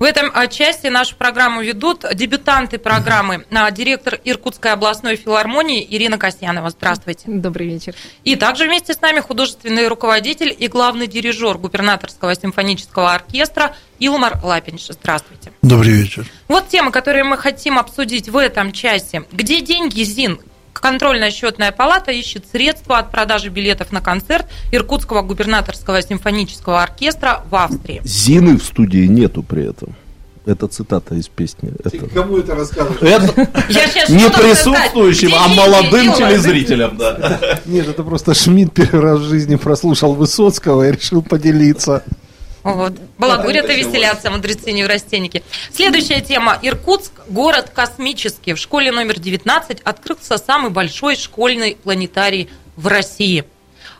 В 0.00 0.02
этом 0.02 0.30
а, 0.32 0.46
части 0.46 0.86
нашу 0.86 1.14
программу 1.14 1.60
ведут 1.60 2.06
дебютанты 2.14 2.78
программы, 2.78 3.44
а, 3.50 3.70
директор 3.70 4.18
Иркутской 4.24 4.72
областной 4.72 5.16
филармонии 5.16 5.86
Ирина 5.90 6.16
Касьянова. 6.16 6.70
Здравствуйте. 6.70 7.24
Добрый 7.26 7.66
вечер. 7.66 7.94
И 8.24 8.34
также 8.34 8.64
вместе 8.64 8.94
с 8.94 9.00
нами 9.02 9.20
художественный 9.20 9.88
руководитель 9.88 10.56
и 10.58 10.68
главный 10.68 11.06
дирижер 11.06 11.58
губернаторского 11.58 12.34
симфонического 12.34 13.12
оркестра 13.12 13.76
Илмар 13.98 14.40
Лапинш. 14.42 14.86
Здравствуйте. 14.88 15.52
Добрый 15.60 15.92
вечер. 15.92 16.24
Вот 16.48 16.68
тема, 16.68 16.92
которую 16.92 17.26
мы 17.26 17.36
хотим 17.36 17.78
обсудить 17.78 18.30
в 18.30 18.38
этом 18.38 18.72
часе. 18.72 19.24
Где 19.32 19.60
деньги, 19.60 20.02
Зин? 20.02 20.40
Контрольная 20.80 21.30
счетная 21.30 21.72
палата 21.72 22.10
ищет 22.10 22.44
средства 22.50 22.98
от 22.98 23.10
продажи 23.10 23.48
билетов 23.50 23.92
на 23.92 24.00
концерт 24.00 24.46
Иркутского 24.72 25.22
губернаторского 25.22 26.02
симфонического 26.02 26.82
оркестра 26.82 27.42
в 27.50 27.54
Австрии. 27.56 28.00
Зины 28.04 28.58
в 28.58 28.64
студии 28.64 29.06
нету 29.06 29.42
при 29.42 29.68
этом. 29.68 29.94
Это 30.46 30.66
цитата 30.68 31.14
из 31.14 31.28
песни. 31.28 31.70
Ты 31.84 31.98
это... 31.98 32.06
кому 32.08 32.38
это 32.38 32.54
рассказываешь? 32.54 33.02
Это 33.02 34.12
не 34.12 34.30
присутствующим, 34.30 35.32
а 35.34 35.48
молодым 35.48 36.14
телезрителям. 36.14 36.96
Да. 36.96 37.38
Нет, 37.66 37.88
это 37.88 38.02
просто 38.02 38.34
Шмидт 38.34 38.72
первый 38.72 39.02
раз 39.02 39.20
в 39.20 39.28
жизни 39.28 39.56
прослушал 39.56 40.14
Высоцкого 40.14 40.88
и 40.88 40.92
решил 40.92 41.22
поделиться. 41.22 42.02
Вот. 42.62 42.92
Балагурят 43.18 43.68
и 43.70 43.76
веселятся 43.76 44.30
мудрецы-неврастенники. 44.30 45.42
Следующая 45.72 46.20
тема. 46.20 46.58
Иркутск– 46.62 47.12
город 47.28 47.70
космический. 47.74 48.54
В 48.54 48.58
школе 48.58 48.92
номер 48.92 49.18
19 49.18 49.80
открылся 49.80 50.38
самый 50.38 50.70
большой 50.70 51.16
школьный 51.16 51.76
планетарий 51.76 52.50
в 52.76 52.86
России. 52.86 53.44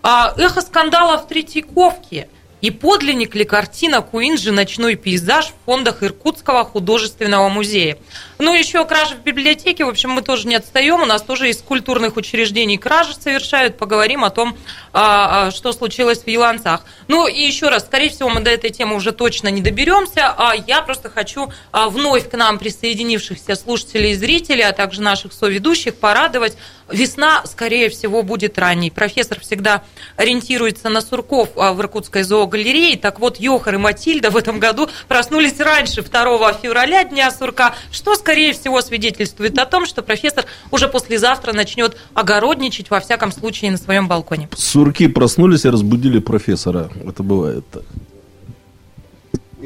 А, 0.03 0.35
эхо 0.37 0.61
скандала 0.61 1.19
в 1.19 1.29
Третьяковке– 1.29 2.29
и 2.61 2.71
подлинник 2.71 3.35
ли 3.35 3.45
картина 3.45 4.03
Куинджи 4.03 4.53
«Ночной 4.53 4.95
пейзаж» 4.95 5.47
в 5.47 5.65
фондах 5.65 6.03
Иркутского 6.03 6.65
художественного 6.65 7.49
музея. 7.49 7.99
Ну, 8.39 8.55
еще 8.55 8.85
кражи 8.87 9.15
в 9.15 9.23
библиотеке, 9.23 9.85
в 9.85 9.89
общем, 9.89 10.11
мы 10.11 10.23
тоже 10.23 10.49
не 10.49 10.55
отстаем, 10.55 11.03
у 11.03 11.07
нас 11.07 11.23
тоже 11.23 11.51
из 11.51 11.59
культурных 11.59 12.17
учреждений 12.17 12.79
кражи 12.79 13.15
совершают, 13.15 13.77
поговорим 13.77 14.25
о 14.25 14.31
том, 14.31 14.57
а, 14.93 15.49
а, 15.49 15.51
что 15.51 15.73
случилось 15.73 16.23
в 16.23 16.29
Еланцах. 16.29 16.85
Ну, 17.09 17.27
и 17.27 17.41
еще 17.41 17.69
раз, 17.69 17.85
скорее 17.85 18.09
всего, 18.09 18.29
мы 18.29 18.41
до 18.41 18.51
этой 18.51 18.71
темы 18.71 18.97
уже 18.97 19.13
точно 19.13 19.49
не 19.49 19.61
доберемся, 19.61 20.35
а 20.37 20.55
я 20.55 20.83
просто 20.83 21.11
хочу 21.11 21.53
а, 21.73 21.89
вновь 21.89 22.29
к 22.29 22.37
нам 22.37 22.59
присоединившихся 22.59 23.57
слушателей 23.57 24.13
и 24.13 24.15
зрителей, 24.15 24.63
а 24.63 24.73
также 24.73 25.03
наших 25.03 25.33
соведущих 25.33 25.95
порадовать 25.97 26.57
Весна, 26.93 27.43
скорее 27.47 27.88
всего, 27.88 28.22
будет 28.22 28.59
ранней. 28.59 28.91
Профессор 28.91 29.41
всегда 29.41 29.82
ориентируется 30.16 30.88
на 30.88 31.01
сурков 31.01 31.51
а, 31.57 31.72
в 31.72 31.80
Иркутской 31.80 32.22
зоогалерее. 32.22 32.97
Так 32.97 33.20
вот, 33.20 33.38
Йохар 33.38 33.74
и 33.74 33.78
Матильда 33.78 34.30
в 34.30 34.36
этом 34.36 34.59
году 34.59 34.88
проснулись 35.09 35.59
раньше 35.61 36.03
2 36.03 36.53
февраля, 36.55 37.05
Дня 37.05 37.30
сурка, 37.30 37.74
что, 37.91 38.14
скорее 38.14 38.53
всего, 38.53 38.80
свидетельствует 38.82 39.59
о 39.59 39.66
том, 39.66 39.86
что 39.86 40.03
профессор 40.03 40.47
уже 40.70 40.88
послезавтра 40.88 41.53
начнет 41.53 41.97
огородничать, 42.14 42.91
во 42.91 43.01
всяком 43.01 43.32
случае, 43.32 43.70
на 43.70 43.78
своем 43.78 44.09
балконе. 44.09 44.49
Сурки 44.57 45.09
проснулись 45.09 45.64
и 45.64 45.68
разбудили 45.68 46.18
профессора. 46.18 46.91
Это 47.07 47.22
бывает 47.22 47.64
так. 47.70 47.82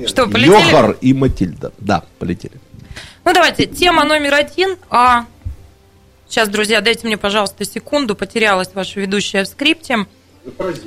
Что, 0.06 0.26
полетели? 0.26 0.52
Йохар 0.52 0.96
и 1.00 1.12
Матильда. 1.12 1.72
Да, 1.78 2.04
полетели. 2.18 2.54
Ну, 3.24 3.32
давайте, 3.32 3.66
тема 3.66 4.04
номер 4.04 4.34
один. 4.34 4.76
А 4.90 5.26
Сейчас, 6.34 6.48
друзья, 6.48 6.80
дайте 6.80 7.06
мне, 7.06 7.16
пожалуйста, 7.16 7.64
секунду. 7.64 8.16
Потерялась 8.16 8.74
ваша 8.74 8.98
ведущая 8.98 9.44
в 9.44 9.46
скрипте. 9.46 9.98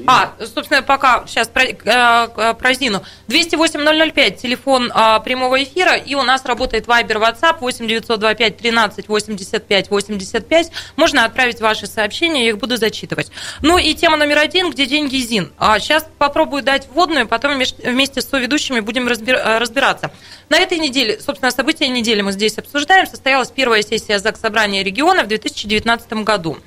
А, 0.06 0.36
собственно, 0.54 0.84
пока 0.84 1.26
сейчас 1.28 1.48
про, 1.48 1.64
э, 1.64 2.54
про 2.54 2.74
Зину. 2.74 3.04
208-005, 3.28 4.38
телефон 4.38 4.92
э, 4.92 5.20
прямого 5.24 5.64
эфира, 5.64 5.96
и 5.96 6.14
у 6.16 6.24
нас 6.24 6.46
работает 6.46 6.86
Viber, 6.86 7.20
WhatsApp 7.20 7.58
8 7.60 7.88
925 7.88 8.58
13 8.58 9.08
85 9.08 9.90
85. 9.90 10.72
Можно 10.96 11.26
отправить 11.26 11.60
ваши 11.60 11.88
сообщения, 11.88 12.46
я 12.46 12.50
их 12.50 12.58
буду 12.60 12.78
зачитывать. 12.78 13.32
Ну 13.62 13.78
и 13.78 13.94
тема 13.96 14.18
номер 14.18 14.38
один, 14.38 14.70
где 14.70 14.86
деньги 14.86 15.18
ЗИН. 15.18 15.52
А, 15.58 15.80
сейчас 15.80 16.08
попробую 16.18 16.62
дать 16.62 16.88
вводную, 16.94 17.28
потом 17.28 17.54
вместе 17.58 18.22
с 18.22 18.30
соведущими 18.30 18.80
будем 18.80 19.08
разбир, 19.08 19.36
э, 19.36 19.58
разбираться. 19.58 20.12
На 20.50 20.60
этой 20.60 20.78
неделе, 20.78 21.20
собственно, 21.20 21.52
события 21.52 21.88
недели 21.88 22.22
мы 22.22 22.32
здесь 22.32 22.58
обсуждаем. 22.58 23.08
Состоялась 23.08 23.50
первая 23.50 23.82
сессия 23.82 24.20
ЗАГС 24.20 24.40
Собрания 24.40 24.84
региона 24.84 25.24
в 25.24 25.28
2019 25.28 26.24
году. 26.24 26.58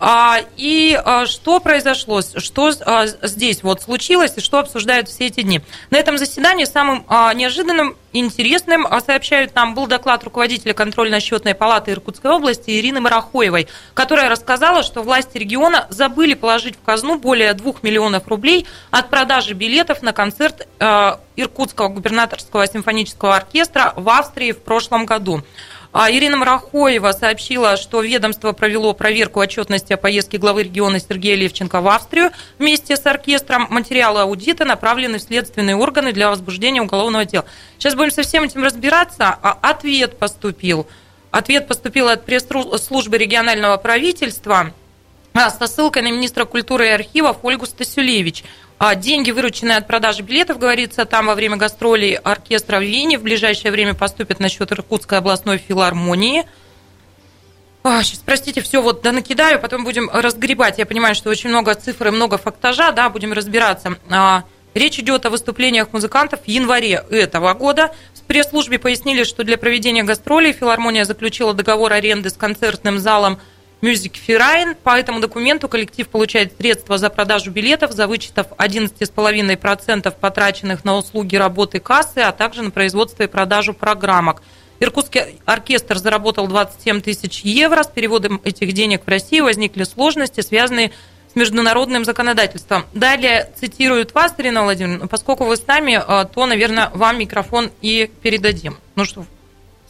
А, 0.00 0.38
и 0.56 0.98
а, 1.04 1.26
что 1.26 1.58
произошло, 1.58 2.20
что 2.22 2.72
а, 2.86 3.06
здесь 3.06 3.62
вот 3.64 3.82
случилось 3.82 4.34
и 4.36 4.40
что 4.40 4.60
обсуждают 4.60 5.08
все 5.08 5.26
эти 5.26 5.42
дни. 5.42 5.60
На 5.90 5.96
этом 5.98 6.18
заседании 6.18 6.64
самым 6.64 7.04
неожиданным 7.34 7.96
и 8.12 8.20
интересным, 8.20 8.86
сообщают 9.04 9.54
нам, 9.54 9.74
был 9.74 9.86
доклад 9.86 10.24
руководителя 10.24 10.72
контрольно-счетной 10.72 11.54
палаты 11.54 11.92
Иркутской 11.92 12.30
области 12.30 12.70
Ирины 12.70 13.00
Марахоевой, 13.00 13.68
которая 13.94 14.28
рассказала, 14.28 14.82
что 14.82 15.02
власти 15.02 15.36
региона 15.36 15.86
забыли 15.90 16.34
положить 16.34 16.76
в 16.76 16.82
казну 16.82 17.18
более 17.18 17.52
2 17.52 17.74
миллионов 17.82 18.26
рублей 18.28 18.66
от 18.90 19.10
продажи 19.10 19.52
билетов 19.52 20.02
на 20.02 20.12
концерт 20.12 20.66
Иркутского 21.36 21.88
губернаторского 21.88 22.66
симфонического 22.66 23.36
оркестра 23.36 23.92
в 23.96 24.08
Австрии 24.08 24.52
в 24.52 24.58
прошлом 24.58 25.04
году. 25.04 25.42
А 25.90 26.10
Ирина 26.10 26.36
Марахоева 26.36 27.12
сообщила, 27.12 27.76
что 27.78 28.02
ведомство 28.02 28.52
провело 28.52 28.92
проверку 28.92 29.40
отчетности 29.40 29.94
о 29.94 29.96
поездке 29.96 30.36
главы 30.36 30.64
региона 30.64 31.00
Сергея 31.00 31.34
Левченко 31.34 31.80
в 31.80 31.88
Австрию 31.88 32.30
вместе 32.58 32.96
с 32.96 33.06
оркестром. 33.06 33.66
Материалы 33.70 34.20
аудита 34.20 34.66
направлены 34.66 35.18
в 35.18 35.22
следственные 35.22 35.76
органы 35.76 36.12
для 36.12 36.28
возбуждения 36.28 36.82
уголовного 36.82 37.24
дела. 37.24 37.46
Сейчас 37.78 37.94
будем 37.94 38.10
со 38.10 38.22
всем 38.22 38.44
этим 38.44 38.62
разбираться. 38.62 39.28
А 39.42 39.58
ответ 39.62 40.18
поступил. 40.18 40.86
Ответ 41.30 41.66
поступил 41.66 42.08
от 42.08 42.24
пресс-службы 42.24 43.16
регионального 43.16 43.76
правительства 43.78 44.72
а, 45.32 45.50
со 45.50 45.66
ссылкой 45.66 46.02
на 46.02 46.10
министра 46.10 46.44
культуры 46.44 46.86
и 46.86 46.90
архивов 46.90 47.38
Ольгу 47.42 47.64
Стасюлевич. 47.64 48.44
А 48.78 48.94
деньги, 48.94 49.32
вырученные 49.32 49.76
от 49.76 49.88
продажи 49.88 50.22
билетов, 50.22 50.58
говорится, 50.58 51.04
там 51.04 51.26
во 51.26 51.34
время 51.34 51.56
гастролей 51.56 52.14
оркестра 52.14 52.78
в 52.78 52.82
Вене 52.82 53.18
в 53.18 53.22
ближайшее 53.22 53.72
время 53.72 53.94
поступят 53.94 54.38
на 54.38 54.48
счет 54.48 54.70
Иркутской 54.70 55.18
областной 55.18 55.58
филармонии. 55.58 56.44
А, 57.82 58.02
сейчас, 58.04 58.20
простите, 58.20 58.60
все 58.60 58.80
вот 58.80 59.02
да 59.02 59.10
накидаю, 59.10 59.58
потом 59.58 59.82
будем 59.82 60.08
разгребать. 60.12 60.78
Я 60.78 60.86
понимаю, 60.86 61.16
что 61.16 61.28
очень 61.30 61.50
много 61.50 61.74
цифр 61.74 62.08
и 62.08 62.10
много 62.12 62.38
фактажа, 62.38 62.92
да, 62.92 63.08
будем 63.08 63.32
разбираться. 63.32 63.98
А, 64.10 64.44
речь 64.74 65.00
идет 65.00 65.26
о 65.26 65.30
выступлениях 65.30 65.92
музыкантов 65.92 66.42
в 66.44 66.48
январе 66.48 67.04
этого 67.10 67.54
года. 67.54 67.92
В 68.14 68.22
пресс-службе 68.28 68.78
пояснили, 68.78 69.24
что 69.24 69.42
для 69.42 69.58
проведения 69.58 70.04
гастролей 70.04 70.52
филармония 70.52 71.04
заключила 71.04 71.52
договор 71.52 71.92
аренды 71.92 72.30
с 72.30 72.34
концертным 72.34 73.00
залом 73.00 73.40
Music 73.80 74.14
Firain. 74.26 74.74
По 74.74 74.98
этому 74.98 75.20
документу 75.20 75.68
коллектив 75.68 76.08
получает 76.08 76.56
средства 76.56 76.98
за 76.98 77.10
продажу 77.10 77.50
билетов 77.50 77.92
за 77.92 78.06
вычетов 78.08 78.48
11,5% 78.58 80.14
потраченных 80.18 80.84
на 80.84 80.96
услуги 80.96 81.36
работы 81.36 81.78
кассы, 81.78 82.18
а 82.18 82.32
также 82.32 82.62
на 82.62 82.70
производство 82.70 83.22
и 83.22 83.26
продажу 83.26 83.74
программок. 83.74 84.42
Иркутский 84.80 85.40
оркестр 85.44 85.98
заработал 85.98 86.46
27 86.46 87.00
тысяч 87.00 87.40
евро. 87.40 87.82
С 87.82 87.88
переводом 87.88 88.40
этих 88.44 88.72
денег 88.72 89.02
в 89.04 89.08
Россию 89.08 89.44
возникли 89.44 89.84
сложности, 89.84 90.40
связанные 90.40 90.92
с 91.32 91.36
международным 91.36 92.04
законодательством. 92.04 92.84
Далее 92.94 93.50
цитируют 93.60 94.14
вас, 94.14 94.34
Ирина 94.38 94.62
Владимировна. 94.62 95.08
Поскольку 95.08 95.44
вы 95.44 95.56
с 95.56 95.66
нами, 95.66 96.00
э, 96.00 96.26
то, 96.32 96.46
наверное, 96.46 96.90
вам 96.94 97.18
микрофон 97.18 97.70
и 97.80 98.10
передадим. 98.22 98.78
Ну 98.94 99.04
что, 99.04 99.26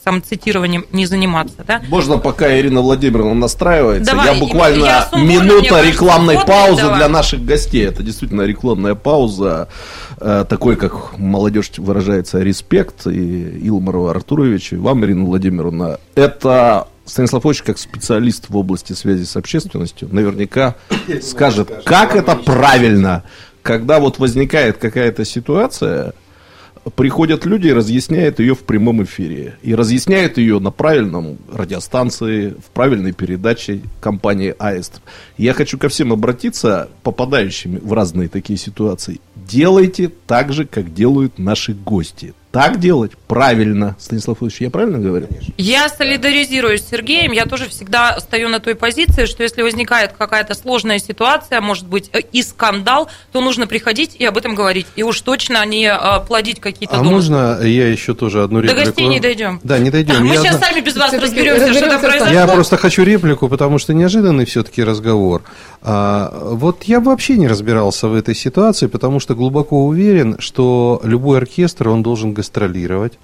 самоцитированием 0.08 0.86
не 0.90 1.06
заниматься. 1.06 1.64
Да? 1.66 1.82
Можно, 1.88 2.16
пока 2.16 2.58
Ирина 2.58 2.80
Владимировна 2.80 3.34
настраивается, 3.34 4.12
Давай, 4.12 4.34
я 4.34 4.40
буквально 4.40 4.84
я 4.84 5.08
минута 5.12 5.82
рекламной 5.82 6.38
паузы 6.46 6.82
давай. 6.82 6.96
для 6.98 7.08
наших 7.08 7.44
гостей. 7.44 7.84
Это 7.86 8.02
действительно 8.02 8.42
рекламная 8.42 8.94
пауза, 8.94 9.68
э, 10.18 10.46
такой, 10.48 10.76
как 10.76 11.18
молодежь 11.18 11.72
выражается, 11.76 12.40
респект 12.40 13.06
и 13.06 13.66
Илмару 13.66 14.06
Артуровичу, 14.06 14.76
и 14.76 14.78
вам, 14.78 15.04
Ирина 15.04 15.26
Владимировна. 15.26 15.98
Это 16.14 16.88
Станислав 17.04 17.44
Ильич, 17.44 17.62
как 17.62 17.78
специалист 17.78 18.46
в 18.48 18.56
области 18.56 18.94
связи 18.94 19.24
с 19.24 19.36
общественностью, 19.36 20.08
наверняка 20.10 20.76
скажет, 21.22 21.82
как 21.84 22.16
это 22.16 22.34
правильно, 22.34 23.24
когда 23.62 24.00
вот 24.00 24.18
возникает 24.18 24.78
какая-то 24.78 25.26
ситуация, 25.26 26.14
приходят 26.94 27.46
люди 27.46 27.68
и 27.68 27.72
разъясняют 27.72 28.40
ее 28.40 28.54
в 28.54 28.60
прямом 28.60 29.02
эфире. 29.04 29.56
И 29.62 29.74
разъясняют 29.74 30.38
ее 30.38 30.58
на 30.58 30.70
правильном 30.70 31.38
радиостанции, 31.52 32.50
в 32.50 32.70
правильной 32.72 33.12
передаче 33.12 33.80
компании 34.00 34.54
«Аист». 34.58 35.00
Я 35.36 35.54
хочу 35.54 35.78
ко 35.78 35.88
всем 35.88 36.12
обратиться, 36.12 36.88
попадающим 37.02 37.78
в 37.78 37.92
разные 37.92 38.28
такие 38.28 38.58
ситуации. 38.58 39.20
Делайте 39.34 40.10
так 40.26 40.52
же, 40.52 40.66
как 40.66 40.92
делают 40.94 41.38
наши 41.38 41.72
гости 41.74 42.34
так 42.50 42.78
делать 42.80 43.12
правильно. 43.26 43.94
Станислав 43.98 44.42
Ильич, 44.42 44.60
я 44.60 44.70
правильно 44.70 44.98
говорю? 44.98 45.26
Я 45.58 45.88
солидаризируюсь 45.90 46.82
с 46.82 46.88
Сергеем. 46.88 47.32
Я 47.32 47.44
тоже 47.44 47.68
всегда 47.68 48.18
стою 48.20 48.48
на 48.48 48.58
той 48.58 48.74
позиции, 48.74 49.26
что 49.26 49.42
если 49.42 49.60
возникает 49.62 50.12
какая-то 50.16 50.54
сложная 50.54 50.98
ситуация, 50.98 51.60
может 51.60 51.86
быть, 51.86 52.08
э, 52.12 52.20
и 52.32 52.42
скандал, 52.42 53.08
то 53.32 53.40
нужно 53.42 53.66
приходить 53.66 54.16
и 54.18 54.24
об 54.24 54.38
этом 54.38 54.54
говорить. 54.54 54.86
И 54.96 55.02
уж 55.02 55.20
точно 55.20 55.64
не 55.66 55.86
э, 55.92 56.26
плодить 56.26 56.58
какие-то 56.60 56.94
А 56.94 56.98
домыслы. 56.98 57.14
можно 57.14 57.60
я 57.66 57.88
еще 57.88 58.14
тоже 58.14 58.42
одну 58.42 58.60
реплику? 58.60 58.78
До 58.80 58.84
гостей 58.86 59.06
не 59.08 59.20
дойдем. 59.20 59.60
Да, 59.62 59.78
не 59.78 59.90
дойдем. 59.90 60.14
Мы 60.26 60.34
Я 60.34 60.40
сейчас 60.40 60.56
зна- 60.56 60.66
сами 60.68 60.80
без 60.80 60.96
вас 60.96 61.08
Всё-таки 61.10 61.26
разберемся, 61.36 61.72
что 61.72 61.80
там 61.80 61.90
разберемся 61.90 62.08
произошло. 62.08 62.34
Я 62.34 62.46
просто 62.46 62.76
хочу 62.78 63.02
реплику, 63.04 63.48
потому 63.48 63.78
что 63.78 63.92
неожиданный 63.92 64.46
все-таки 64.46 64.82
разговор. 64.82 65.42
А, 65.82 66.32
вот 66.52 66.84
я 66.84 67.00
бы 67.00 67.10
вообще 67.10 67.36
не 67.36 67.46
разбирался 67.46 68.08
в 68.08 68.14
этой 68.14 68.34
ситуации, 68.34 68.86
потому 68.86 69.20
что 69.20 69.34
глубоко 69.34 69.84
уверен, 69.86 70.36
что 70.38 71.00
любой 71.04 71.38
оркестр, 71.38 71.88
он 71.88 72.02
должен 72.02 72.32
гастролировать. 72.38 73.18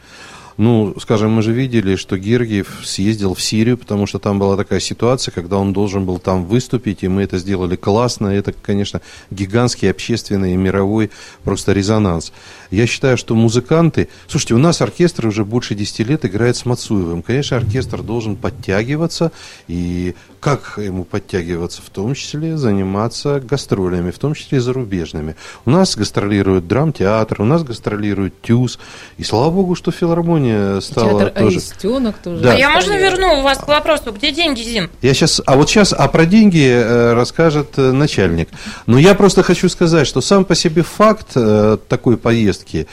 Ну, 0.57 0.95
скажем, 1.01 1.33
мы 1.33 1.43
же 1.43 1.53
видели, 1.53 1.97
что 1.97 2.17
Гергиев 2.17 2.83
съездил 2.85 3.35
в 3.35 3.43
Сирию, 3.43 3.77
потому 3.77 4.07
что 4.07 4.21
там 4.21 4.39
была 4.39 4.57
такая 4.57 4.79
ситуация, 4.79 5.33
когда 5.33 5.57
он 5.59 5.73
должен 5.73 6.05
был 6.07 6.19
там 6.19 6.45
выступить, 6.45 7.03
и 7.03 7.09
мы 7.09 7.23
это 7.23 7.39
сделали 7.39 7.75
классно. 7.75 8.29
Это, 8.29 8.53
конечно, 8.53 9.01
гигантский 9.33 9.91
общественный 9.91 10.55
и 10.55 10.57
мировой 10.57 11.11
просто 11.43 11.73
резонанс. 11.73 12.33
Я 12.71 12.87
считаю, 12.87 13.17
что 13.17 13.35
музыканты... 13.35 14.09
Слушайте, 14.29 14.55
у 14.55 14.59
нас 14.59 14.81
оркестр 14.81 15.27
уже 15.27 15.45
больше 15.45 15.75
10 15.75 16.07
лет 16.09 16.25
играет 16.25 16.57
с 16.57 16.67
Мацуевым. 16.67 17.23
Конечно, 17.23 17.57
оркестр 17.57 18.03
должен 18.03 18.37
подтягиваться, 18.37 19.33
и 19.67 20.15
как 20.45 20.75
ему 20.77 21.05
подтягиваться? 21.05 21.81
В 21.81 21.89
том 21.89 22.13
числе 22.15 22.59
заниматься 22.59 23.41
гастролями, 23.41 24.11
в 24.11 24.19
том 24.19 24.35
числе 24.35 24.61
зарубежными. 24.61 25.37
У 25.65 25.71
нас 25.71 25.97
гастролирует 25.97 26.69
драмтеатр, 26.69 27.41
у 27.41 27.47
нас 27.47 27.65
гастролирует 27.65 28.43
ТЮЗ, 28.43 28.79
и 29.17 29.25
слава 29.25 29.51
богу, 29.51 29.75
что 29.75 29.91
филармония 29.91 30.44
стала 30.81 31.21
Театр 31.21 31.43
тоже... 31.43 31.57
Аистенок 31.57 32.17
тоже. 32.19 32.43
Да. 32.43 32.53
А 32.53 32.55
я 32.57 32.71
можно 32.71 32.93
верну 32.93 33.43
вас 33.43 33.59
к 33.59 33.69
вопросу, 33.69 34.13
где 34.13 34.33
деньги, 34.33 34.63
Зин? 34.63 34.91
Я 35.03 35.15
сейчас, 35.15 35.41
а 35.45 35.57
вот 35.57 35.69
сейчас, 35.69 35.93
а 35.93 36.09
про 36.09 36.27
деньги 36.27 36.67
э, 36.67 37.13
расскажет 37.15 37.79
э, 37.79 37.93
начальник. 37.93 38.49
Но 38.87 38.99
я 38.99 39.15
просто 39.15 39.43
хочу 39.43 39.69
сказать, 39.69 40.07
что 40.07 40.21
сам 40.21 40.45
по 40.45 40.55
себе 40.55 40.83
факт 40.83 41.29
э, 41.35 41.79
такой 41.89 42.17
поездки, 42.17 42.87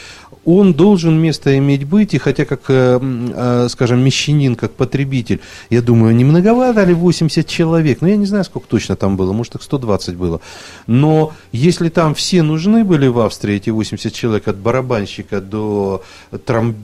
он 0.44 0.74
должен 0.74 1.22
место 1.22 1.56
иметь 1.60 1.84
быть, 1.86 2.16
и 2.16 2.18
хотя 2.18 2.46
как, 2.46 2.62
скажем, 2.64 4.04
мещанин, 4.04 4.56
как 4.56 4.72
потребитель, 4.72 5.40
я 5.70 5.84
думаю, 5.84 6.16
не 6.16 6.26
многовато 6.26 6.84
ли 6.84 6.96
80 6.96 7.46
человек, 7.46 8.00
ну 8.02 8.08
я 8.08 8.16
не 8.16 8.26
знаю, 8.26 8.44
сколько 8.44 8.68
точно 8.68 8.96
там 8.96 9.18
было, 9.18 9.34
может 9.34 9.54
их 9.54 9.62
120 9.62 10.16
было, 10.16 10.42
но 10.88 11.34
если 11.52 11.90
там 11.90 12.16
все 12.16 12.42
нужны 12.42 12.84
были 12.84 13.06
в 13.06 13.20
Австрии, 13.20 13.58
эти 13.58 13.70
80 13.70 14.12
человек, 14.16 14.48
от 14.48 14.58
барабанщика 14.58 15.42
до 15.42 16.04
тром- 16.48 16.76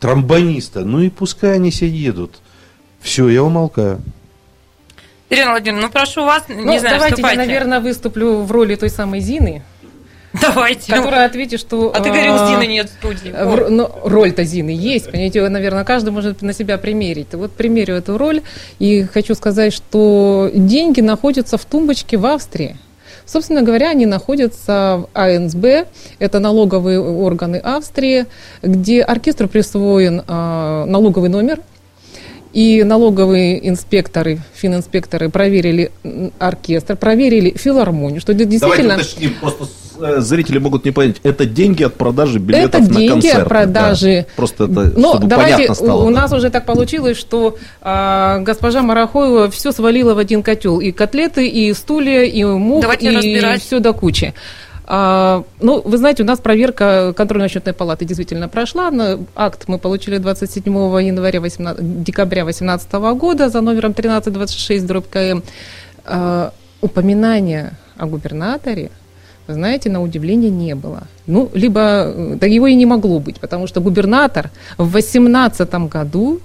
тромбониста, 0.00 0.80
ну 0.80 1.00
и 1.00 1.10
пускай 1.10 1.54
они 1.54 1.70
все 1.70 1.86
едут. 1.86 2.40
Все, 3.00 3.28
я 3.28 3.44
умолкаю. 3.44 4.00
Ирина 5.28 5.50
Владимировна, 5.50 5.86
ну 5.86 5.92
прошу 5.92 6.24
вас, 6.24 6.44
Ну, 6.48 6.56
не 6.56 6.80
знаю, 6.80 6.96
давайте 6.96 7.22
я, 7.22 7.28
вступайте. 7.28 7.38
наверное, 7.38 7.80
выступлю 7.80 8.42
в 8.42 8.50
роли 8.50 8.74
той 8.74 8.90
самой 8.90 9.20
Зины, 9.20 9.62
Давайте. 10.32 10.92
ну. 10.92 10.96
которая 11.02 11.26
ответит, 11.26 11.60
что... 11.60 11.92
А 11.94 12.00
ты 12.00 12.08
говорил, 12.10 12.34
а, 12.34 12.48
Зины 12.48 12.66
нет 12.66 12.90
в 12.90 12.92
студии. 12.94 13.30
в 13.30 13.70
ну, 13.70 13.88
роль-то 14.04 14.42
Зины 14.42 14.70
есть, 14.70 15.10
понимаете, 15.10 15.48
наверное, 15.48 15.84
каждый 15.84 16.10
может 16.10 16.42
на 16.42 16.52
себя 16.52 16.78
примерить. 16.78 17.32
Вот 17.32 17.52
примерю 17.52 17.94
эту 17.94 18.18
роль, 18.18 18.42
и 18.80 19.04
хочу 19.04 19.34
сказать, 19.36 19.72
что 19.72 20.50
деньги 20.52 21.00
находятся 21.00 21.58
в 21.58 21.64
тумбочке 21.64 22.16
в 22.16 22.26
Австрии. 22.26 22.76
Собственно 23.30 23.62
говоря, 23.62 23.90
они 23.90 24.06
находятся 24.06 25.04
в 25.04 25.08
АНСБ, 25.14 25.86
это 26.18 26.40
налоговые 26.40 27.00
органы 27.00 27.56
Австрии, 27.56 28.26
где 28.60 29.02
оркестру 29.02 29.46
присвоен 29.46 30.22
а, 30.26 30.84
налоговый 30.86 31.28
номер, 31.28 31.60
и 32.52 32.82
налоговые 32.82 33.68
инспекторы, 33.68 34.40
фининспекторы 34.54 35.28
проверили 35.28 35.92
оркестр, 36.40 36.96
проверили 36.96 37.56
филармонию, 37.56 38.20
что 38.20 38.34
действительно... 38.34 38.96
Давайте 38.96 39.10
уточним, 39.12 39.34
просто 39.40 39.64
э, 39.64 39.89
зрители 40.20 40.58
могут 40.58 40.84
не 40.84 40.90
понять. 40.90 41.16
Это 41.22 41.44
деньги 41.46 41.82
от 41.82 41.94
продажи 41.94 42.38
билетов 42.38 42.82
это 42.82 42.92
на 42.92 42.96
деньги 42.98 43.10
концерты. 43.12 43.40
от 43.42 43.48
продажи. 43.48 44.26
да. 44.28 44.34
Просто 44.36 44.64
это, 44.64 44.98
Но 44.98 45.10
чтобы 45.14 45.26
давайте, 45.26 45.54
понятно 45.54 45.74
стало. 45.74 46.04
у, 46.04 46.10
да. 46.12 46.20
нас 46.22 46.32
уже 46.32 46.50
так 46.50 46.66
получилось, 46.66 47.16
что 47.16 47.56
а, 47.82 48.38
госпожа 48.40 48.82
Марахоева 48.82 49.50
все 49.50 49.72
свалила 49.72 50.14
в 50.14 50.18
один 50.18 50.42
котел. 50.42 50.80
И 50.80 50.92
котлеты, 50.92 51.46
и 51.48 51.72
стулья, 51.74 52.22
и 52.24 52.44
мух, 52.44 52.82
Давайте 52.82 53.12
и 53.12 53.16
разбирать. 53.16 53.62
все 53.62 53.78
до 53.80 53.92
кучи. 53.92 54.34
А, 54.92 55.44
ну, 55.60 55.80
вы 55.84 55.98
знаете, 55.98 56.24
у 56.24 56.26
нас 56.26 56.40
проверка 56.40 57.14
контрольно-счетной 57.16 57.74
палаты 57.74 58.04
действительно 58.04 58.48
прошла. 58.48 58.90
На- 58.90 59.20
Акт 59.36 59.64
мы 59.68 59.78
получили 59.78 60.18
27 60.18 60.64
января 61.00 61.40
18, 61.40 62.02
декабря 62.02 62.42
2018 62.42 62.92
года 63.14 63.48
за 63.48 63.60
номером 63.60 63.92
1326 63.92 64.86
дробь 64.86 65.08
КМ. 65.08 65.42
А, 66.04 66.52
упоминания 66.80 67.74
о 67.96 68.06
губернаторе 68.06 68.90
вы 69.50 69.54
знаете, 69.54 69.90
на 69.90 70.00
удивление 70.00 70.50
не 70.50 70.74
было. 70.74 71.02
Ну, 71.26 71.50
либо, 71.54 71.80
э, 71.80 72.36
да 72.40 72.46
его 72.46 72.66
и 72.68 72.74
не 72.74 72.86
могло 72.86 73.18
быть, 73.18 73.40
потому 73.40 73.66
что 73.66 73.80
губернатор 73.80 74.50
в 74.78 74.90
2018 74.90 75.88
году 75.88 76.40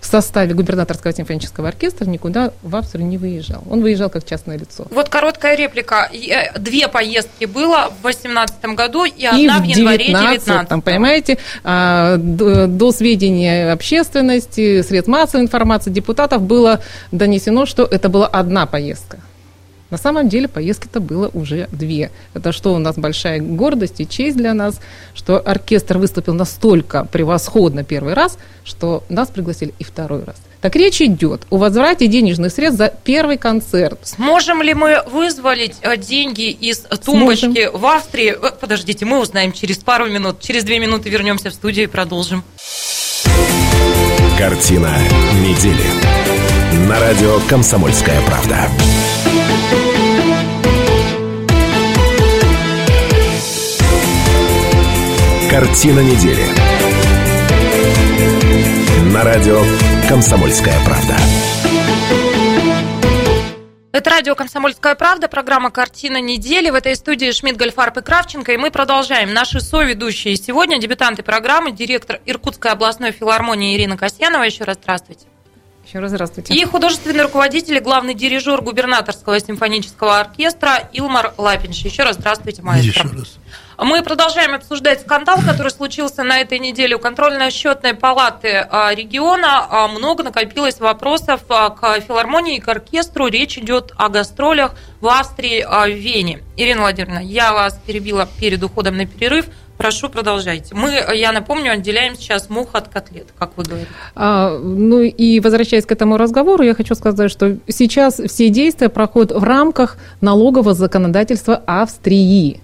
в 0.00 0.06
составе 0.06 0.54
губернаторского 0.54 1.12
симфонического 1.12 1.68
оркестра 1.68 2.06
никуда 2.06 2.52
в 2.62 2.76
Австрию 2.76 3.06
не 3.06 3.18
выезжал. 3.18 3.64
Он 3.68 3.82
выезжал 3.82 4.08
как 4.08 4.24
частное 4.24 4.56
лицо. 4.56 4.86
Вот 4.90 5.08
короткая 5.08 5.56
реплика. 5.56 6.08
Э, 6.12 6.58
Две 6.58 6.88
поездки 6.88 7.44
было 7.44 7.90
в 7.98 8.02
2018 8.02 8.64
году 8.76 9.04
и 9.04 9.22
И 9.22 9.26
одна 9.26 9.58
в 9.58 9.62
в 9.62 9.64
январе 9.64 10.06
19 10.06 10.44
2019. 10.46 10.84
понимаете, 10.84 11.38
а, 11.64 12.16
до 12.18 12.92
сведения 12.92 13.72
общественности, 13.72 14.82
средств 14.82 15.08
массовой 15.08 15.44
информации, 15.44 15.90
депутатов 15.90 16.42
было 16.42 16.80
донесено, 17.12 17.66
что 17.66 17.84
это 17.84 18.08
была 18.08 18.26
одна 18.26 18.66
поездка. 18.66 19.18
На 19.90 19.98
самом 19.98 20.28
деле 20.28 20.48
поездки-то 20.48 21.00
было 21.00 21.30
уже 21.32 21.68
две. 21.70 22.10
Это 22.34 22.52
что 22.52 22.74
у 22.74 22.78
нас 22.78 22.96
большая 22.96 23.40
гордость 23.40 24.00
и 24.00 24.08
честь 24.08 24.36
для 24.36 24.52
нас, 24.54 24.80
что 25.14 25.38
оркестр 25.38 25.98
выступил 25.98 26.34
настолько 26.34 27.04
превосходно 27.04 27.84
первый 27.84 28.14
раз, 28.14 28.38
что 28.64 29.04
нас 29.08 29.28
пригласили 29.28 29.74
и 29.78 29.84
второй 29.84 30.24
раз. 30.24 30.36
Так 30.60 30.74
речь 30.74 31.00
идет 31.00 31.42
о 31.50 31.58
возврате 31.58 32.08
денежных 32.08 32.50
средств 32.50 32.78
за 32.78 32.92
первый 33.04 33.36
концерт. 33.36 34.00
Сможем 34.02 34.62
ли 34.62 34.74
мы 34.74 35.02
вызволить 35.08 35.76
э, 35.82 35.96
деньги 35.96 36.50
из 36.50 36.78
тумбочки 37.04 37.70
в 37.72 37.86
Австрии? 37.86 38.34
Э, 38.34 38.50
Подождите, 38.58 39.04
мы 39.04 39.20
узнаем 39.20 39.52
через 39.52 39.76
пару 39.76 40.06
минут. 40.06 40.40
Через 40.40 40.64
две 40.64 40.80
минуты 40.80 41.08
вернемся 41.08 41.50
в 41.50 41.54
студию 41.54 41.84
и 41.84 41.88
продолжим. 41.88 42.42
Картина 44.38 44.92
недели. 45.34 45.86
На 46.88 46.98
радио 46.98 47.38
«Комсомольская 47.48 48.20
правда». 48.22 48.68
Картина 55.50 56.00
недели. 56.00 56.44
На 59.12 59.24
радио 59.24 59.62
«Комсомольская 60.08 60.74
правда». 60.84 61.16
Это 63.92 64.10
радио 64.10 64.34
«Комсомольская 64.34 64.94
правда», 64.94 65.28
программа 65.28 65.70
«Картина 65.70 66.20
недели». 66.20 66.68
В 66.68 66.74
этой 66.74 66.94
студии 66.96 67.30
Шмидт, 67.32 67.56
Гольфарб 67.56 67.96
и 67.96 68.02
Кравченко. 68.02 68.52
И 68.52 68.56
мы 68.58 68.70
продолжаем. 68.70 69.32
Наши 69.32 69.60
соведущие 69.60 70.36
сегодня, 70.36 70.78
дебютанты 70.78 71.22
программы, 71.22 71.72
директор 71.72 72.20
Иркутской 72.26 72.72
областной 72.72 73.12
филармонии 73.12 73.74
Ирина 73.76 73.96
Касьянова. 73.96 74.42
Еще 74.42 74.64
раз 74.64 74.76
здравствуйте. 74.82 75.26
Еще 75.86 76.00
раз 76.00 76.10
здравствуйте. 76.10 76.52
И 76.52 76.64
художественный 76.64 77.22
руководитель 77.22 77.76
и 77.76 77.80
главный 77.80 78.14
дирижер 78.14 78.60
губернаторского 78.60 79.38
симфонического 79.38 80.18
оркестра 80.18 80.88
Илмар 80.92 81.32
Лапинш. 81.38 81.76
Еще 81.78 82.02
раз 82.02 82.16
здравствуйте, 82.16 82.60
маэстро. 82.60 83.04
Еще 83.04 83.16
раз. 83.16 83.38
Мы 83.78 84.02
продолжаем 84.02 84.54
обсуждать 84.54 85.02
скандал, 85.02 85.38
который 85.46 85.70
случился 85.70 86.24
на 86.24 86.40
этой 86.40 86.58
неделе 86.58 86.96
у 86.96 86.98
контрольно-счетной 86.98 87.94
палаты 87.94 88.66
а, 88.68 88.92
региона. 88.92 89.64
А, 89.70 89.86
Много 89.86 90.24
накопилось 90.24 90.80
вопросов 90.80 91.42
а, 91.50 91.70
к 91.70 92.00
филармонии 92.00 92.56
и 92.56 92.60
к 92.60 92.66
оркестру. 92.66 93.28
Речь 93.28 93.56
идет 93.56 93.92
о 93.96 94.08
гастролях 94.08 94.74
в 95.00 95.06
Австрии, 95.06 95.62
в 95.62 95.88
Вене. 95.88 96.42
Ирина 96.56 96.80
Владимировна, 96.80 97.20
я 97.20 97.52
вас 97.52 97.78
перебила 97.86 98.26
перед 98.40 98.60
уходом 98.64 98.96
на 98.96 99.06
перерыв. 99.06 99.46
Прошу, 99.76 100.08
продолжайте. 100.08 100.74
Мы, 100.74 101.02
я 101.14 101.32
напомню, 101.32 101.72
отделяем 101.72 102.16
сейчас 102.16 102.48
мух 102.48 102.70
от 102.72 102.88
котлет, 102.88 103.28
как 103.38 103.50
вы 103.56 103.64
говорите. 103.64 103.90
А, 104.14 104.58
ну 104.58 105.00
и 105.00 105.40
возвращаясь 105.40 105.84
к 105.84 105.92
этому 105.92 106.16
разговору, 106.16 106.62
я 106.62 106.74
хочу 106.74 106.94
сказать, 106.94 107.30
что 107.30 107.58
сейчас 107.68 108.20
все 108.26 108.48
действия 108.48 108.88
проходят 108.88 109.32
в 109.32 109.42
рамках 109.42 109.98
налогового 110.20 110.74
законодательства 110.74 111.62
Австрии. 111.66 112.60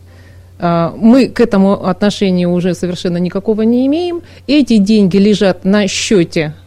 Мы 0.58 1.26
к 1.26 1.40
этому 1.40 1.86
отношения 1.86 2.46
уже 2.46 2.74
совершенно 2.74 3.16
никакого 3.16 3.62
не 3.62 3.84
имеем. 3.88 4.22
Эти 4.46 4.76
деньги 4.76 5.16
лежат 5.16 5.64
на 5.64 5.88
счете 5.88 6.54
Э, 6.54 6.61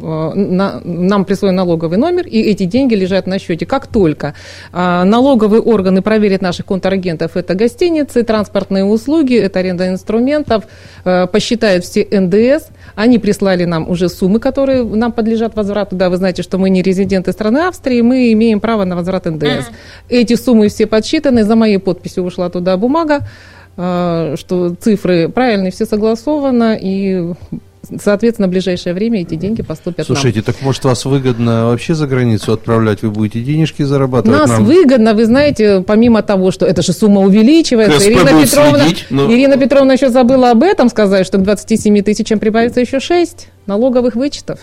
на, 0.00 0.80
нам 0.84 1.24
присвоен 1.24 1.54
налоговый 1.54 1.98
номер, 1.98 2.26
и 2.26 2.40
эти 2.40 2.64
деньги 2.64 2.94
лежат 2.94 3.26
на 3.26 3.38
счете. 3.38 3.66
Как 3.66 3.86
только 3.86 4.34
а, 4.72 5.04
налоговые 5.04 5.60
органы 5.60 6.02
проверят 6.02 6.42
наших 6.42 6.66
контрагентов, 6.66 7.36
это 7.36 7.54
гостиницы, 7.54 8.22
транспортные 8.22 8.84
услуги, 8.84 9.36
это 9.36 9.58
аренда 9.58 9.88
инструментов, 9.88 10.64
а, 11.04 11.26
посчитают 11.26 11.84
все 11.84 12.06
НДС, 12.10 12.68
они 12.94 13.18
прислали 13.18 13.64
нам 13.64 13.88
уже 13.88 14.08
суммы, 14.08 14.40
которые 14.40 14.84
нам 14.84 15.12
подлежат 15.12 15.56
возврату. 15.56 15.96
Да, 15.96 16.10
вы 16.10 16.16
знаете, 16.16 16.42
что 16.42 16.58
мы 16.58 16.70
не 16.70 16.82
резиденты 16.82 17.32
страны 17.32 17.58
Австрии, 17.58 18.00
мы 18.00 18.32
имеем 18.32 18.60
право 18.60 18.84
на 18.84 18.96
возврат 18.96 19.26
НДС. 19.26 19.66
Эти 20.08 20.34
суммы 20.34 20.68
все 20.68 20.86
подсчитаны, 20.86 21.44
за 21.44 21.56
моей 21.56 21.78
подписью 21.78 22.24
ушла 22.24 22.48
туда 22.48 22.76
бумага, 22.76 23.26
что 23.74 24.74
цифры 24.80 25.28
правильные, 25.28 25.70
все 25.70 25.86
согласовано, 25.86 26.76
и 26.80 27.32
Соответственно, 28.00 28.48
в 28.48 28.50
ближайшее 28.50 28.94
время 28.94 29.22
эти 29.22 29.34
деньги 29.34 29.62
поступят 29.62 30.06
Слушайте, 30.06 30.38
нам. 30.38 30.44
так 30.44 30.62
может 30.62 30.84
вас 30.84 31.04
выгодно 31.04 31.66
вообще 31.66 31.94
за 31.94 32.06
границу 32.06 32.52
отправлять? 32.52 33.02
Вы 33.02 33.10
будете 33.10 33.40
денежки 33.40 33.82
зарабатывать? 33.82 34.38
Нас 34.38 34.50
нам? 34.50 34.64
выгодно, 34.64 35.14
вы 35.14 35.24
знаете, 35.24 35.82
помимо 35.86 36.22
того, 36.22 36.50
что 36.50 36.66
эта 36.66 36.82
же 36.82 36.92
сумма 36.92 37.22
увеличивается. 37.22 37.98
КСП 37.98 38.08
Ирина 38.08 38.42
Петровна, 38.42 38.78
следить, 38.84 39.06
но... 39.10 39.32
Ирина 39.32 39.56
Петровна 39.56 39.92
еще 39.94 40.10
забыла 40.10 40.50
об 40.50 40.62
этом 40.62 40.88
сказать, 40.88 41.26
что 41.26 41.38
к 41.38 41.42
27 41.42 42.02
тысячам 42.02 42.38
прибавится 42.38 42.80
еще 42.80 43.00
6 43.00 43.48
налоговых 43.66 44.14
вычетов. 44.14 44.60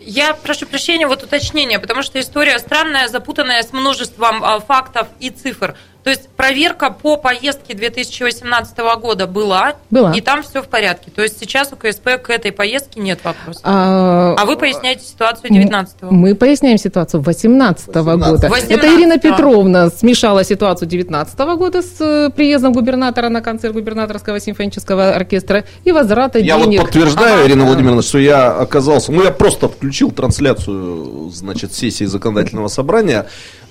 Я 0.00 0.34
прошу 0.34 0.66
прощения, 0.66 1.06
вот 1.06 1.22
уточнение, 1.22 1.78
потому 1.78 2.02
что 2.02 2.20
история 2.20 2.58
странная, 2.58 3.08
запутанная 3.08 3.62
с 3.62 3.72
множеством 3.72 4.42
а, 4.42 4.60
фактов 4.60 5.08
и 5.20 5.30
цифр. 5.30 5.74
То 6.04 6.10
есть 6.10 6.28
проверка 6.36 6.90
по 6.90 7.16
поездке 7.16 7.74
2018 7.74 8.76
года 9.00 9.26
была, 9.26 9.76
была. 9.90 10.12
и 10.12 10.20
там 10.20 10.42
все 10.42 10.62
в 10.62 10.66
порядке. 10.66 11.10
То 11.10 11.22
есть 11.22 11.40
сейчас 11.40 11.72
у 11.72 11.76
КСП 11.76 12.22
к 12.22 12.28
этой 12.28 12.52
поездке 12.52 13.00
нет 13.00 13.20
вопросов. 13.24 13.62
А, 13.64 14.34
а 14.38 14.44
вы 14.44 14.58
поясняете 14.58 15.02
ситуацию 15.02 15.50
19 15.50 16.02
-го. 16.02 16.10
Мы 16.10 16.34
поясняем 16.34 16.76
ситуацию 16.76 17.22
18 17.22 17.88
-го 17.88 18.18
года. 18.18 18.48
18 18.48 18.70
Это 18.70 18.94
Ирина 18.94 19.16
Петровна 19.16 19.88
смешала 19.88 20.44
ситуацию 20.44 20.88
19 20.88 21.40
-го 21.40 21.56
года 21.56 21.80
с 21.80 21.98
э, 22.00 22.30
приездом 22.36 22.74
губернатора 22.74 23.30
на 23.30 23.40
концерт 23.40 23.72
губернаторского 23.72 24.40
симфонического 24.40 25.14
оркестра 25.14 25.64
и 25.84 25.92
возврата 25.92 26.38
я 26.38 26.58
денег. 26.58 26.72
Я 26.72 26.80
вот 26.80 26.86
подтверждаю, 26.86 27.38
ага. 27.38 27.48
Ирина 27.48 27.64
Владимировна, 27.64 28.02
что 28.02 28.18
я 28.18 28.52
оказался... 28.52 29.10
Ну, 29.10 29.24
я 29.24 29.30
просто 29.30 29.68
включил 29.70 30.10
трансляцию, 30.10 31.30
значит, 31.30 31.72
сессии 31.72 32.04
законодательного 32.04 32.68
собрания 32.68 33.24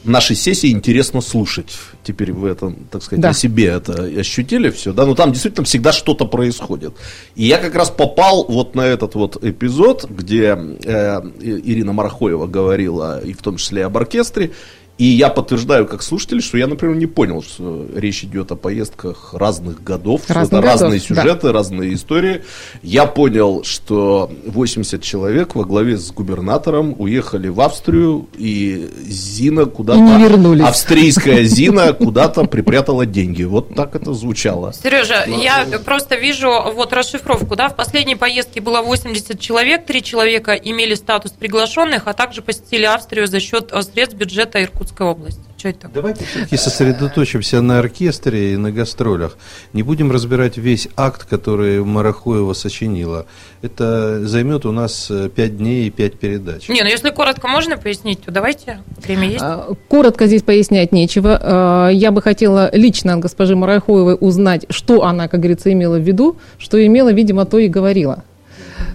нашей 0.04 0.36
сессии 0.36 0.72
интересно 0.72 1.22
слушать. 1.22 1.74
Теперь 2.04 2.32
вы 2.34 2.50
это, 2.50 2.74
так 2.92 3.04
сказать, 3.04 3.22
да. 3.22 3.30
на 3.30 3.34
себе 3.34 3.66
это 3.68 4.04
ощутили 4.04 4.70
все, 4.70 4.94
да? 4.94 5.06
Но 5.06 5.16
там 5.16 5.32
действительно 5.32 5.66
всегда 5.66 5.92
что-то 5.92 6.26
происходит. 6.26 6.94
И 7.36 7.46
я 7.46 7.58
как 7.58 7.76
раз 7.76 7.90
попал 7.90 8.46
вот 8.48 8.76
на 8.76 8.82
этот 8.82 9.16
вот 9.16 9.44
эпизод, 9.44 10.06
где 10.10 10.58
э, 10.84 11.22
Ирина 11.42 11.94
Марахоева 11.94 12.48
говорила, 12.48 13.22
и 13.24 13.34
в 13.34 13.42
том 13.42 13.58
числе 13.58 13.86
об 13.86 13.98
оркестре, 13.98 14.52
и 15.00 15.06
я 15.06 15.30
подтверждаю 15.30 15.88
как 15.88 16.04
слушатель, 16.04 16.42
что 16.42 16.58
я, 16.58 16.68
например, 16.68 16.96
не 16.96 17.08
понял, 17.08 17.42
что 17.42 17.88
речь 17.96 18.24
идет 18.24 18.52
о 18.52 18.56
поездках 18.56 19.34
разных 19.34 19.84
годов, 19.84 20.22
разных 20.30 20.46
что 20.46 20.58
это 20.58 20.68
годов, 20.68 20.82
разные 20.82 21.00
сюжеты, 21.00 21.48
да. 21.48 21.52
разные 21.52 21.94
истории. 21.96 22.44
Я 22.84 23.08
понял, 23.08 23.64
что 23.64 24.32
80 24.46 25.02
человек 25.02 25.56
во 25.56 25.66
главе 25.66 25.98
с 25.98 26.12
губернатором 26.12 26.96
уехали 27.00 27.48
в 27.48 27.60
Австрию, 27.62 28.30
и 28.38 28.88
Зина 29.08 29.66
куда-то... 29.66 30.00
не 30.00 30.24
вернулись. 30.24 30.64
Австрийская 30.64 31.44
Зина 31.44 31.94
куда-то 31.94 32.44
припрятала 32.44 33.08
деньги. 33.08 33.44
Вот 33.44 33.74
так 33.74 33.96
это 33.96 34.14
звучало. 34.14 34.74
Сережа, 34.74 35.26
Но... 35.28 35.42
я 35.42 35.66
просто 35.84 36.18
вижу 36.18 36.72
вот 36.72 36.94
расшифровку, 36.94 37.56
да, 37.56 37.70
в 37.70 37.76
последней 37.76 38.16
поездке 38.16 38.62
было 38.62 38.84
80 38.84 39.40
человек, 39.40 39.88
три 39.88 40.04
человека 40.04 40.54
имели 40.54 40.94
статус 40.94 41.32
приглашенных, 41.32 42.04
а 42.06 42.14
также 42.14 42.44
посетили 42.44 42.86
Австрию 42.86 43.26
за 43.26 43.40
счет 43.40 43.74
средств 43.82 44.16
бюджета 44.16 44.62
Иркутска. 44.62 44.83
Иркутской 44.84 45.08
области. 45.08 45.42
Что 45.58 45.70
это 45.70 45.80
такое? 45.80 45.96
Давайте 45.96 46.26
все-таки 46.26 46.58
сосредоточимся 46.58 47.62
на 47.62 47.80
оркестре 47.80 48.54
и 48.54 48.58
на 48.58 48.72
гастролях. 48.72 49.38
Не 49.72 49.84
будем 49.84 50.12
разбирать 50.12 50.58
весь 50.58 50.90
акт, 50.98 51.26
который 51.26 51.84
Марахуева 51.84 52.54
сочинила. 52.54 53.26
Это 53.62 54.26
займет 54.28 54.66
у 54.66 54.72
нас 54.72 55.08
5 55.08 55.38
э, 55.38 55.48
дней 55.50 55.88
и 55.88 55.90
5 55.90 56.20
передач. 56.20 56.70
Не, 56.70 56.82
ну 56.82 56.90
если 56.90 57.10
коротко 57.12 57.48
можно 57.48 57.78
пояснить, 57.78 58.22
то 58.22 58.32
давайте, 58.32 58.80
время 58.98 59.28
есть. 59.28 59.42
А, 59.42 59.74
коротко 59.88 60.28
здесь 60.28 60.44
пояснять 60.44 60.92
нечего. 60.92 61.40
А, 61.42 61.90
я 61.90 62.12
бы 62.12 62.22
хотела 62.22 62.70
лично 62.76 63.14
от 63.14 63.20
госпожи 63.20 63.56
Марахуевой 63.56 64.18
узнать, 64.20 64.66
что 64.70 65.04
она, 65.04 65.28
как 65.28 65.40
говорится, 65.40 65.72
имела 65.72 65.98
в 65.98 66.02
виду, 66.02 66.38
что 66.58 66.86
имела, 66.86 67.14
видимо, 67.14 67.46
то 67.46 67.58
и 67.58 67.70
говорила. 67.70 68.24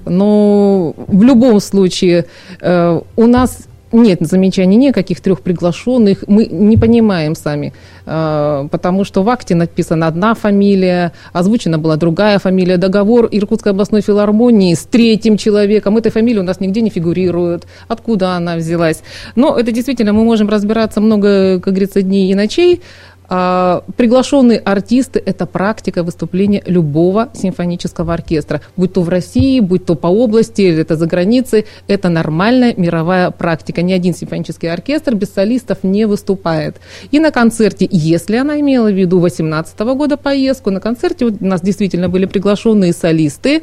Но 0.04 0.94
в 0.96 1.22
любом 1.22 1.60
случае 1.60 2.26
э, 2.60 3.00
у 3.16 3.26
нас 3.26 3.67
нет 3.92 4.18
замечаний 4.20 4.76
никаких 4.76 5.20
трех 5.20 5.40
приглашенных. 5.40 6.24
Мы 6.26 6.46
не 6.46 6.76
понимаем 6.76 7.34
сами, 7.34 7.72
а, 8.06 8.68
потому 8.68 9.04
что 9.04 9.22
в 9.22 9.28
акте 9.28 9.54
написана 9.54 10.06
одна 10.06 10.34
фамилия, 10.34 11.12
озвучена 11.32 11.78
была 11.78 11.96
другая 11.96 12.38
фамилия. 12.38 12.76
Договор 12.76 13.28
Иркутской 13.30 13.72
областной 13.72 14.02
филармонии 14.02 14.74
с 14.74 14.84
третьим 14.84 15.36
человеком. 15.36 15.96
Этой 15.96 16.12
фамилии 16.12 16.40
у 16.40 16.44
нас 16.44 16.60
нигде 16.60 16.80
не 16.80 16.90
фигурирует. 16.90 17.66
Откуда 17.88 18.32
она 18.36 18.56
взялась? 18.56 19.02
Но 19.36 19.58
это 19.58 19.72
действительно 19.72 20.12
мы 20.12 20.24
можем 20.24 20.48
разбираться 20.48 21.00
много, 21.00 21.60
как 21.60 21.74
говорится, 21.74 22.02
дней 22.02 22.30
и 22.30 22.34
ночей. 22.34 22.82
А, 23.30 23.84
приглашенные 23.96 24.58
артисты– 24.58 25.22
это 25.26 25.44
практика 25.44 26.02
выступления 26.02 26.62
любого 26.66 27.28
симфонического 27.34 28.14
оркестра. 28.14 28.62
Будь 28.76 28.94
то 28.94 29.02
в 29.02 29.08
России, 29.08 29.60
будь 29.60 29.84
то 29.84 29.94
по 29.96 30.06
области, 30.06 30.62
или 30.62 30.80
это 30.80 30.96
за 30.96 31.06
границей. 31.06 31.66
Это 31.88 32.08
нормальная 32.08 32.74
мировая 32.76 33.30
практика. 33.30 33.82
Ни 33.82 33.92
один 33.92 34.14
симфонический 34.14 34.72
оркестр 34.72 35.14
без 35.14 35.32
солистов 35.32 35.78
не 35.82 36.06
выступает. 36.06 36.76
И 37.10 37.20
на 37.20 37.30
концерте, 37.30 37.86
если 37.90 38.36
она 38.36 38.60
имела 38.60 38.90
в 38.90 38.94
виду 38.94 39.20
2018 39.20 39.78
года 39.80 40.16
поездку, 40.16 40.70
на 40.70 40.80
концерте 40.80 41.26
у 41.26 41.36
нас 41.40 41.60
действительно 41.60 42.08
были 42.08 42.24
приглашенные 42.24 42.94
солисты. 42.94 43.62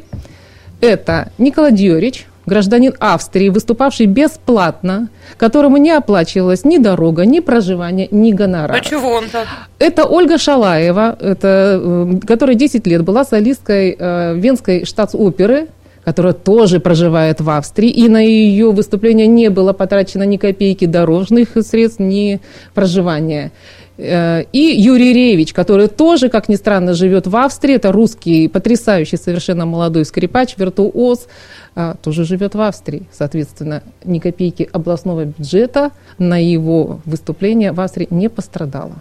Это 0.80 1.32
Николай 1.38 1.72
Дьорич, 1.72 2.26
гражданин 2.46 2.94
Австрии, 2.98 3.48
выступавший 3.48 4.06
бесплатно, 4.06 5.08
которому 5.36 5.76
не 5.76 5.90
оплачивалась 5.90 6.64
ни 6.64 6.78
дорога, 6.78 7.26
ни 7.26 7.40
проживание, 7.40 8.08
ни 8.10 8.32
гонорар. 8.32 8.76
А 8.76 8.80
чего 8.80 9.10
он 9.10 9.28
так? 9.28 9.46
Это 9.78 10.04
Ольга 10.04 10.38
Шалаева, 10.38 11.18
это, 11.20 11.80
э, 11.82 12.26
которая 12.26 12.56
10 12.56 12.86
лет 12.86 13.02
была 13.02 13.24
солисткой 13.24 13.96
э, 13.98 14.34
Венской 14.36 14.84
штатс-оперы, 14.84 15.68
которая 16.06 16.34
тоже 16.34 16.78
проживает 16.78 17.40
в 17.40 17.50
Австрии, 17.50 17.90
и 17.90 18.08
на 18.08 18.24
ее 18.24 18.70
выступление 18.70 19.26
не 19.26 19.50
было 19.50 19.72
потрачено 19.72 20.22
ни 20.22 20.36
копейки 20.36 20.84
дорожных 20.84 21.48
средств, 21.62 21.98
ни 21.98 22.40
проживания. 22.74 23.50
Э, 23.98 24.44
и 24.52 24.58
Юрий 24.58 25.12
Ревич, 25.12 25.52
который 25.52 25.88
тоже, 25.88 26.28
как 26.28 26.48
ни 26.48 26.56
странно, 26.56 26.94
живет 26.94 27.26
в 27.26 27.36
Австрии. 27.36 27.76
Это 27.76 27.92
русский, 27.92 28.48
потрясающий, 28.48 29.16
совершенно 29.16 29.66
молодой 29.66 30.04
скрипач, 30.04 30.56
виртуоз, 30.56 31.26
а, 31.74 31.94
тоже 31.94 32.24
живет 32.24 32.54
в 32.54 32.60
Австрии. 32.60 33.06
Соответственно, 33.12 33.82
ни 34.04 34.18
копейки 34.18 34.68
областного 34.72 35.24
бюджета 35.24 35.92
на 36.18 36.42
его 36.42 37.00
выступление 37.04 37.72
в 37.72 37.80
Австрии 37.80 38.08
не 38.10 38.28
пострадало. 38.28 38.96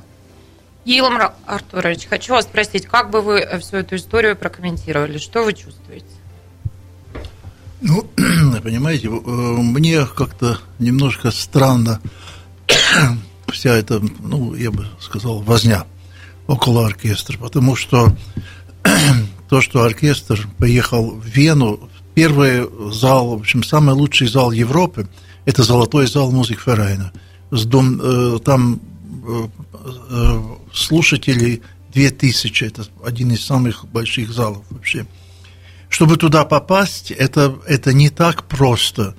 Елам 0.85 1.19
Артурович, 1.45 2.07
хочу 2.07 2.33
вас 2.33 2.45
спросить, 2.45 2.85
как 2.85 3.09
бы 3.09 3.21
вы 3.21 3.47
всю 3.59 3.77
эту 3.77 3.95
историю 3.95 4.35
прокомментировали? 4.35 5.17
Что 5.17 5.43
вы 5.43 5.53
чувствуете? 5.53 6.05
Ну, 7.81 8.05
понимаете, 8.63 9.07
э, 9.07 9.09
мне 9.09 10.05
как-то 10.05 10.59
немножко 10.79 11.31
странно 11.31 11.99
вся 13.55 13.75
эта, 13.75 14.01
ну, 14.19 14.53
я 14.53 14.71
бы 14.71 14.85
сказал, 14.99 15.41
возня 15.41 15.85
около 16.47 16.85
оркестра, 16.85 17.37
потому 17.37 17.75
что 17.75 18.15
то, 19.49 19.61
что 19.61 19.83
оркестр 19.83 20.47
поехал 20.57 21.11
в 21.11 21.25
Вену 21.25 21.89
первый 22.13 22.67
зал, 22.93 23.29
в 23.29 23.39
общем, 23.39 23.63
самый 23.63 23.95
лучший 23.95 24.27
зал 24.27 24.51
Европы, 24.51 25.07
это 25.45 25.63
золотой 25.63 26.07
зал 26.07 26.31
Музикферайна. 26.31 27.11
Э, 27.51 28.39
там 28.43 28.79
э, 29.27 29.47
э, 30.09 30.41
слушателей 30.73 31.61
2000, 31.93 32.63
это 32.63 32.85
один 33.03 33.31
из 33.31 33.45
самых 33.45 33.85
больших 33.87 34.31
залов 34.31 34.63
вообще. 34.69 35.05
Чтобы 35.89 36.17
туда 36.17 36.43
попасть, 36.43 37.11
это, 37.11 37.57
это 37.67 37.93
не 37.93 38.09
так 38.09 38.43
просто. 38.43 39.15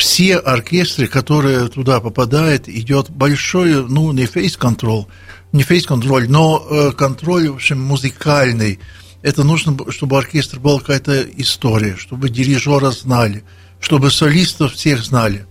Все 0.00 0.36
оркестры, 0.36 1.08
которые 1.08 1.68
туда 1.68 2.00
попадают, 2.00 2.70
идет 2.70 3.10
большой, 3.10 3.86
ну, 3.86 4.12
не 4.12 4.24
фейс-контроль, 4.24 5.04
не 5.52 5.62
фейс-контроль, 5.62 6.26
но 6.26 6.90
контроль, 6.96 7.50
в 7.50 7.56
общем, 7.56 7.82
музыкальный, 7.82 8.78
это 9.20 9.44
нужно, 9.44 9.76
чтобы 9.90 10.16
оркестр 10.16 10.58
был 10.58 10.78
какая-то 10.78 11.20
история, 11.36 11.96
чтобы 11.98 12.30
дирижера 12.30 12.90
знали, 12.92 13.44
чтобы 13.78 14.10
солистов 14.10 14.72
всех 14.72 15.04
знали. 15.04 15.44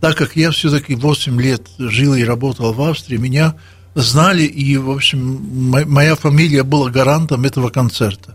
Так 0.00 0.16
как 0.16 0.34
я 0.34 0.50
все-таки 0.50 0.94
8 0.94 1.38
лет 1.38 1.68
жил 1.76 2.14
и 2.14 2.24
работал 2.24 2.72
в 2.72 2.80
Австрии, 2.80 3.18
меня 3.18 3.54
знали, 3.94 4.44
и, 4.44 4.78
в 4.78 4.92
общем, 4.92 5.40
моя 5.86 6.16
фамилия 6.16 6.62
была 6.62 6.88
гарантом 6.88 7.44
этого 7.44 7.68
концерта. 7.68 8.32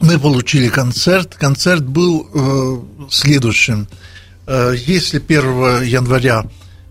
Мы 0.00 0.20
получили 0.20 0.68
концерт. 0.68 1.34
Концерт 1.34 1.84
был 1.84 2.28
э, 2.32 3.08
следующим. 3.10 3.88
Э, 4.46 4.74
если 4.76 5.18
1 5.18 5.82
января 5.82 6.44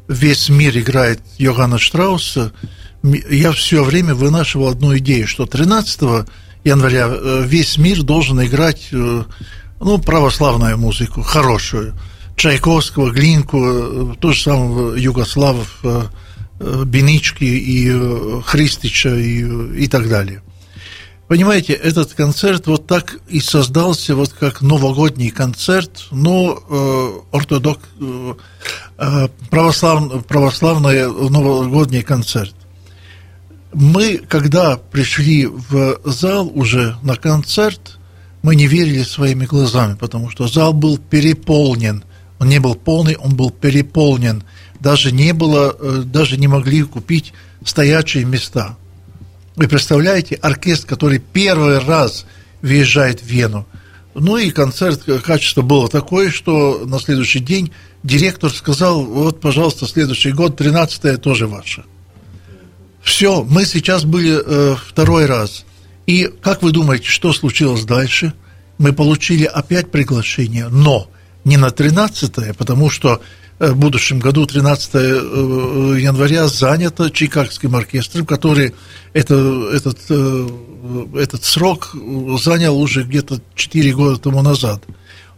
весь 0.07 0.49
мир 0.49 0.77
играет 0.77 1.21
Йоганна 1.37 1.79
Штрауса, 1.79 2.51
я 3.03 3.51
все 3.51 3.83
время 3.83 4.13
вынашивал 4.13 4.69
одну 4.69 4.97
идею, 4.97 5.27
что 5.27 5.45
13 5.45 6.27
января 6.63 7.07
э, 7.09 7.43
весь 7.45 7.77
мир 7.77 8.03
должен 8.03 8.43
играть 8.43 8.89
э, 8.91 9.23
ну, 9.79 9.97
православную 9.99 10.77
музыку, 10.77 11.21
хорошую. 11.21 11.93
Чайковского, 12.35 13.11
Глинку, 13.11 14.17
то 14.19 14.33
же 14.33 14.41
самое 14.41 15.01
Югославов, 15.01 15.81
Бенички 16.59 17.45
и 17.45 18.41
Христича 18.43 19.15
и, 19.15 19.83
и 19.83 19.87
так 19.87 20.09
далее. 20.09 20.41
Понимаете, 21.27 21.73
этот 21.73 22.13
концерт 22.13 22.67
вот 22.67 22.85
так 22.85 23.17
и 23.27 23.39
создался 23.39 24.15
вот 24.15 24.33
как 24.33 24.61
новогодний 24.61 25.31
концерт, 25.31 26.07
но 26.11 26.59
э, 26.69 27.35
ортодок, 27.35 27.79
э, 27.99 29.27
православ, 29.49 30.25
православный 30.25 31.07
новогодний 31.07 32.03
концерт 32.03 32.55
мы, 33.75 34.21
когда 34.29 34.77
пришли 34.77 35.45
в 35.45 35.99
зал 36.05 36.49
уже 36.53 36.95
на 37.03 37.15
концерт, 37.15 37.99
мы 38.41 38.55
не 38.55 38.67
верили 38.67 39.03
своими 39.03 39.45
глазами, 39.45 39.95
потому 39.95 40.29
что 40.29 40.47
зал 40.47 40.73
был 40.73 40.97
переполнен. 40.97 42.03
Он 42.39 42.47
не 42.47 42.59
был 42.59 42.75
полный, 42.75 43.17
он 43.17 43.35
был 43.35 43.51
переполнен. 43.51 44.43
Даже 44.79 45.11
не 45.11 45.33
было, 45.33 45.75
э, 45.77 46.03
даже 46.05 46.37
не 46.37 46.47
могли 46.47 46.83
купить 46.83 47.33
стоячие 47.65 48.23
места. 48.23 48.77
Вы 49.55 49.67
представляете, 49.67 50.35
оркестр, 50.35 50.87
который 50.87 51.19
первый 51.19 51.79
раз 51.79 52.25
въезжает 52.61 53.21
в 53.21 53.25
Вену. 53.25 53.65
Ну 54.13 54.37
и 54.37 54.49
концерт, 54.51 55.03
качество 55.23 55.61
было 55.61 55.89
такое, 55.89 56.29
что 56.29 56.83
на 56.85 56.99
следующий 56.99 57.39
день 57.39 57.71
директор 58.03 58.51
сказал, 58.51 59.03
вот, 59.03 59.41
пожалуйста, 59.41 59.85
следующий 59.87 60.31
год, 60.31 60.57
13 60.57 61.21
тоже 61.21 61.47
ваше. 61.47 61.83
Все, 63.01 63.43
мы 63.43 63.65
сейчас 63.65 64.03
были 64.03 64.41
э, 64.43 64.75
второй 64.75 65.25
раз. 65.25 65.65
И 66.07 66.29
как 66.41 66.61
вы 66.63 66.71
думаете, 66.71 67.07
что 67.07 67.33
случилось 67.33 67.83
дальше? 67.83 68.33
Мы 68.77 68.93
получили 68.93 69.45
опять 69.45 69.91
приглашение, 69.91 70.69
но 70.69 71.09
не 71.43 71.57
на 71.57 71.71
13 71.71 72.57
потому 72.57 72.89
что 72.89 73.15
э, 73.15 73.19
в 73.59 73.75
будущем 73.75 74.19
году, 74.19 74.45
13 74.45 74.89
э, 74.95 74.97
января, 75.99 76.47
занято 76.47 77.09
Чикагским 77.09 77.75
оркестром, 77.75 78.25
который 78.25 78.73
это, 79.13 79.69
этот, 79.73 79.99
э, 80.09 80.47
этот 81.15 81.43
срок 81.43 81.95
занял 82.39 82.77
уже 82.79 83.03
где-то 83.03 83.39
4 83.55 83.93
года 83.93 84.17
тому 84.17 84.41
назад. 84.41 84.83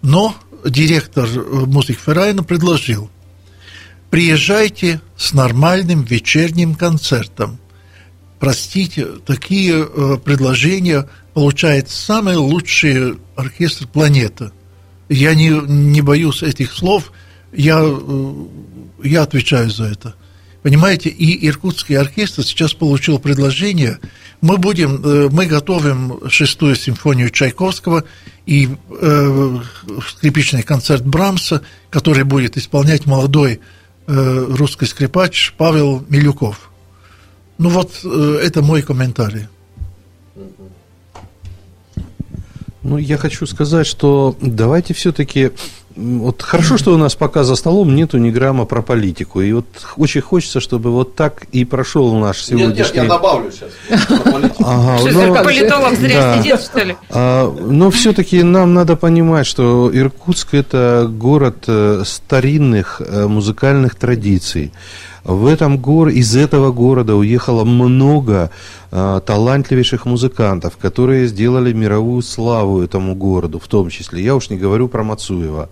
Но 0.01 0.35
директор 0.65 1.27
Музык 1.27 1.99
Феррайна 1.99 2.43
предложил– 2.43 3.09
приезжайте 4.09 5.01
с 5.17 5.33
нормальным 5.33 6.03
вечерним 6.03 6.75
концертом. 6.75 7.59
Простите, 8.39 9.05
такие 9.25 9.85
э, 9.85 10.17
предложения 10.23 11.09
получает 11.33 11.89
самый 11.89 12.35
лучший 12.35 13.17
оркестр 13.35 13.87
планеты. 13.87 14.51
Я 15.09 15.33
не, 15.33 15.49
не 15.49 16.01
боюсь 16.01 16.43
этих 16.43 16.73
слов, 16.73 17.11
я, 17.53 17.79
э, 17.81 18.33
я 19.03 19.23
отвечаю 19.23 19.69
за 19.69 19.85
это. 19.85 20.15
Понимаете, 20.63 21.09
и 21.09 21.47
Иркутский 21.47 21.97
оркестр 21.97 22.43
сейчас 22.43 22.73
получил 22.73 23.19
предложение. 23.19 23.99
Мы 24.41 24.57
будем, 24.57 25.01
э, 25.03 25.29
мы 25.31 25.45
готовим 25.45 26.29
шестую 26.29 26.75
симфонию 26.75 27.29
Чайковского 27.29 28.03
и 28.45 28.69
э, 28.89 29.57
скрипичный 30.09 30.63
концерт 30.63 31.05
Брамса, 31.05 31.61
который 31.89 32.23
будет 32.23 32.57
исполнять 32.57 33.05
молодой 33.05 33.61
Э, 34.09 34.45
русский 34.49 34.85
скрипач 34.85 35.53
Павел 35.57 36.05
Милюков. 36.07 36.71
Ну 37.57 37.67
вот, 37.67 37.91
э, 38.05 38.39
это 38.41 38.61
мой 38.61 38.81
комментарий. 38.81 39.47
Ну, 42.87 42.97
я 42.97 43.17
хочу 43.17 43.45
сказать, 43.45 43.85
что 43.85 44.35
давайте 44.39 44.93
все-таки 44.93 45.51
вот 45.97 46.41
хорошо, 46.41 46.77
что 46.77 46.93
у 46.93 46.97
нас 46.97 47.15
пока 47.15 47.43
за 47.43 47.55
столом 47.55 47.95
нету 47.95 48.17
ни 48.17 48.29
грамма 48.29 48.65
про 48.65 48.81
политику. 48.81 49.41
И 49.41 49.51
вот 49.51 49.65
очень 49.97 50.21
хочется, 50.21 50.61
чтобы 50.61 50.91
вот 50.91 51.15
так 51.15 51.43
и 51.51 51.65
прошел 51.65 52.15
наш 52.15 52.43
сегодняшний... 52.43 52.77
Нет, 52.77 52.93
нет, 52.93 53.03
я 53.03 53.09
добавлю 53.09 53.51
сейчас. 53.51 53.71
Ага, 54.59 54.99
что, 54.99 55.11
но... 55.11 55.43
политолог 55.43 55.97
зря 55.97 56.21
да. 56.21 56.41
сидит, 56.41 56.61
что 56.61 56.83
ли? 56.83 56.95
А, 57.09 57.51
но 57.51 57.89
все-таки 57.89 58.41
нам 58.43 58.73
надо 58.73 58.95
понимать, 58.95 59.47
что 59.47 59.91
Иркутск– 59.93 60.49
это 60.53 61.09
город 61.11 61.65
э, 61.67 62.03
старинных 62.05 63.01
э, 63.01 63.27
музыкальных 63.27 63.95
традиций. 63.95 64.71
В 65.27 65.45
этом 65.45 65.77
гор... 65.77 66.07
Из 66.07 66.35
этого 66.37 66.71
города 66.71 67.15
уехало 67.15 67.65
много 67.65 68.49
а, 68.91 69.19
талантливейших 69.19 70.05
музыкантов, 70.05 70.77
которые 70.77 71.27
сделали 71.27 71.73
мировую 71.73 72.21
славу 72.21 72.81
этому 72.81 73.13
городу, 73.13 73.59
в 73.59 73.67
том 73.67 73.89
числе. 73.89 74.23
Я 74.23 74.35
уж 74.35 74.49
не 74.49 74.57
говорю 74.57 74.87
про 74.87 75.03
Мацуева. 75.03 75.69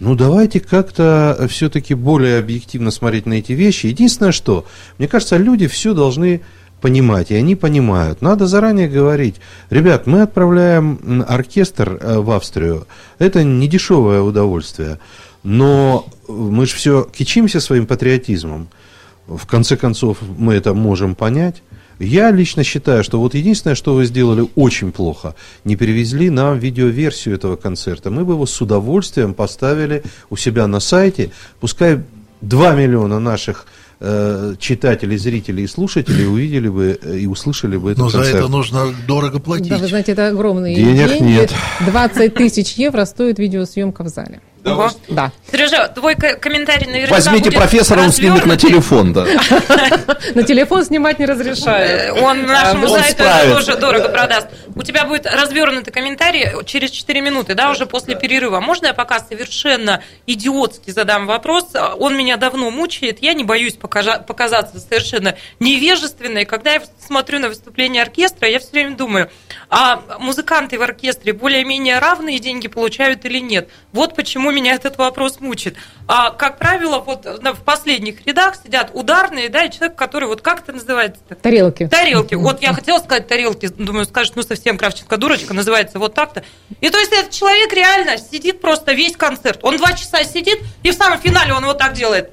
Ну, 0.00 0.14
давайте 0.14 0.60
как-то 0.60 1.46
все-таки 1.48 1.94
более 1.94 2.38
объективно 2.38 2.90
смотреть 2.90 3.24
на 3.24 3.34
эти 3.34 3.52
вещи. 3.52 3.86
Единственное, 3.86 4.32
что, 4.32 4.66
мне 4.98 5.08
кажется, 5.08 5.38
люди 5.38 5.66
все 5.66 5.94
должны 5.94 6.42
понимать, 6.82 7.30
и 7.30 7.34
они 7.34 7.56
понимают. 7.56 8.20
Надо 8.20 8.46
заранее 8.46 8.88
говорить, 8.88 9.36
ребят, 9.70 10.06
мы 10.06 10.20
отправляем 10.20 11.24
оркестр 11.26 11.98
э, 11.98 12.18
в 12.18 12.30
Австрию, 12.30 12.86
это 13.18 13.42
не 13.42 13.66
дешевое 13.66 14.20
удовольствие, 14.20 14.98
но 15.44 16.06
мы 16.26 16.66
же 16.66 16.74
все 16.74 17.04
кичимся 17.16 17.60
своим 17.60 17.86
патриотизмом. 17.86 18.68
В 19.26 19.46
конце 19.46 19.76
концов, 19.76 20.18
мы 20.36 20.54
это 20.54 20.74
можем 20.74 21.14
понять. 21.14 21.62
Я 22.00 22.30
лично 22.32 22.64
считаю, 22.64 23.04
что 23.04 23.20
вот 23.20 23.34
единственное, 23.34 23.76
что 23.76 23.94
вы 23.94 24.04
сделали 24.04 24.48
очень 24.56 24.90
плохо, 24.90 25.34
не 25.64 25.76
перевезли 25.76 26.28
нам 26.28 26.58
видеоверсию 26.58 27.36
этого 27.36 27.56
концерта. 27.56 28.10
Мы 28.10 28.24
бы 28.24 28.32
его 28.32 28.46
с 28.46 28.60
удовольствием 28.60 29.32
поставили 29.32 30.02
у 30.28 30.36
себя 30.36 30.66
на 30.66 30.80
сайте. 30.80 31.30
Пускай 31.60 32.00
2 32.40 32.74
миллиона 32.74 33.20
наших 33.20 33.66
э, 34.00 34.54
читателей, 34.58 35.16
зрителей 35.16 35.64
и 35.64 35.66
слушателей 35.68 36.26
увидели 36.26 36.68
бы 36.68 36.98
э, 37.00 37.18
и 37.18 37.26
услышали 37.26 37.76
бы 37.76 37.92
этот 37.92 37.98
Но 38.04 38.10
концерт. 38.10 38.32
за 38.32 38.38
это 38.38 38.48
нужно 38.48 38.92
дорого 39.06 39.38
платить. 39.38 39.68
Да, 39.68 39.78
вы 39.78 39.86
знаете, 39.86 40.12
это 40.12 40.28
огромные 40.28 40.74
Денег 40.74 41.08
деньги. 41.10 41.22
нет. 41.22 41.52
20 41.86 42.34
тысяч 42.34 42.72
евро 42.72 43.04
стоит 43.04 43.38
видеосъемка 43.38 44.02
в 44.02 44.08
зале. 44.08 44.40
Да. 44.64 44.90
да. 45.08 45.32
Сережа, 45.50 45.88
твой 45.88 46.14
комментарий 46.14 46.86
наверняка 46.86 47.14
Возьмите 47.14 47.50
будет 47.50 47.58
профессора, 47.58 48.00
он 48.00 48.12
снимет 48.12 48.46
на 48.46 48.56
телефон, 48.56 49.12
да. 49.12 49.26
На 50.34 50.42
телефон 50.42 50.84
снимать 50.84 51.18
не 51.18 51.26
разрешают. 51.26 52.16
Э, 52.16 52.22
он 52.22 52.46
нашему 52.46 52.88
сайту 52.88 53.22
это 53.22 53.54
тоже 53.54 53.76
дорого 53.76 54.08
продаст. 54.08 54.48
У 54.74 54.82
тебя 54.82 55.04
будет 55.04 55.26
развернутый 55.26 55.92
комментарий 55.92 56.64
через 56.64 56.90
4 56.90 57.20
минуты, 57.20 57.54
да, 57.54 57.70
уже 57.70 57.84
после 57.86 58.16
перерыва. 58.16 58.60
Можно 58.60 58.86
я 58.86 58.94
пока 58.94 59.20
совершенно 59.20 60.02
идиотски 60.26 60.90
задам 60.90 61.26
вопрос? 61.26 61.72
Он 61.98 62.16
меня 62.16 62.36
давно 62.38 62.70
мучает, 62.70 63.22
я 63.22 63.34
не 63.34 63.44
боюсь 63.44 63.74
показаться 63.74 64.80
совершенно 64.80 65.36
невежественной. 65.60 66.46
Когда 66.46 66.74
я 66.74 66.82
смотрю 67.06 67.38
на 67.38 67.48
выступление 67.48 68.02
оркестра, 68.02 68.48
я 68.48 68.58
все 68.58 68.70
время 68.72 68.96
думаю, 68.96 69.30
а 69.68 70.02
музыканты 70.18 70.78
в 70.78 70.82
оркестре 70.82 71.34
более-менее 71.34 71.98
равные 71.98 72.38
деньги 72.38 72.68
получают 72.68 73.24
или 73.26 73.38
нет? 73.38 73.68
Вот 73.92 74.16
почему 74.16 74.50
меня 74.54 74.74
этот 74.74 74.96
вопрос 74.98 75.40
мучит. 75.40 75.76
А, 76.06 76.30
как 76.30 76.58
правило, 76.58 77.00
вот 77.00 77.24
в 77.24 77.62
последних 77.64 78.26
рядах 78.26 78.56
сидят 78.62 78.90
ударные, 78.94 79.48
да, 79.48 79.64
и 79.64 79.70
человек, 79.70 79.96
который 79.96 80.28
вот 80.28 80.40
как 80.40 80.60
это 80.62 80.72
называется? 80.72 81.20
-то? 81.28 81.34
Тарелки. 81.34 81.88
Тарелки. 81.88 82.34
Вот 82.34 82.62
я 82.62 82.72
хотела 82.72 82.98
сказать 82.98 83.26
тарелки, 83.26 83.68
думаю, 83.68 84.04
скажет, 84.04 84.36
ну 84.36 84.42
совсем 84.42 84.78
Кравченко 84.78 85.16
дурочка, 85.16 85.54
называется 85.54 85.98
вот 85.98 86.14
так-то. 86.14 86.44
И 86.80 86.88
то 86.90 86.98
есть 86.98 87.12
этот 87.12 87.30
человек 87.30 87.72
реально 87.72 88.18
сидит 88.18 88.60
просто 88.60 88.92
весь 88.92 89.16
концерт. 89.16 89.60
Он 89.62 89.76
два 89.76 89.92
часа 89.92 90.24
сидит, 90.24 90.58
и 90.82 90.90
в 90.90 90.94
самом 90.94 91.18
финале 91.18 91.52
он 91.52 91.64
вот 91.64 91.78
так 91.78 91.92
делает 91.92 92.30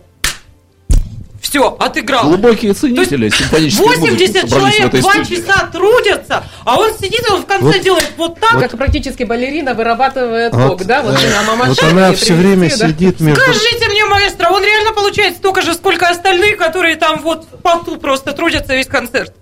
все, 1.52 1.76
отыграл. 1.80 2.24
Глубокие 2.24 2.74
ценители 2.74 3.28
симфонической 3.28 3.86
80 3.86 4.50
человек 4.50 4.92
два 5.02 5.26
часа 5.26 5.70
трудятся, 5.70 6.46
а 6.64 6.80
он 6.80 6.98
сидит, 6.98 7.22
и 7.28 7.32
он 7.32 7.42
в 7.42 7.46
конце 7.46 7.66
вот, 7.66 7.82
делает 7.82 8.12
вот 8.16 8.40
так. 8.40 8.54
Вот. 8.54 8.62
Как 8.62 8.78
практически 8.78 9.24
балерина 9.24 9.74
вырабатывает 9.74 10.54
вот, 10.54 10.78
ток, 10.78 10.86
да? 10.86 11.02
Вот, 11.02 11.16
э, 11.16 11.68
вот 11.68 11.84
она 11.84 12.14
все 12.14 12.36
время 12.36 12.70
да? 12.70 12.88
сидит 12.88 13.20
между... 13.20 13.42
Скажите 13.42 13.90
мне, 13.90 14.06
маэстро, 14.06 14.50
он 14.50 14.64
реально 14.64 14.94
получает 14.94 15.36
столько 15.36 15.62
же, 15.62 15.74
сколько 15.74 16.08
остальных, 16.08 16.56
которые 16.56 16.96
там 16.96 17.20
вот 17.22 17.46
в 17.52 17.58
поту 17.58 17.98
просто 17.98 18.32
трудятся 18.32 18.74
весь 18.74 18.88
концерт? 18.88 19.34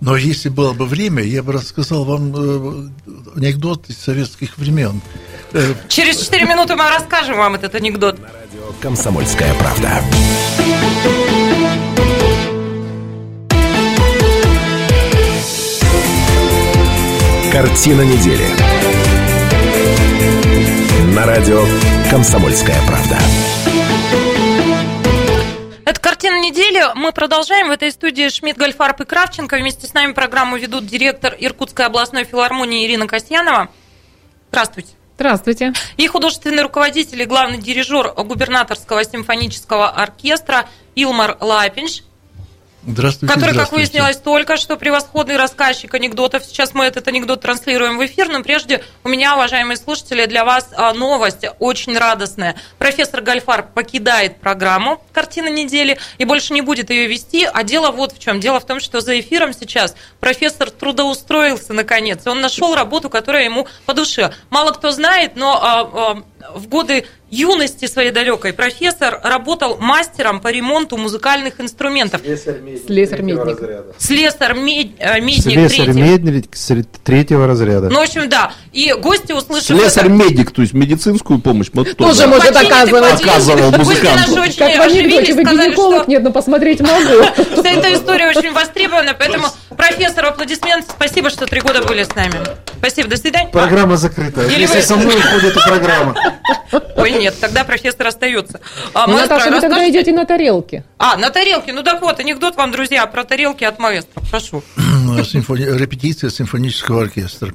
Но 0.00 0.16
если 0.16 0.48
было 0.48 0.72
бы 0.72 0.86
время, 0.86 1.22
я 1.22 1.42
бы 1.42 1.52
рассказал 1.52 2.04
вам 2.04 2.32
э, 2.34 2.88
анекдот 3.36 3.88
из 3.88 3.98
советских 3.98 4.56
времен. 4.56 5.02
Э, 5.52 5.74
Через 5.88 6.22
4 6.24 6.46
минуты 6.46 6.74
мы 6.74 6.88
расскажем 6.88 7.36
вам 7.36 7.54
этот 7.54 7.74
анекдот. 7.74 8.18
«Комсомольская 8.80 9.52
правда». 9.54 10.02
Картина 17.52 18.02
недели. 18.02 18.46
На 21.14 21.26
радио 21.26 21.62
«Комсомольская 22.10 22.76
правда». 22.86 23.18
Это 25.84 26.00
«Картина 26.00 26.40
недели». 26.40 26.82
Мы 26.94 27.12
продолжаем. 27.12 27.68
В 27.68 27.72
этой 27.72 27.92
студии 27.92 28.28
Шмидт, 28.28 28.58
Гольфарб 28.58 29.00
и 29.02 29.04
Кравченко. 29.04 29.56
Вместе 29.56 29.86
с 29.86 29.94
нами 29.94 30.12
программу 30.12 30.56
ведут 30.56 30.86
директор 30.86 31.34
Иркутской 31.38 31.86
областной 31.86 32.24
филармонии 32.24 32.86
Ирина 32.86 33.06
Касьянова. 33.06 33.68
Здравствуйте. 34.50 34.94
Здравствуйте. 35.16 35.72
И 35.96 36.06
художественный 36.08 36.62
руководитель 36.62 37.22
и 37.22 37.24
главный 37.24 37.58
дирижер 37.58 38.12
губернаторского 38.14 39.04
симфонического 39.04 39.88
оркестра 39.88 40.68
Илмар 40.96 41.36
Лапинш. 41.40 42.02
Здравствуйте. 42.86 43.34
Который, 43.34 43.52
здравствуйте. 43.52 43.64
как 43.64 43.72
выяснилось, 43.72 44.16
только 44.18 44.56
что 44.56 44.76
превосходный 44.76 45.36
рассказчик 45.36 45.94
анекдотов. 45.94 46.44
Сейчас 46.44 46.74
мы 46.74 46.84
этот 46.84 47.08
анекдот 47.08 47.40
транслируем 47.40 47.96
в 47.96 48.04
эфир, 48.04 48.28
но 48.28 48.42
прежде 48.42 48.84
у 49.04 49.08
меня, 49.08 49.34
уважаемые 49.34 49.76
слушатели, 49.76 50.26
для 50.26 50.44
вас 50.44 50.68
а, 50.76 50.92
новость 50.92 51.46
очень 51.60 51.96
радостная. 51.96 52.56
Профессор 52.78 53.22
Гальфар 53.22 53.62
покидает 53.62 54.38
программу 54.40 55.02
«Картина 55.12 55.48
недели» 55.48 55.98
и 56.18 56.24
больше 56.26 56.52
не 56.52 56.60
будет 56.60 56.90
ее 56.90 57.06
вести. 57.06 57.48
А 57.50 57.62
дело 57.62 57.90
вот 57.90 58.12
в 58.12 58.18
чем. 58.18 58.40
Дело 58.40 58.60
в 58.60 58.66
том, 58.66 58.80
что 58.80 59.00
за 59.00 59.18
эфиром 59.18 59.54
сейчас 59.54 59.96
профессор 60.20 60.70
трудоустроился 60.70 61.72
наконец. 61.72 62.26
Он 62.26 62.42
нашел 62.42 62.74
работу, 62.74 63.08
которая 63.08 63.44
ему 63.44 63.66
по 63.86 63.94
душе. 63.94 64.34
Мало 64.50 64.72
кто 64.72 64.90
знает, 64.90 65.36
но 65.36 65.58
а, 65.62 65.80
а, 65.80 66.22
в 66.54 66.68
годы 66.68 67.06
юности 67.34 67.86
своей 67.86 68.10
далекой 68.10 68.52
профессор 68.52 69.20
работал 69.22 69.76
мастером 69.78 70.40
по 70.40 70.48
ремонту 70.48 70.96
музыкальных 70.96 71.60
инструментов. 71.60 72.20
Слесарь-медник. 72.22 72.86
Слесарь-медник 73.98 74.88
Слесарь-медник 75.44 76.46
третьего 77.04 77.46
разряда. 77.46 77.88
Ну, 77.90 77.98
в 78.00 78.02
общем, 78.02 78.28
да. 78.28 78.52
И 78.72 78.92
гости 78.92 79.32
услышали... 79.32 79.78
Слесарь-медик, 79.78 80.52
то 80.52 80.62
есть 80.62 80.74
медицинскую 80.74 81.40
помощь 81.40 81.68
мы 81.72 81.84
тоже, 81.84 81.96
Тоже 81.96 82.26
может 82.28 82.56
оказывать. 82.56 83.20
оказывал 83.22 83.70
Гости 83.70 83.78
музыканту. 83.78 84.30
наши 84.30 84.40
очень 84.40 84.58
Как 84.58 84.76
в 84.76 84.80
анекдоте, 84.80 85.34
вы 85.34 85.42
гинеколог? 85.44 86.02
что 86.02 86.10
Нет, 86.10 86.22
но 86.22 86.32
посмотреть 86.32 86.80
могу. 86.80 87.24
вся 87.60 87.70
эта 87.70 87.94
история 87.94 88.28
очень 88.28 88.52
востребована, 88.52 89.14
поэтому 89.18 89.48
профессор, 89.76 90.26
аплодисмент, 90.26 90.86
спасибо, 90.88 91.30
что 91.30 91.46
три 91.46 91.60
года 91.60 91.82
были 91.82 92.04
с 92.04 92.14
нами. 92.14 92.34
Спасибо, 92.78 93.08
до 93.08 93.16
свидания. 93.16 93.50
Программа 93.50 93.96
закрыта. 93.96 94.42
Если 94.46 94.80
со 94.80 94.96
мной 94.96 95.16
уходит 95.16 95.56
эта 95.56 95.60
программа. 95.66 96.14
Ой, 96.96 97.12
нет, 97.24 97.34
тогда 97.40 97.64
профессор 97.64 98.06
остается. 98.06 98.60
А, 98.92 99.06
Ну, 99.06 99.14
маэстро, 99.14 99.34
Наташа, 99.36 99.50
вы 99.50 99.60
тогда 99.60 99.76
расскажите- 99.76 99.98
идете 100.00 100.12
на 100.12 100.24
тарелке. 100.26 100.84
А, 100.98 101.16
на 101.16 101.30
тарелке. 101.30 101.72
Ну 101.72 101.82
так 101.82 102.02
вот, 102.02 102.20
анекдот 102.20 102.56
вам, 102.56 102.70
друзья, 102.70 103.06
про 103.06 103.24
тарелки 103.24 103.64
от 103.64 103.78
маэстро. 103.78 104.22
Прошу. 104.30 104.62
Симфони- 105.24 105.78
репетиция 105.78 106.30
симфонического 106.30 107.02
оркестра. 107.02 107.54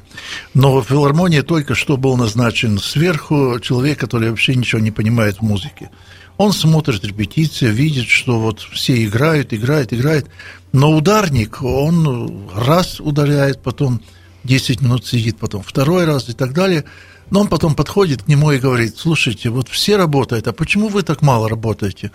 Но 0.53 0.81
в 0.81 0.85
филармонии 0.87 1.41
только 1.41 1.75
что 1.75 1.97
был 1.97 2.17
назначен 2.17 2.79
сверху 2.79 3.59
человек, 3.59 3.99
который 3.99 4.29
вообще 4.29 4.55
ничего 4.55 4.81
не 4.81 4.91
понимает 4.91 5.37
в 5.37 5.41
музыке. 5.41 5.89
Он 6.37 6.53
смотрит 6.53 7.03
репетиции, 7.03 7.67
видит, 7.67 8.07
что 8.07 8.39
вот 8.39 8.59
все 8.61 9.03
играют, 9.03 9.53
играют, 9.53 9.93
играют. 9.93 10.27
Но 10.71 10.91
ударник, 10.91 11.61
он 11.61 12.49
раз 12.55 12.99
ударяет, 12.99 13.61
потом 13.61 14.01
10 14.45 14.81
минут 14.81 15.05
сидит, 15.05 15.37
потом 15.37 15.61
второй 15.63 16.05
раз 16.05 16.29
и 16.29 16.33
так 16.33 16.53
далее. 16.53 16.85
Но 17.29 17.41
он 17.41 17.47
потом 17.47 17.75
подходит 17.75 18.23
к 18.23 18.27
нему 18.27 18.51
и 18.51 18.59
говорит, 18.59 18.97
слушайте, 18.97 19.49
вот 19.49 19.69
все 19.69 19.97
работают, 19.97 20.47
а 20.47 20.53
почему 20.53 20.87
вы 20.87 21.03
так 21.03 21.21
мало 21.21 21.49
работаете? 21.49 22.11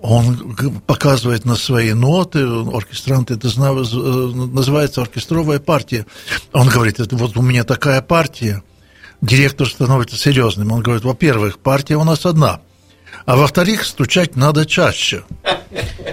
Он 0.00 0.54
показывает 0.86 1.46
на 1.46 1.56
свои 1.56 1.94
ноты, 1.94 2.40
оркестрант, 2.40 3.30
это 3.30 3.48
э, 3.48 3.50
называется 3.50 5.00
оркестровая 5.00 5.60
партия. 5.60 6.04
Он 6.52 6.68
говорит, 6.68 7.00
это 7.00 7.16
вот 7.16 7.36
у 7.38 7.42
меня 7.42 7.64
такая 7.64 8.02
партия. 8.02 8.62
Директор 9.22 9.66
становится 9.66 10.16
серьезным. 10.16 10.72
Он 10.72 10.82
говорит, 10.82 11.04
во-первых, 11.04 11.58
партия 11.58 11.96
у 11.96 12.04
нас 12.04 12.26
одна. 12.26 12.60
А 13.26 13.36
во-вторых, 13.36 13.84
стучать 13.84 14.36
надо 14.36 14.66
чаще. 14.66 15.24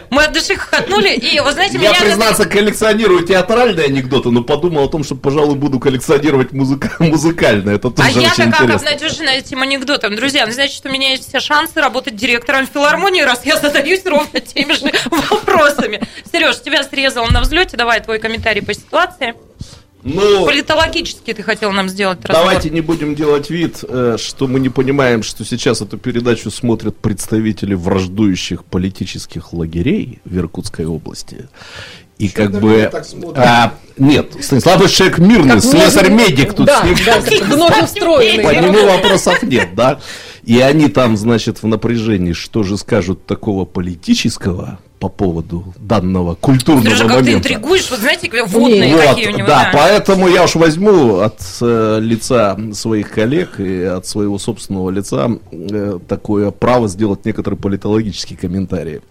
Мы 0.09 0.23
от 0.23 0.33
души 0.33 0.55
хохотнули, 0.55 1.09
и, 1.13 1.39
вы 1.39 1.51
знаете, 1.51 1.75
Я, 1.77 1.89
меня... 1.91 1.99
признаться, 2.01 2.45
коллекционирую 2.45 3.25
театральные 3.25 3.85
анекдоты, 3.87 4.29
но 4.29 4.43
подумал 4.43 4.85
о 4.85 4.87
том, 4.89 5.03
что, 5.03 5.15
пожалуй, 5.15 5.55
буду 5.55 5.79
коллекционировать 5.79 6.51
музыка- 6.53 6.91
музыкальные. 6.99 7.75
Это 7.75 7.89
А 7.89 7.91
тоже 7.91 8.09
я-то 8.21 8.41
очень 8.41 8.51
как 8.51 8.61
интересно. 8.63 8.89
обнадежена 8.89 9.33
этим 9.35 9.61
анекдотом. 9.61 10.15
Друзья, 10.15 10.45
ну, 10.45 10.53
значит, 10.53 10.85
у 10.85 10.89
меня 10.89 11.11
есть 11.11 11.27
все 11.27 11.39
шансы 11.39 11.79
работать 11.81 12.15
директором 12.15 12.65
филармонии, 12.67 13.21
раз 13.21 13.45
я 13.45 13.57
задаюсь 13.57 14.05
ровно 14.05 14.39
теми 14.39 14.73
же 14.73 14.91
вопросами. 15.29 16.01
Сереж, 16.31 16.61
тебя 16.61 16.83
срезал 16.83 17.27
на 17.27 17.41
взлете. 17.41 17.77
Давай 17.77 18.01
твой 18.01 18.19
комментарий 18.19 18.61
по 18.61 18.73
ситуации. 18.73 19.35
Ну, 20.03 20.45
Политологически 20.45 21.33
ты 21.33 21.43
хотел 21.43 21.71
нам 21.71 21.89
сделать 21.89 22.25
разбор. 22.25 22.45
Давайте 22.45 22.69
не 22.69 22.81
будем 22.81 23.15
делать 23.15 23.49
вид, 23.49 23.83
э, 23.87 24.17
что 24.19 24.47
мы 24.47 24.59
не 24.59 24.69
понимаем, 24.69 25.21
что 25.23 25.45
сейчас 25.45 25.81
эту 25.81 25.97
передачу 25.97 26.49
смотрят 26.49 26.97
представители 26.97 27.73
враждующих 27.73 28.65
политических 28.65 29.53
лагерей 29.53 30.19
в 30.25 30.37
Иркутской 30.37 30.85
области. 30.85 31.49
И 32.17 32.29
как 32.29 32.51
бы... 32.59 32.91
а, 33.35 33.73
нет, 33.97 34.35
Станислав 34.39 34.91
человек 34.91 35.17
мирный, 35.17 35.55
Как 35.55 35.63
слесарь-медик 35.63 36.53
тут 36.53 36.67
Да, 36.67 36.81
с 36.81 36.83
ним 36.83 36.95
да. 37.05 38.43
По 38.43 38.53
нему 38.53 38.85
вопросов 38.85 39.41
нет, 39.41 39.69
да. 39.75 39.99
И 40.43 40.59
они 40.59 40.87
там, 40.87 41.17
значит, 41.17 41.63
в 41.63 41.67
напряжении, 41.67 42.33
что 42.33 42.63
же 42.63 42.77
скажут 42.77 43.25
такого 43.25 43.65
политического 43.65 44.79
по 45.01 45.09
поводу 45.09 45.73
данного 45.79 46.35
культурного 46.35 46.85
Сережа, 46.85 47.05
как 47.05 47.17
ты 47.17 47.23
момента. 47.23 47.39
интригуешь, 47.39 47.89
вот 47.89 47.99
знаете, 48.01 48.29
водные 48.45 48.95
Вот, 48.95 49.03
какие 49.03 49.27
у 49.29 49.37
него. 49.37 49.47
да, 49.47 49.71
поэтому 49.73 50.27
я 50.27 50.43
уж 50.43 50.53
возьму 50.53 51.17
от 51.21 51.41
э, 51.59 51.97
лица 51.99 52.55
своих 52.73 53.09
коллег 53.09 53.59
и 53.59 53.81
от 53.81 54.05
своего 54.05 54.37
собственного 54.37 54.91
лица 54.91 55.27
э, 55.51 55.97
такое 56.07 56.51
право 56.51 56.87
сделать 56.87 57.25
некоторые 57.25 57.59
политологические 57.59 58.37
комментарии. 58.37 59.01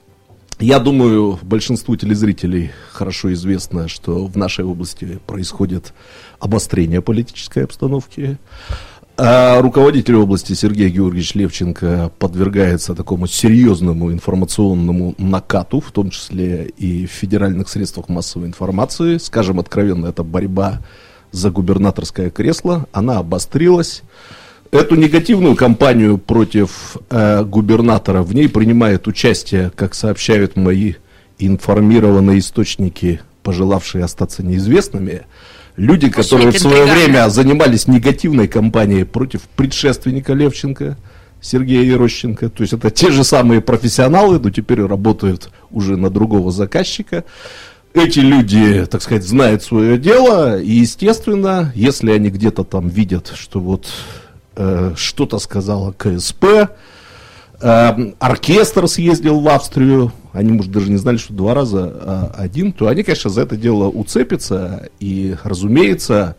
Я 0.60 0.78
думаю, 0.78 1.40
большинству 1.42 1.96
телезрителей 1.96 2.70
хорошо 2.92 3.32
известно, 3.32 3.88
что 3.88 4.26
в 4.26 4.36
нашей 4.36 4.64
области 4.64 5.18
происходит 5.26 5.92
обострение 6.38 7.02
политической 7.02 7.64
обстановки. 7.64 8.38
А 9.22 9.60
руководитель 9.60 10.14
области 10.14 10.54
Сергей 10.54 10.88
Георгиевич 10.88 11.34
Левченко 11.34 12.10
подвергается 12.18 12.94
такому 12.94 13.26
серьезному 13.26 14.10
информационному 14.12 15.14
накату, 15.18 15.80
в 15.80 15.92
том 15.92 16.08
числе 16.08 16.72
и 16.78 17.04
в 17.04 17.10
федеральных 17.10 17.68
средствах 17.68 18.08
массовой 18.08 18.46
информации. 18.46 19.18
Скажем 19.18 19.60
откровенно, 19.60 20.06
это 20.06 20.22
борьба 20.22 20.80
за 21.32 21.50
губернаторское 21.50 22.30
кресло, 22.30 22.86
она 22.92 23.18
обострилась. 23.18 24.04
Эту 24.70 24.94
негативную 24.94 25.54
кампанию 25.54 26.16
против 26.16 26.96
э, 27.10 27.44
губернатора 27.44 28.22
в 28.22 28.34
ней 28.34 28.48
принимает 28.48 29.06
участие, 29.06 29.70
как 29.76 29.94
сообщают 29.94 30.56
мои 30.56 30.94
информированные 31.38 32.38
источники, 32.38 33.20
пожелавшие 33.42 34.02
остаться 34.02 34.42
неизвестными, 34.42 35.26
люди, 35.80 36.10
которые 36.10 36.50
в 36.50 36.58
свое 36.58 36.84
время 36.84 37.28
занимались 37.30 37.88
негативной 37.88 38.48
кампанией 38.48 39.04
против 39.04 39.42
предшественника 39.56 40.34
Левченко, 40.34 40.98
Сергея 41.40 41.82
Ерощенко. 41.82 42.50
То 42.50 42.62
есть 42.62 42.74
это 42.74 42.90
те 42.90 43.10
же 43.10 43.24
самые 43.24 43.62
профессионалы, 43.62 44.38
но 44.38 44.50
теперь 44.50 44.84
работают 44.84 45.50
уже 45.70 45.96
на 45.96 46.10
другого 46.10 46.52
заказчика. 46.52 47.24
Эти 47.94 48.20
люди, 48.20 48.86
так 48.86 49.02
сказать, 49.02 49.24
знают 49.24 49.62
свое 49.62 49.98
дело, 49.98 50.60
и, 50.60 50.70
естественно, 50.70 51.72
если 51.74 52.12
они 52.12 52.28
где-то 52.28 52.62
там 52.62 52.88
видят, 52.88 53.32
что 53.34 53.58
вот 53.58 53.88
э, 54.56 54.92
что-то 54.96 55.38
сказала 55.38 55.92
КСП, 55.92 56.44
оркестр 57.60 58.88
съездил 58.88 59.40
в 59.40 59.48
Австрию, 59.48 60.12
они, 60.32 60.52
может, 60.52 60.70
даже 60.70 60.90
не 60.90 60.96
знали, 60.96 61.16
что 61.16 61.34
два 61.34 61.54
раза 61.54 61.92
а 62.00 62.34
один, 62.36 62.72
то 62.72 62.88
они, 62.88 63.02
конечно, 63.02 63.30
за 63.30 63.42
это 63.42 63.56
дело 63.56 63.88
уцепятся, 63.88 64.88
и, 64.98 65.36
разумеется, 65.42 66.36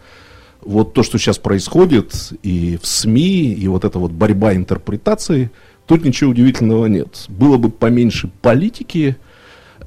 вот 0.61 0.93
то, 0.93 1.03
что 1.03 1.17
сейчас 1.17 1.37
происходит 1.37 2.33
и 2.43 2.77
в 2.81 2.87
СМИ, 2.87 3.53
и 3.53 3.67
вот 3.67 3.85
эта 3.85 3.99
вот 3.99 4.11
борьба 4.11 4.55
интерпретаций, 4.55 5.49
тут 5.85 6.03
ничего 6.03 6.31
удивительного 6.31 6.85
нет. 6.85 7.25
Было 7.29 7.57
бы 7.57 7.69
поменьше 7.69 8.29
политики 8.41 9.17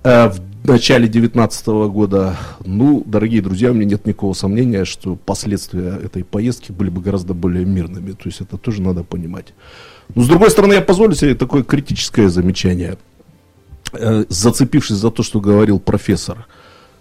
э, 0.03 0.29
в 0.29 0.69
начале 0.69 1.07
2019 1.07 1.67
года, 1.93 2.37
ну, 2.65 3.03
дорогие 3.07 3.43
друзья, 3.43 3.71
у 3.71 3.75
меня 3.75 3.91
нет 3.91 4.07
никакого 4.07 4.33
сомнения, 4.33 4.85
что 4.85 5.17
последствия 5.17 6.01
этой 6.03 6.25
поездки 6.25 6.73
были 6.73 6.91
бы 6.91 7.01
гораздо 7.01 7.35
более 7.35 7.65
мирными. 7.65 8.13
То 8.13 8.25
есть 8.25 8.41
это 8.41 8.57
тоже 8.57 8.83
надо 8.83 9.05
понимать. 9.05 9.55
Но, 10.15 10.23
с 10.23 10.29
другой 10.29 10.51
стороны, 10.51 10.75
я 10.75 10.81
позволю 10.81 11.15
себе 11.15 11.35
такое 11.35 11.63
критическое 11.63 12.29
замечание, 12.29 12.99
э, 13.93 14.25
зацепившись 14.29 14.97
за 14.97 15.11
то, 15.11 15.23
что 15.23 15.41
говорил 15.41 15.79
профессор. 15.79 16.47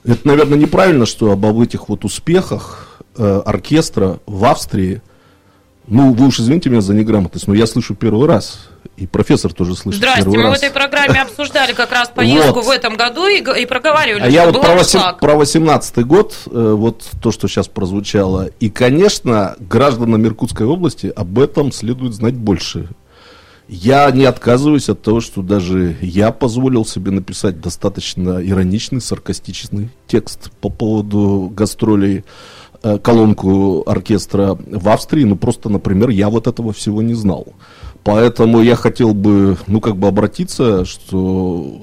Это, 0.04 0.28
наверное, 0.28 0.58
неправильно, 0.58 1.06
что 1.06 1.32
об 1.32 1.46
этих 1.60 1.90
вот 1.90 2.06
успехах 2.06 3.02
э, 3.18 3.42
оркестра 3.46 4.20
в 4.26 4.46
Австрии 4.46 5.02
Ну, 5.88 6.14
вы 6.14 6.28
уж 6.28 6.40
извините 6.40 6.70
меня 6.70 6.82
за 6.82 6.94
неграмотность, 6.94 7.48
но 7.48 7.54
я 7.54 7.68
слышу 7.68 7.94
первый 7.94 8.28
раз. 8.28 8.70
И 8.96 9.08
профессор 9.08 9.52
тоже 9.54 9.76
слышит 9.76 10.00
Здрасте, 10.00 10.22
первый 10.24 10.38
мы 10.38 10.44
раз. 10.52 10.60
в 10.60 10.64
этой 10.64 10.72
программе 10.74 11.22
обсуждали 11.24 11.74
как 11.74 11.92
раз 11.92 12.10
поездку 12.10 12.56
Вот. 12.62 12.66
в 12.66 12.70
этом 12.70 12.96
году 12.96 13.28
и, 13.28 13.40
и 13.62 13.66
проговаривали, 13.66 14.22
А 14.22 14.30
я 14.30 14.46
вот 14.46 14.62
про, 14.62 14.74
аншлаг. 14.74 15.16
8, 15.16 15.20
про 15.20 15.36
18 15.36 16.06
год, 16.06 16.36
э, 16.46 16.74
вот 16.78 17.04
то, 17.22 17.32
что 17.32 17.48
сейчас 17.48 17.68
прозвучало. 17.68 18.50
И, 18.60 18.70
конечно, 18.70 19.56
гражданам 19.60 20.26
Иркутской 20.26 20.68
области 20.68 21.12
об 21.14 21.40
этом 21.40 21.72
следует 21.72 22.14
знать 22.14 22.36
больше. 22.36 22.88
Я 23.68 24.12
не 24.12 24.26
отказываюсь 24.26 24.90
от 24.90 25.02
того, 25.02 25.22
что 25.22 25.42
даже 25.42 25.98
я 26.02 26.32
позволил 26.32 26.86
себе 26.86 27.12
написать 27.12 27.60
достаточно 27.62 28.40
ироничный, 28.46 29.02
саркастичный 29.02 29.90
текст 30.06 30.52
по 30.62 30.70
поводу 30.70 31.52
гастролей 31.54 32.26
колонку 33.04 33.84
оркестра 33.86 34.58
в 34.68 34.90
Австрии, 34.90 35.24
ну 35.24 35.36
просто, 35.36 35.70
например, 35.70 36.10
я 36.10 36.30
вот 36.30 36.48
этого 36.48 36.74
всего 36.74 37.02
не 37.02 37.14
знал. 37.14 37.48
Поэтому 38.04 38.62
я 38.62 38.76
хотел 38.76 39.14
бы, 39.14 39.58
ну 39.68 39.80
как 39.80 39.96
бы 39.96 40.08
обратиться, 40.10 40.84
что 40.86 41.82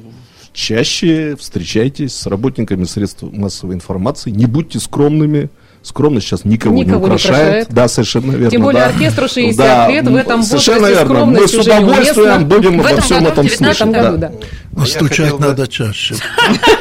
чаще 0.52 1.36
встречайтесь 1.38 2.14
с 2.14 2.26
работниками 2.26 2.84
средств 2.84 3.22
массовой 3.22 3.74
информации, 3.74 4.30
не 4.30 4.46
будьте 4.46 4.78
скромными. 4.80 5.48
Скромность 5.82 6.26
сейчас 6.26 6.44
никого, 6.44 6.76
Никого 6.76 6.96
не 6.96 7.00
не 7.00 7.04
украшает. 7.06 7.38
украшает. 7.40 7.68
Да, 7.70 7.88
совершенно 7.88 8.32
верно. 8.32 8.50
Тем 8.50 8.60
более 8.60 8.82
да. 8.82 8.88
оркестру 8.90 9.28
60 9.28 9.56
Да, 9.56 9.88
лет, 9.90 10.06
в 10.06 10.14
этом 10.14 10.42
Совершенно 10.42 10.80
возрасте 10.80 11.04
верно. 11.08 11.24
Мы 11.24 11.48
с 11.48 11.54
удовольствием 11.54 12.48
будем 12.48 12.76
В 12.76 12.80
обо 12.80 12.88
этом 12.90 13.00
всем 13.02 13.18
году, 13.24 13.30
этом 13.30 13.46
в 13.46 13.48
19 13.48 13.78
слышать. 13.78 13.94
году, 13.94 14.18
да. 14.18 14.28
да. 14.28 14.78
Настучать 14.78 15.38
надо 15.38 15.66
чаще. 15.66 16.16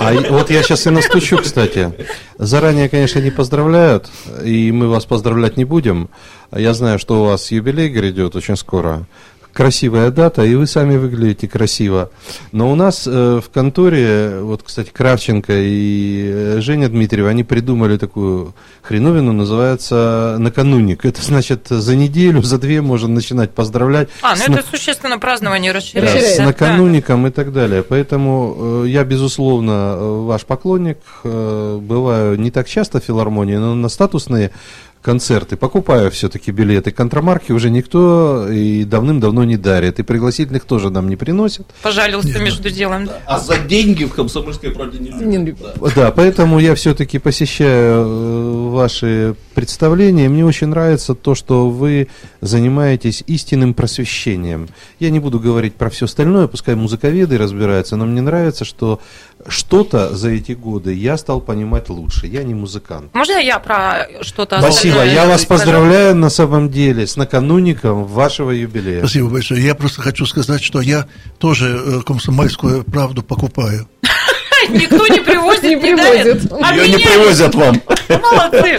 А 0.00 0.12
вот 0.30 0.50
я 0.50 0.62
сейчас 0.62 0.86
и 0.86 0.90
настучу, 0.90 1.38
кстати. 1.38 1.92
Заранее, 2.38 2.88
конечно, 2.88 3.18
не 3.18 3.30
поздравляют, 3.30 4.10
и 4.44 4.72
мы 4.72 4.88
вас 4.88 5.04
поздравлять 5.04 5.56
не 5.56 5.64
будем. 5.64 6.08
Я 6.52 6.74
знаю, 6.74 6.98
что 6.98 7.22
у 7.22 7.26
вас 7.26 7.50
юбилей 7.50 7.88
грядет 7.88 8.34
очень 8.36 8.56
скоро. 8.56 9.06
Красивая 9.52 10.10
дата, 10.10 10.44
и 10.44 10.54
вы 10.54 10.66
сами 10.66 10.96
выглядите 10.96 11.48
красиво. 11.48 12.10
Но 12.52 12.70
у 12.70 12.74
нас 12.74 13.06
э, 13.06 13.40
в 13.44 13.50
конторе, 13.50 14.40
вот, 14.40 14.62
кстати, 14.62 14.90
Кравченко 14.92 15.52
и 15.56 16.30
э, 16.32 16.60
Женя 16.60 16.88
Дмитриева, 16.88 17.28
они 17.30 17.42
придумали 17.44 17.96
такую 17.96 18.54
хреновину, 18.82 19.32
называется 19.32 20.36
накануник. 20.38 21.04
Это 21.04 21.22
значит, 21.22 21.66
за 21.68 21.96
неделю, 21.96 22.42
за 22.42 22.58
две 22.58 22.80
можно 22.80 23.08
начинать 23.08 23.50
поздравлять. 23.50 24.08
А, 24.22 24.30
ну 24.30 24.36
С 24.36 24.48
это 24.48 24.64
существенно 24.70 25.18
празднование 25.18 25.72
да, 25.72 25.78
расширяется. 25.78 26.34
с 26.34 26.36
Да. 26.38 26.44
накануником 26.44 27.26
и 27.26 27.30
так 27.30 27.52
далее. 27.52 27.82
Поэтому 27.82 28.84
э, 28.84 28.88
я, 28.88 29.04
безусловно, 29.04 29.96
э, 29.96 30.20
ваш 30.26 30.44
поклонник. 30.44 30.98
Э, 31.24 31.78
бываю 31.80 32.38
не 32.38 32.50
так 32.50 32.68
часто 32.68 33.00
в 33.00 33.04
филармонии, 33.04 33.56
но 33.56 33.74
на 33.74 33.88
статусные 33.88 34.50
концерты 35.02 35.56
покупаю 35.56 36.10
все-таки 36.10 36.50
билеты. 36.50 36.90
Контрамарки 36.90 37.52
уже 37.52 37.70
никто 37.70 38.48
и 38.50 38.84
давным-давно 38.84 39.44
не 39.44 39.56
дарит. 39.56 39.98
И 39.98 40.02
пригласительных 40.02 40.64
тоже 40.64 40.90
нам 40.90 41.08
не 41.08 41.16
приносят. 41.16 41.66
Пожалился 41.82 42.38
между 42.38 42.70
делом. 42.70 43.06
да. 43.06 43.18
А 43.26 43.38
за 43.38 43.58
деньги 43.58 44.04
в 44.04 44.12
комсомольской 44.12 44.70
правде 44.70 44.98
не 44.98 45.10
любят. 45.38 45.74
Да. 45.80 45.90
Да, 45.94 46.10
поэтому 46.10 46.58
я 46.58 46.74
все-таки 46.74 47.18
посещаю 47.18 48.04
э, 48.06 48.59
ваши 48.70 49.34
представления. 49.54 50.28
Мне 50.28 50.44
очень 50.44 50.68
нравится 50.68 51.14
то, 51.14 51.34
что 51.34 51.68
вы 51.68 52.08
занимаетесь 52.40 53.22
истинным 53.26 53.74
просвещением. 53.74 54.68
Я 54.98 55.10
не 55.10 55.18
буду 55.18 55.38
говорить 55.38 55.74
про 55.74 55.90
все 55.90 56.06
остальное, 56.06 56.46
пускай 56.46 56.74
музыковеды 56.74 57.36
разбираются, 57.36 57.96
но 57.96 58.06
мне 58.06 58.22
нравится, 58.22 58.64
что 58.64 59.00
что-то 59.48 60.14
за 60.14 60.30
эти 60.30 60.52
годы 60.52 60.94
я 60.94 61.16
стал 61.16 61.40
понимать 61.40 61.88
лучше. 61.88 62.26
Я 62.26 62.42
не 62.42 62.54
музыкант. 62.54 63.14
Можно 63.14 63.38
я 63.38 63.58
про 63.58 64.06
что-то 64.22 64.60
Спасибо, 64.60 65.04
я 65.04 65.26
вас 65.26 65.44
поздравляю 65.44 66.14
на 66.14 66.30
самом 66.30 66.70
деле 66.70 67.06
с 67.06 67.16
накануником 67.16 68.04
вашего 68.04 68.50
юбилея. 68.50 69.00
Спасибо 69.00 69.28
большое. 69.30 69.64
Я 69.64 69.74
просто 69.74 70.02
хочу 70.02 70.26
сказать, 70.26 70.62
что 70.62 70.80
я 70.80 71.06
тоже 71.38 71.80
э, 71.84 72.00
комсомольскую 72.02 72.84
правду 72.84 73.22
покупаю. 73.22 73.88
Никто 74.68 75.06
не 75.06 75.20
привозит, 75.20 75.62
не, 75.62 75.76
привозит. 75.76 76.52
А 76.62 76.74
Ее 76.74 76.88
не 76.88 77.04
привозят 77.04 77.54
вам. 77.54 77.80
Молодцы. 78.08 78.78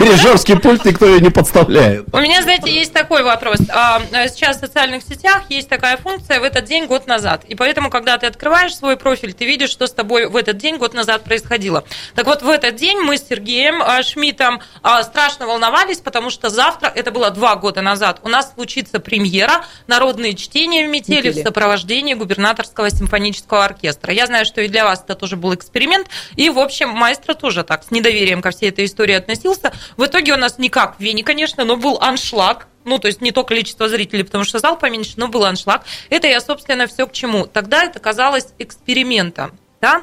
Дирижерский 0.00 0.58
пульт 0.58 0.84
никто 0.84 1.06
ее 1.06 1.20
не 1.20 1.30
подставляет. 1.30 2.06
У 2.12 2.18
меня, 2.18 2.42
знаете, 2.42 2.72
есть 2.72 2.92
такой 2.92 3.22
вопрос. 3.22 3.58
А, 3.70 4.00
э, 4.12 4.28
Сейчас 4.28 4.56
в 4.58 4.60
социальных 4.60 5.02
сетях 5.02 5.42
есть 5.48 5.68
такая 5.68 5.96
функция 5.96 6.40
в 6.40 6.44
этот 6.44 6.64
день 6.64 6.86
год 6.86 7.06
назад. 7.06 7.44
И 7.48 7.54
поэтому, 7.54 7.90
когда 7.90 8.18
ты 8.18 8.26
открываешь 8.26 8.74
свой 8.74 8.96
профиль, 8.96 9.32
ты 9.32 9.44
видишь, 9.44 9.70
что 9.70 9.86
с 9.86 9.92
тобой 9.92 10.26
в 10.26 10.36
этот 10.36 10.56
день 10.56 10.76
год 10.78 10.94
назад 10.94 11.24
происходило. 11.24 11.84
Так 12.14 12.26
вот, 12.26 12.42
в 12.42 12.48
этот 12.48 12.76
день 12.76 12.98
мы 12.98 13.16
с 13.16 13.26
Сергеем 13.28 13.82
а, 13.82 14.02
Шмидтом 14.02 14.60
а, 14.82 15.02
страшно 15.02 15.46
волновались, 15.46 15.98
потому 15.98 16.30
что 16.30 16.50
завтра, 16.50 16.90
это 16.94 17.10
было 17.10 17.30
два 17.30 17.56
года 17.56 17.82
назад, 17.82 18.20
у 18.22 18.28
нас 18.28 18.52
случится 18.54 19.00
премьера 19.00 19.64
«Народные 19.86 20.34
чтения 20.34 20.86
в 20.86 20.90
метели» 20.90 21.20
в 21.20 21.24
Метели. 21.36 21.42
сопровождении 21.42 22.14
губернаторского 22.14 22.90
симфонического 22.90 23.64
оркестра. 23.64 24.12
Я 24.12 24.26
знаю, 24.26 24.44
что 24.44 24.60
и 24.60 24.68
для 24.68 24.84
вас 24.84 25.02
это 25.04 25.14
тоже 25.22 25.36
был 25.36 25.54
эксперимент. 25.54 26.08
И, 26.34 26.50
в 26.50 26.58
общем, 26.58 26.88
маэстро 26.88 27.34
тоже 27.34 27.62
так 27.62 27.84
с 27.84 27.92
недоверием 27.92 28.42
ко 28.42 28.50
всей 28.50 28.70
этой 28.70 28.86
истории 28.86 29.14
относился. 29.14 29.72
В 29.96 30.04
итоге 30.04 30.32
у 30.32 30.36
нас 30.36 30.58
не 30.58 30.68
как 30.68 30.96
в 30.96 31.00
Вене, 31.00 31.22
конечно, 31.22 31.64
но 31.64 31.76
был 31.76 31.96
аншлаг. 32.00 32.66
Ну, 32.84 32.98
то 32.98 33.06
есть 33.06 33.20
не 33.20 33.30
то 33.30 33.44
количество 33.44 33.88
зрителей, 33.88 34.24
потому 34.24 34.42
что 34.42 34.58
зал 34.58 34.76
поменьше, 34.76 35.12
но 35.18 35.28
был 35.28 35.44
аншлаг. 35.44 35.84
Это 36.10 36.26
я, 36.26 36.40
собственно, 36.40 36.88
все 36.88 37.06
к 37.06 37.12
чему. 37.12 37.46
Тогда 37.46 37.84
это 37.84 38.00
казалось 38.00 38.48
экспериментом. 38.58 39.56
Да? 39.80 40.02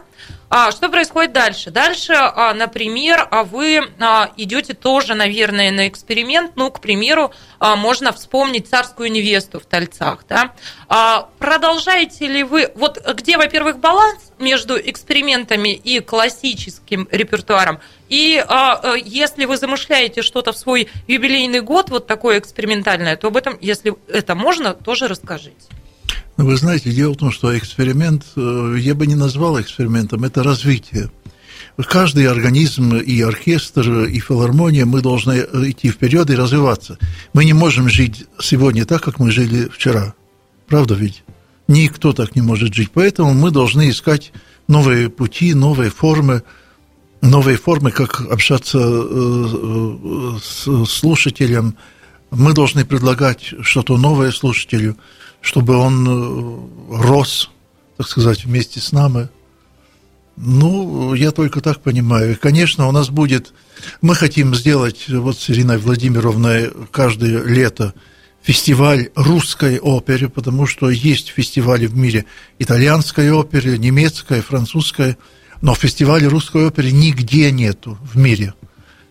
А, 0.51 0.71
что 0.71 0.89
происходит 0.89 1.31
дальше? 1.31 1.69
Дальше, 1.69 2.13
а, 2.13 2.55
например, 2.55 3.27
а 3.29 3.43
вы 3.43 3.81
а, 3.99 4.31
идете 4.35 4.73
тоже, 4.73 5.13
наверное, 5.13 5.69
на 5.69 5.87
эксперимент. 5.87 6.53
Ну, 6.55 6.71
к 6.71 6.81
примеру, 6.81 7.31
а, 7.59 7.75
можно 7.75 8.11
вспомнить 8.11 8.67
царскую 8.67 9.11
невесту 9.11 9.59
в 9.59 9.65
Тальцах. 9.65 10.25
Да? 10.27 10.53
А, 10.87 11.29
продолжаете 11.37 12.25
ли 12.25 12.43
вы... 12.43 12.71
Вот 12.73 12.99
где, 13.13 13.37
во-первых, 13.37 13.77
баланс 13.77 14.31
между 14.39 14.79
экспериментами 14.79 15.69
и 15.69 15.99
классическим 15.99 17.07
репертуаром? 17.11 17.79
И 18.07 18.43
а, 18.47 18.73
а, 18.73 18.95
если 18.95 19.45
вы 19.45 19.55
замышляете 19.55 20.23
что-то 20.23 20.51
в 20.51 20.57
свой 20.57 20.89
юбилейный 21.07 21.61
год, 21.61 21.91
вот 21.91 22.07
такое 22.07 22.39
экспериментальное, 22.39 23.17
то 23.17 23.27
об 23.27 23.37
этом, 23.37 23.55
если 23.61 23.93
это 24.07 24.33
можно, 24.33 24.73
тоже 24.73 25.07
расскажите. 25.07 25.67
Но 26.39 26.45
вы 26.45 26.55
знаете, 26.55 26.91
дело 26.91 27.15
в 27.15 27.17
том, 27.17 27.33
что 27.33 27.57
эксперимент, 27.57 28.23
э, 28.37 28.75
я 28.79 28.95
бы 28.95 29.05
не 29.05 29.15
назвал 29.15 29.59
экспериментом, 29.59 30.23
это 30.23 30.41
развитие. 30.41 31.11
Каждый 31.75 32.29
организм, 32.29 32.95
и 32.95 33.19
оркестр, 33.19 34.05
и 34.05 34.19
филармония, 34.19 34.85
мы 34.85 35.01
должны 35.01 35.33
идти 35.33 35.89
вперед 35.89 36.29
и 36.29 36.35
развиваться. 36.35 36.97
Мы 37.33 37.43
не 37.43 37.51
можем 37.51 37.89
жить 37.89 38.25
сегодня 38.39 38.85
так, 38.85 39.03
как 39.03 39.19
мы 39.19 39.31
жили 39.31 39.67
вчера. 39.67 40.13
Правда 40.65 40.93
ведь? 40.93 41.25
Никто 41.67 42.13
так 42.13 42.37
не 42.37 42.41
может 42.41 42.73
жить. 42.73 42.91
Поэтому 42.93 43.33
мы 43.33 43.51
должны 43.51 43.89
искать 43.89 44.31
новые 44.69 45.09
пути, 45.09 45.53
новые 45.53 45.89
формы, 45.89 46.43
новые 47.19 47.57
формы, 47.57 47.91
как 47.91 48.21
общаться 48.21 48.79
э, 48.79 49.47
э, 49.51 50.37
с 50.41 50.89
слушателем. 50.89 51.75
Мы 52.31 52.53
должны 52.53 52.85
предлагать 52.85 53.53
что-то 53.61 53.97
новое 53.97 54.31
слушателю, 54.31 54.97
чтобы 55.41 55.75
он 55.75 56.07
э, 56.07 56.97
рос, 57.01 57.49
так 57.97 58.07
сказать, 58.07 58.45
вместе 58.45 58.79
с 58.79 58.91
нами. 58.91 59.29
Ну, 60.37 61.13
я 61.15 61.31
только 61.31 61.59
так 61.59 61.81
понимаю. 61.81 62.37
Конечно, 62.39 62.87
у 62.87 62.91
нас 62.91 63.09
будет... 63.09 63.53
Мы 64.01 64.15
хотим 64.15 64.55
сделать 64.55 65.09
вот 65.09 65.37
с 65.37 65.49
Ириной 65.49 65.77
Владимировной 65.77 66.71
каждое 66.91 67.43
лето 67.43 67.93
фестиваль 68.41 69.09
русской 69.15 69.79
оперы, 69.79 70.29
потому 70.29 70.65
что 70.65 70.89
есть 70.89 71.29
фестивали 71.29 71.87
в 71.87 71.95
мире 71.95 72.25
итальянской 72.57 73.31
оперы, 73.31 73.77
немецкой, 73.77 74.41
французской, 74.41 75.17
но 75.61 75.75
фестиваля 75.75 76.29
русской 76.29 76.67
оперы 76.67 76.91
нигде 76.91 77.51
нету 77.51 77.97
в 78.01 78.17
мире. 78.17 78.53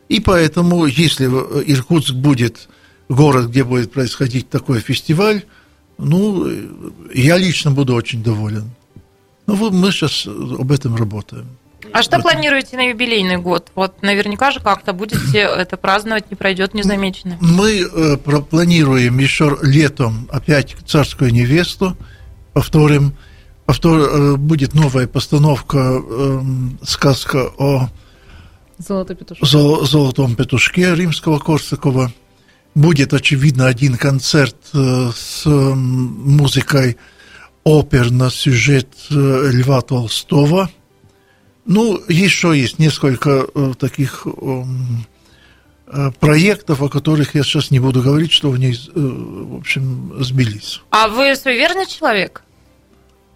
И 0.09 0.21
поэтому, 0.21 0.87
если 0.87 1.27
Иркутск 1.27 2.15
будет 2.15 2.69
город, 3.09 3.49
где 3.49 3.65
будет 3.65 3.93
происходить 3.93 4.49
такой 4.51 4.81
фестиваль, 4.81 5.43
ну, 5.99 6.47
я 7.15 7.37
лично 7.39 7.71
буду 7.71 7.95
очень 7.95 8.23
доволен. 8.23 8.71
Ну, 9.47 9.55
вот 9.55 9.73
мы 9.73 9.91
сейчас 9.91 10.27
об 10.27 10.71
этом 10.71 10.95
работаем. 10.97 11.47
А 11.93 12.03
что 12.03 12.19
планируете 12.21 12.77
на 12.77 12.89
юбилейный 12.91 13.39
год? 13.39 13.71
Вот 13.75 14.03
наверняка 14.03 14.51
же 14.51 14.61
как-то 14.61 14.93
будете 14.93 15.39
это 15.39 15.77
праздновать, 15.77 16.31
не 16.31 16.37
пройдет 16.37 16.75
незамеченным. 16.75 17.39
Мы 17.41 17.81
э, 17.81 18.17
про- 18.19 18.43
планируем 18.43 19.19
еще 19.19 19.57
летом 19.63 20.29
опять 20.31 20.77
царскую 20.87 21.33
невесту, 21.33 21.97
повторим. 22.53 23.15
Повтор, 23.65 24.01
э, 24.01 24.37
будет 24.37 24.75
новая 24.75 25.07
постановка 25.07 25.79
эм, 25.79 26.79
сказка 26.83 27.51
о 27.59 27.89
Золотой 28.79 29.15
петушок. 29.17 29.47
зол- 29.47 29.85
золотом 29.85 30.37
петушке 30.37 30.95
римского 30.95 31.39
Корсакова. 31.39 32.11
Будет, 32.79 33.13
очевидно, 33.13 33.67
один 33.67 33.97
концерт 33.97 34.55
э, 34.73 35.11
с 35.13 35.45
музыкой 35.47 36.97
опер 37.65 38.13
на 38.13 38.31
сюжет 38.31 38.87
э, 39.11 39.51
Льва 39.53 39.81
Толстого. 39.81 40.71
Ну, 41.67 42.01
еще 42.07 42.57
есть 42.57 42.79
несколько 42.79 43.47
э, 43.53 43.73
таких 43.77 44.29
проектов, 46.21 46.81
о 46.81 46.89
которых 46.89 47.35
я 47.35 47.43
сейчас 47.43 47.73
не 47.73 47.81
буду 47.81 48.01
говорить, 48.01 48.31
что 48.31 48.51
в 48.51 48.59
них, 48.61 48.79
в 48.95 49.57
общем, 49.57 50.15
сбились. 50.23 50.81
А 50.91 51.09
вы 51.09 51.35
суеверный 51.35 51.87
человек? 51.87 52.45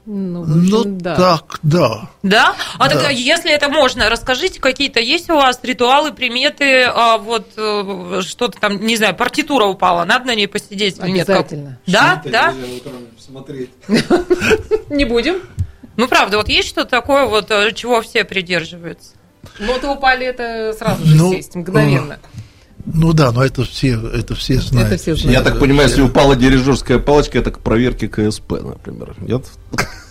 Ну, 0.05 0.43
общем, 0.43 0.69
ну 0.69 0.85
да. 0.85 1.15
так, 1.15 1.61
да. 1.63 2.11
Да? 2.25 2.57
А 2.79 2.89
да. 2.89 2.95
тогда, 2.95 3.11
если 3.11 3.53
это 3.53 3.69
можно, 3.69 4.11
расскажите, 4.11 4.61
какие-то 4.61 4.99
есть 4.99 5.31
у 5.31 5.35
вас 5.35 5.61
ритуалы, 5.63 6.13
приметы, 6.13 6.83
а, 6.83 7.19
вот 7.19 7.47
э, 7.57 8.21
что-то 8.23 8.59
там, 8.59 8.85
не 8.85 8.97
знаю, 8.97 9.15
партитура 9.15 9.67
упала, 9.67 10.05
надо 10.05 10.27
на 10.27 10.35
ней 10.35 10.49
посидеть? 10.49 10.99
Обязательно. 10.99 11.79
Да, 11.87 12.21
да? 12.25 12.53
Не 14.91 15.05
будем. 15.05 15.37
Ну, 15.97 16.09
правда, 16.09 16.39
вот 16.39 16.49
есть 16.49 16.69
что-то 16.69 16.91
такое, 16.91 17.27
вот, 17.27 17.51
э, 17.51 17.71
чего 17.73 18.01
все 18.03 18.25
придерживаются? 18.25 19.11
Ноты 19.61 19.87
упали, 19.87 20.27
это 20.27 20.75
сразу 20.77 21.05
же 21.05 21.17
ну, 21.17 21.33
сесть, 21.33 21.55
мгновенно. 21.55 22.19
Ну 22.85 23.13
да, 23.13 23.31
но 23.31 23.45
это 23.45 23.65
все, 23.65 23.95
это 24.13 24.35
все 24.35 24.61
знают. 24.61 24.93
Это 24.93 25.01
все 25.01 25.15
знают. 25.15 25.39
Я 25.39 25.45
так 25.45 25.61
понимаю, 25.61 25.89
если 25.89 26.03
упала 26.03 26.35
дирижерская 26.35 26.99
палочка, 26.99 27.39
это 27.39 27.51
к 27.51 27.61
проверке 27.61 28.09
КСП, 28.09 28.53
например. 28.63 29.15
Нет? 29.21 29.47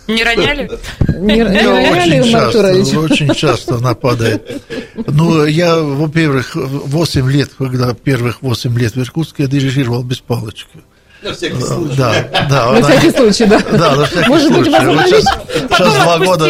Не 0.08 0.24
роняли? 0.24 0.70
Не, 1.08 1.42
роняли, 1.42 2.20
очень 2.20 2.30
часто, 2.30 2.98
очень 2.98 3.34
часто 3.34 3.76
она 3.76 3.94
падает. 3.94 4.62
Ну, 5.06 5.44
я, 5.44 5.78
во-первых, 5.78 6.56
8 6.56 7.30
лет, 7.30 7.50
когда 7.56 7.94
первых 7.94 8.42
8 8.42 8.78
лет 8.78 8.96
в 8.96 9.00
Иркутске 9.00 9.44
я 9.44 9.48
дирижировал 9.48 10.02
без 10.02 10.18
палочки. 10.18 10.80
На 11.22 11.32
всякий 11.32 11.60
случай. 11.60 11.96
Да, 11.96 12.46
да. 12.50 12.72
На 12.72 12.82
всякий 12.82 13.10
случай, 13.10 13.46
да. 13.46 13.60
Да, 13.72 13.96
на 13.96 14.04
всякий 14.04 14.28
Может 14.28 14.52
случай. 14.52 14.70
быть, 14.70 14.72
возможно, 14.72 15.06
сейчас 15.06 15.94
два 16.04 16.18
года 16.18 16.46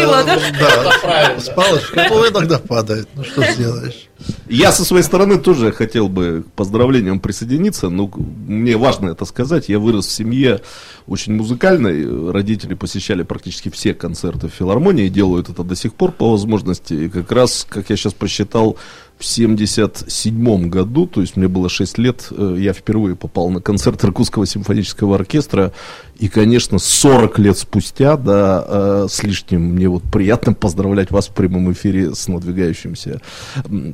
да, 0.59 1.41
с 1.41 1.49
палочкой, 1.51 2.09
ну, 2.09 2.29
иногда 2.29 2.59
падает. 2.59 3.09
Ну, 3.15 3.25
что 3.25 3.45
сделаешь? 3.53 4.09
Я 4.49 4.73
со 4.73 4.85
своей 4.85 5.03
стороны 5.03 5.39
тоже 5.39 5.73
хотел 5.73 6.09
бы 6.09 6.45
к 6.47 6.53
поздравлениям 6.53 7.21
присоединиться, 7.21 7.89
но 7.89 8.11
мне 8.47 8.77
важно 8.77 9.11
это 9.11 9.25
сказать. 9.25 9.69
Я 9.69 9.79
вырос 9.79 10.07
в 10.07 10.13
семье 10.13 10.61
очень 11.07 11.35
музыкальной. 11.35 12.31
Родители 12.31 12.75
посещали 12.75 13.23
практически 13.25 13.69
все 13.69 13.95
концерты 13.95 14.49
в 14.49 14.53
филармонии, 14.53 15.09
делают 15.09 15.49
это 15.49 15.65
до 15.65 15.75
сих 15.75 15.95
пор 15.95 16.13
по 16.13 16.31
возможности. 16.31 16.95
И 16.95 17.09
как 17.09 17.31
раз, 17.33 17.67
как 17.69 17.91
я 17.91 17.97
сейчас 17.97 18.15
посчитал 18.15 18.77
1977 19.23 20.69
году, 20.69 21.07
то 21.07 21.21
есть 21.21 21.37
мне 21.37 21.49
было 21.49 21.69
6 21.69 21.99
лет, 21.99 22.29
э, 22.31 22.57
я 22.59 22.73
впервые 22.73 23.17
попал 23.17 23.51
на 23.51 23.61
концерт 23.61 24.03
Иркутского 24.05 24.47
симфонического 24.47 25.17
оркестра. 25.17 25.73
И, 26.19 26.29
конечно, 26.29 26.79
40 26.79 27.39
лет 27.39 27.59
спустя, 27.59 28.17
да, 28.17 28.65
э, 28.67 29.07
с 29.11 29.23
лишним 29.23 29.63
мне 29.75 29.89
вот 29.89 30.03
приятно 30.05 30.55
поздравлять 30.55 31.11
вас 31.11 31.29
в 31.29 31.35
прямом 31.35 31.73
эфире 31.73 32.15
с 32.15 32.29
надвигающимися 32.29 33.21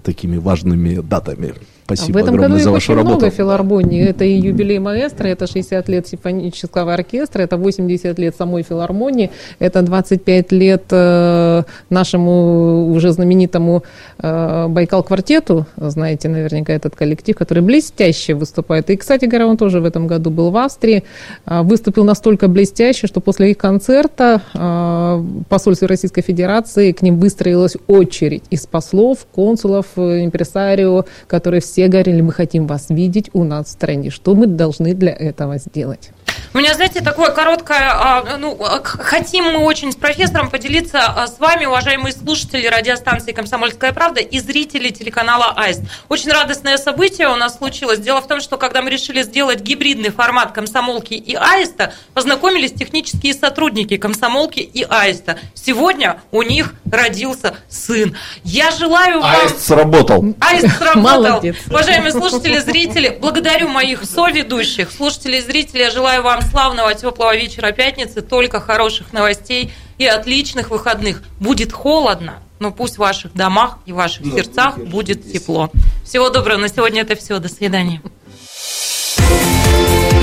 такими 0.03 0.37
важными 0.37 1.01
датами. 1.01 1.55
Спасибо 1.89 2.19
в 2.19 2.23
этом 2.23 2.37
году 2.37 2.59
за 2.59 2.71
вашу 2.71 2.93
очень 2.93 2.97
работу. 2.97 3.17
много 3.17 3.31
филармонии. 3.31 4.05
Это 4.05 4.23
и 4.23 4.33
юбилей 4.33 4.79
маэстро, 4.79 5.27
это 5.27 5.47
60 5.47 5.89
лет 5.89 6.07
симфонического 6.07 6.93
оркестра, 6.93 7.41
это 7.41 7.57
80 7.57 8.19
лет 8.19 8.37
самой 8.37 8.63
филармонии, 8.63 9.31
это 9.59 9.81
25 9.81 10.53
лет 10.53 10.85
э, 10.91 11.63
нашему 11.89 12.93
уже 12.93 13.11
знаменитому 13.13 13.85
э, 14.19 14.67
Байкал-квартету, 14.69 15.65
знаете 15.79 16.29
наверняка 16.29 16.75
этот 16.75 16.95
коллектив, 16.95 17.35
который 17.35 17.63
блестяще 17.63 18.35
выступает. 18.35 18.91
И, 18.91 18.97
кстати 18.99 19.25
говоря, 19.25 19.47
он 19.47 19.57
тоже 19.57 19.81
в 19.81 19.87
этом 19.87 20.07
году 20.07 20.29
был 20.29 20.51
в 20.51 20.59
Австрии, 20.59 21.05
э, 21.47 21.63
выступил 21.63 22.05
настолько 22.05 22.49
блестяще, 22.49 23.07
что 23.07 23.21
после 23.21 23.53
их 23.53 23.57
концерта 23.57 24.43
э, 24.53 24.59
в 24.59 25.45
посольстве 25.49 25.89
Российской 25.89 26.21
Федерации 26.21 26.93
к 26.93 27.01
ним 27.01 27.19
выстроилась 27.19 27.79
очередь 27.87 28.43
из 28.51 28.67
послов, 28.67 29.27
консулов, 29.35 29.87
э, 29.97 30.27
импресарио, 30.27 31.07
которые 31.29 31.63
все 31.63 31.78
все 31.79 31.87
говорили, 31.87 32.23
мы 32.23 32.33
хотим 32.33 32.67
вас 32.67 32.87
видеть 32.91 33.31
у 33.35 33.45
нас 33.45 33.67
в 33.67 33.71
стране. 33.71 34.11
Что 34.11 34.35
мы 34.35 34.49
должны 34.49 34.95
для 34.95 35.13
этого 35.13 35.59
сделать? 35.59 36.11
У 36.55 36.59
меня, 36.59 36.75
знаете, 36.75 37.01
такое 37.01 37.31
короткое, 37.31 37.91
а, 37.91 38.37
ну, 38.39 38.57
а, 38.61 38.81
хотим 38.83 39.45
мы 39.45 39.59
очень 39.59 39.93
с 39.93 39.97
профессором 39.97 40.51
поделиться 40.51 41.01
а, 41.01 41.27
с 41.27 41.39
вами, 41.39 41.67
уважаемые 41.67 42.13
слушатели 42.13 42.67
радиостанции 42.67 43.33
«Комсомольская 43.33 43.93
правда» 43.93 44.21
и 44.21 44.39
зрители 44.39 44.91
телеканала 44.91 45.53
«Аист». 45.57 45.83
Очень 46.09 46.33
радостное 46.33 46.79
событие 46.79 47.29
у 47.29 47.37
нас 47.37 47.59
случилось. 47.59 47.99
Дело 47.99 48.21
в 48.23 48.27
том, 48.27 48.41
что 48.41 48.57
когда 48.57 48.81
мы 48.81 48.91
решили 48.91 49.23
сделать 49.23 49.61
гибридный 49.61 50.11
формат 50.11 50.53
«Комсомолки» 50.53 51.15
и 51.15 51.35
«Аиста», 51.35 51.93
познакомились 52.15 52.73
технические 52.73 53.35
сотрудники 53.35 53.97
«Комсомолки» 53.97 54.61
и 54.61 54.87
«Аиста». 54.89 55.39
Сегодня 55.55 56.21
у 56.31 56.43
них 56.43 56.75
родился 56.91 57.57
сын. 57.69 58.17
Я 58.45 58.71
желаю 58.71 59.21
вам... 59.21 59.41
Аист 59.43 59.61
сработал. 59.61 60.25
Аист 60.41 60.79
сработал. 60.79 61.23
Молодец. 61.23 61.57
Уважаемые 61.69 62.13
слушатели, 62.13 62.59
зрители, 62.59 63.19
благодарю 63.21 63.69
моих 63.69 64.05
соведущих, 64.05 64.91
слушателей 64.91 65.39
и 65.39 65.43
зрителей. 65.43 65.83
Я 65.83 65.91
желаю 65.91 66.23
вам 66.23 66.28
славного 66.43 66.95
теплого 66.95 67.37
вечера 67.37 67.73
пятницы, 67.73 68.23
только 68.23 68.61
хороших 68.61 69.13
новостей 69.13 69.73
и 69.99 70.07
отличных 70.07 70.71
выходных. 70.71 71.23
Будет 71.41 71.73
холодно, 71.73 72.41
но 72.59 72.71
пусть 72.71 72.97
в 72.97 72.99
ваших 72.99 73.35
домах 73.35 73.79
и 73.87 73.93
в 73.93 73.97
ваших 73.97 74.25
но 74.25 74.37
сердцах 74.37 74.79
будет 74.79 75.31
тепло. 75.33 75.71
Всего 76.05 76.31
доброго. 76.31 76.59
На 76.59 76.69
сегодня 76.69 77.03
это 77.03 77.17
все. 77.17 77.39
До 77.39 77.49
свидания. 77.49 78.01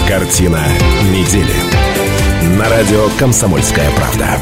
Картина 0.07 0.63
недели. 1.11 1.55
На 2.57 2.69
радио 2.69 3.09
«Комсомольская 3.17 3.89
правда». 3.91 4.39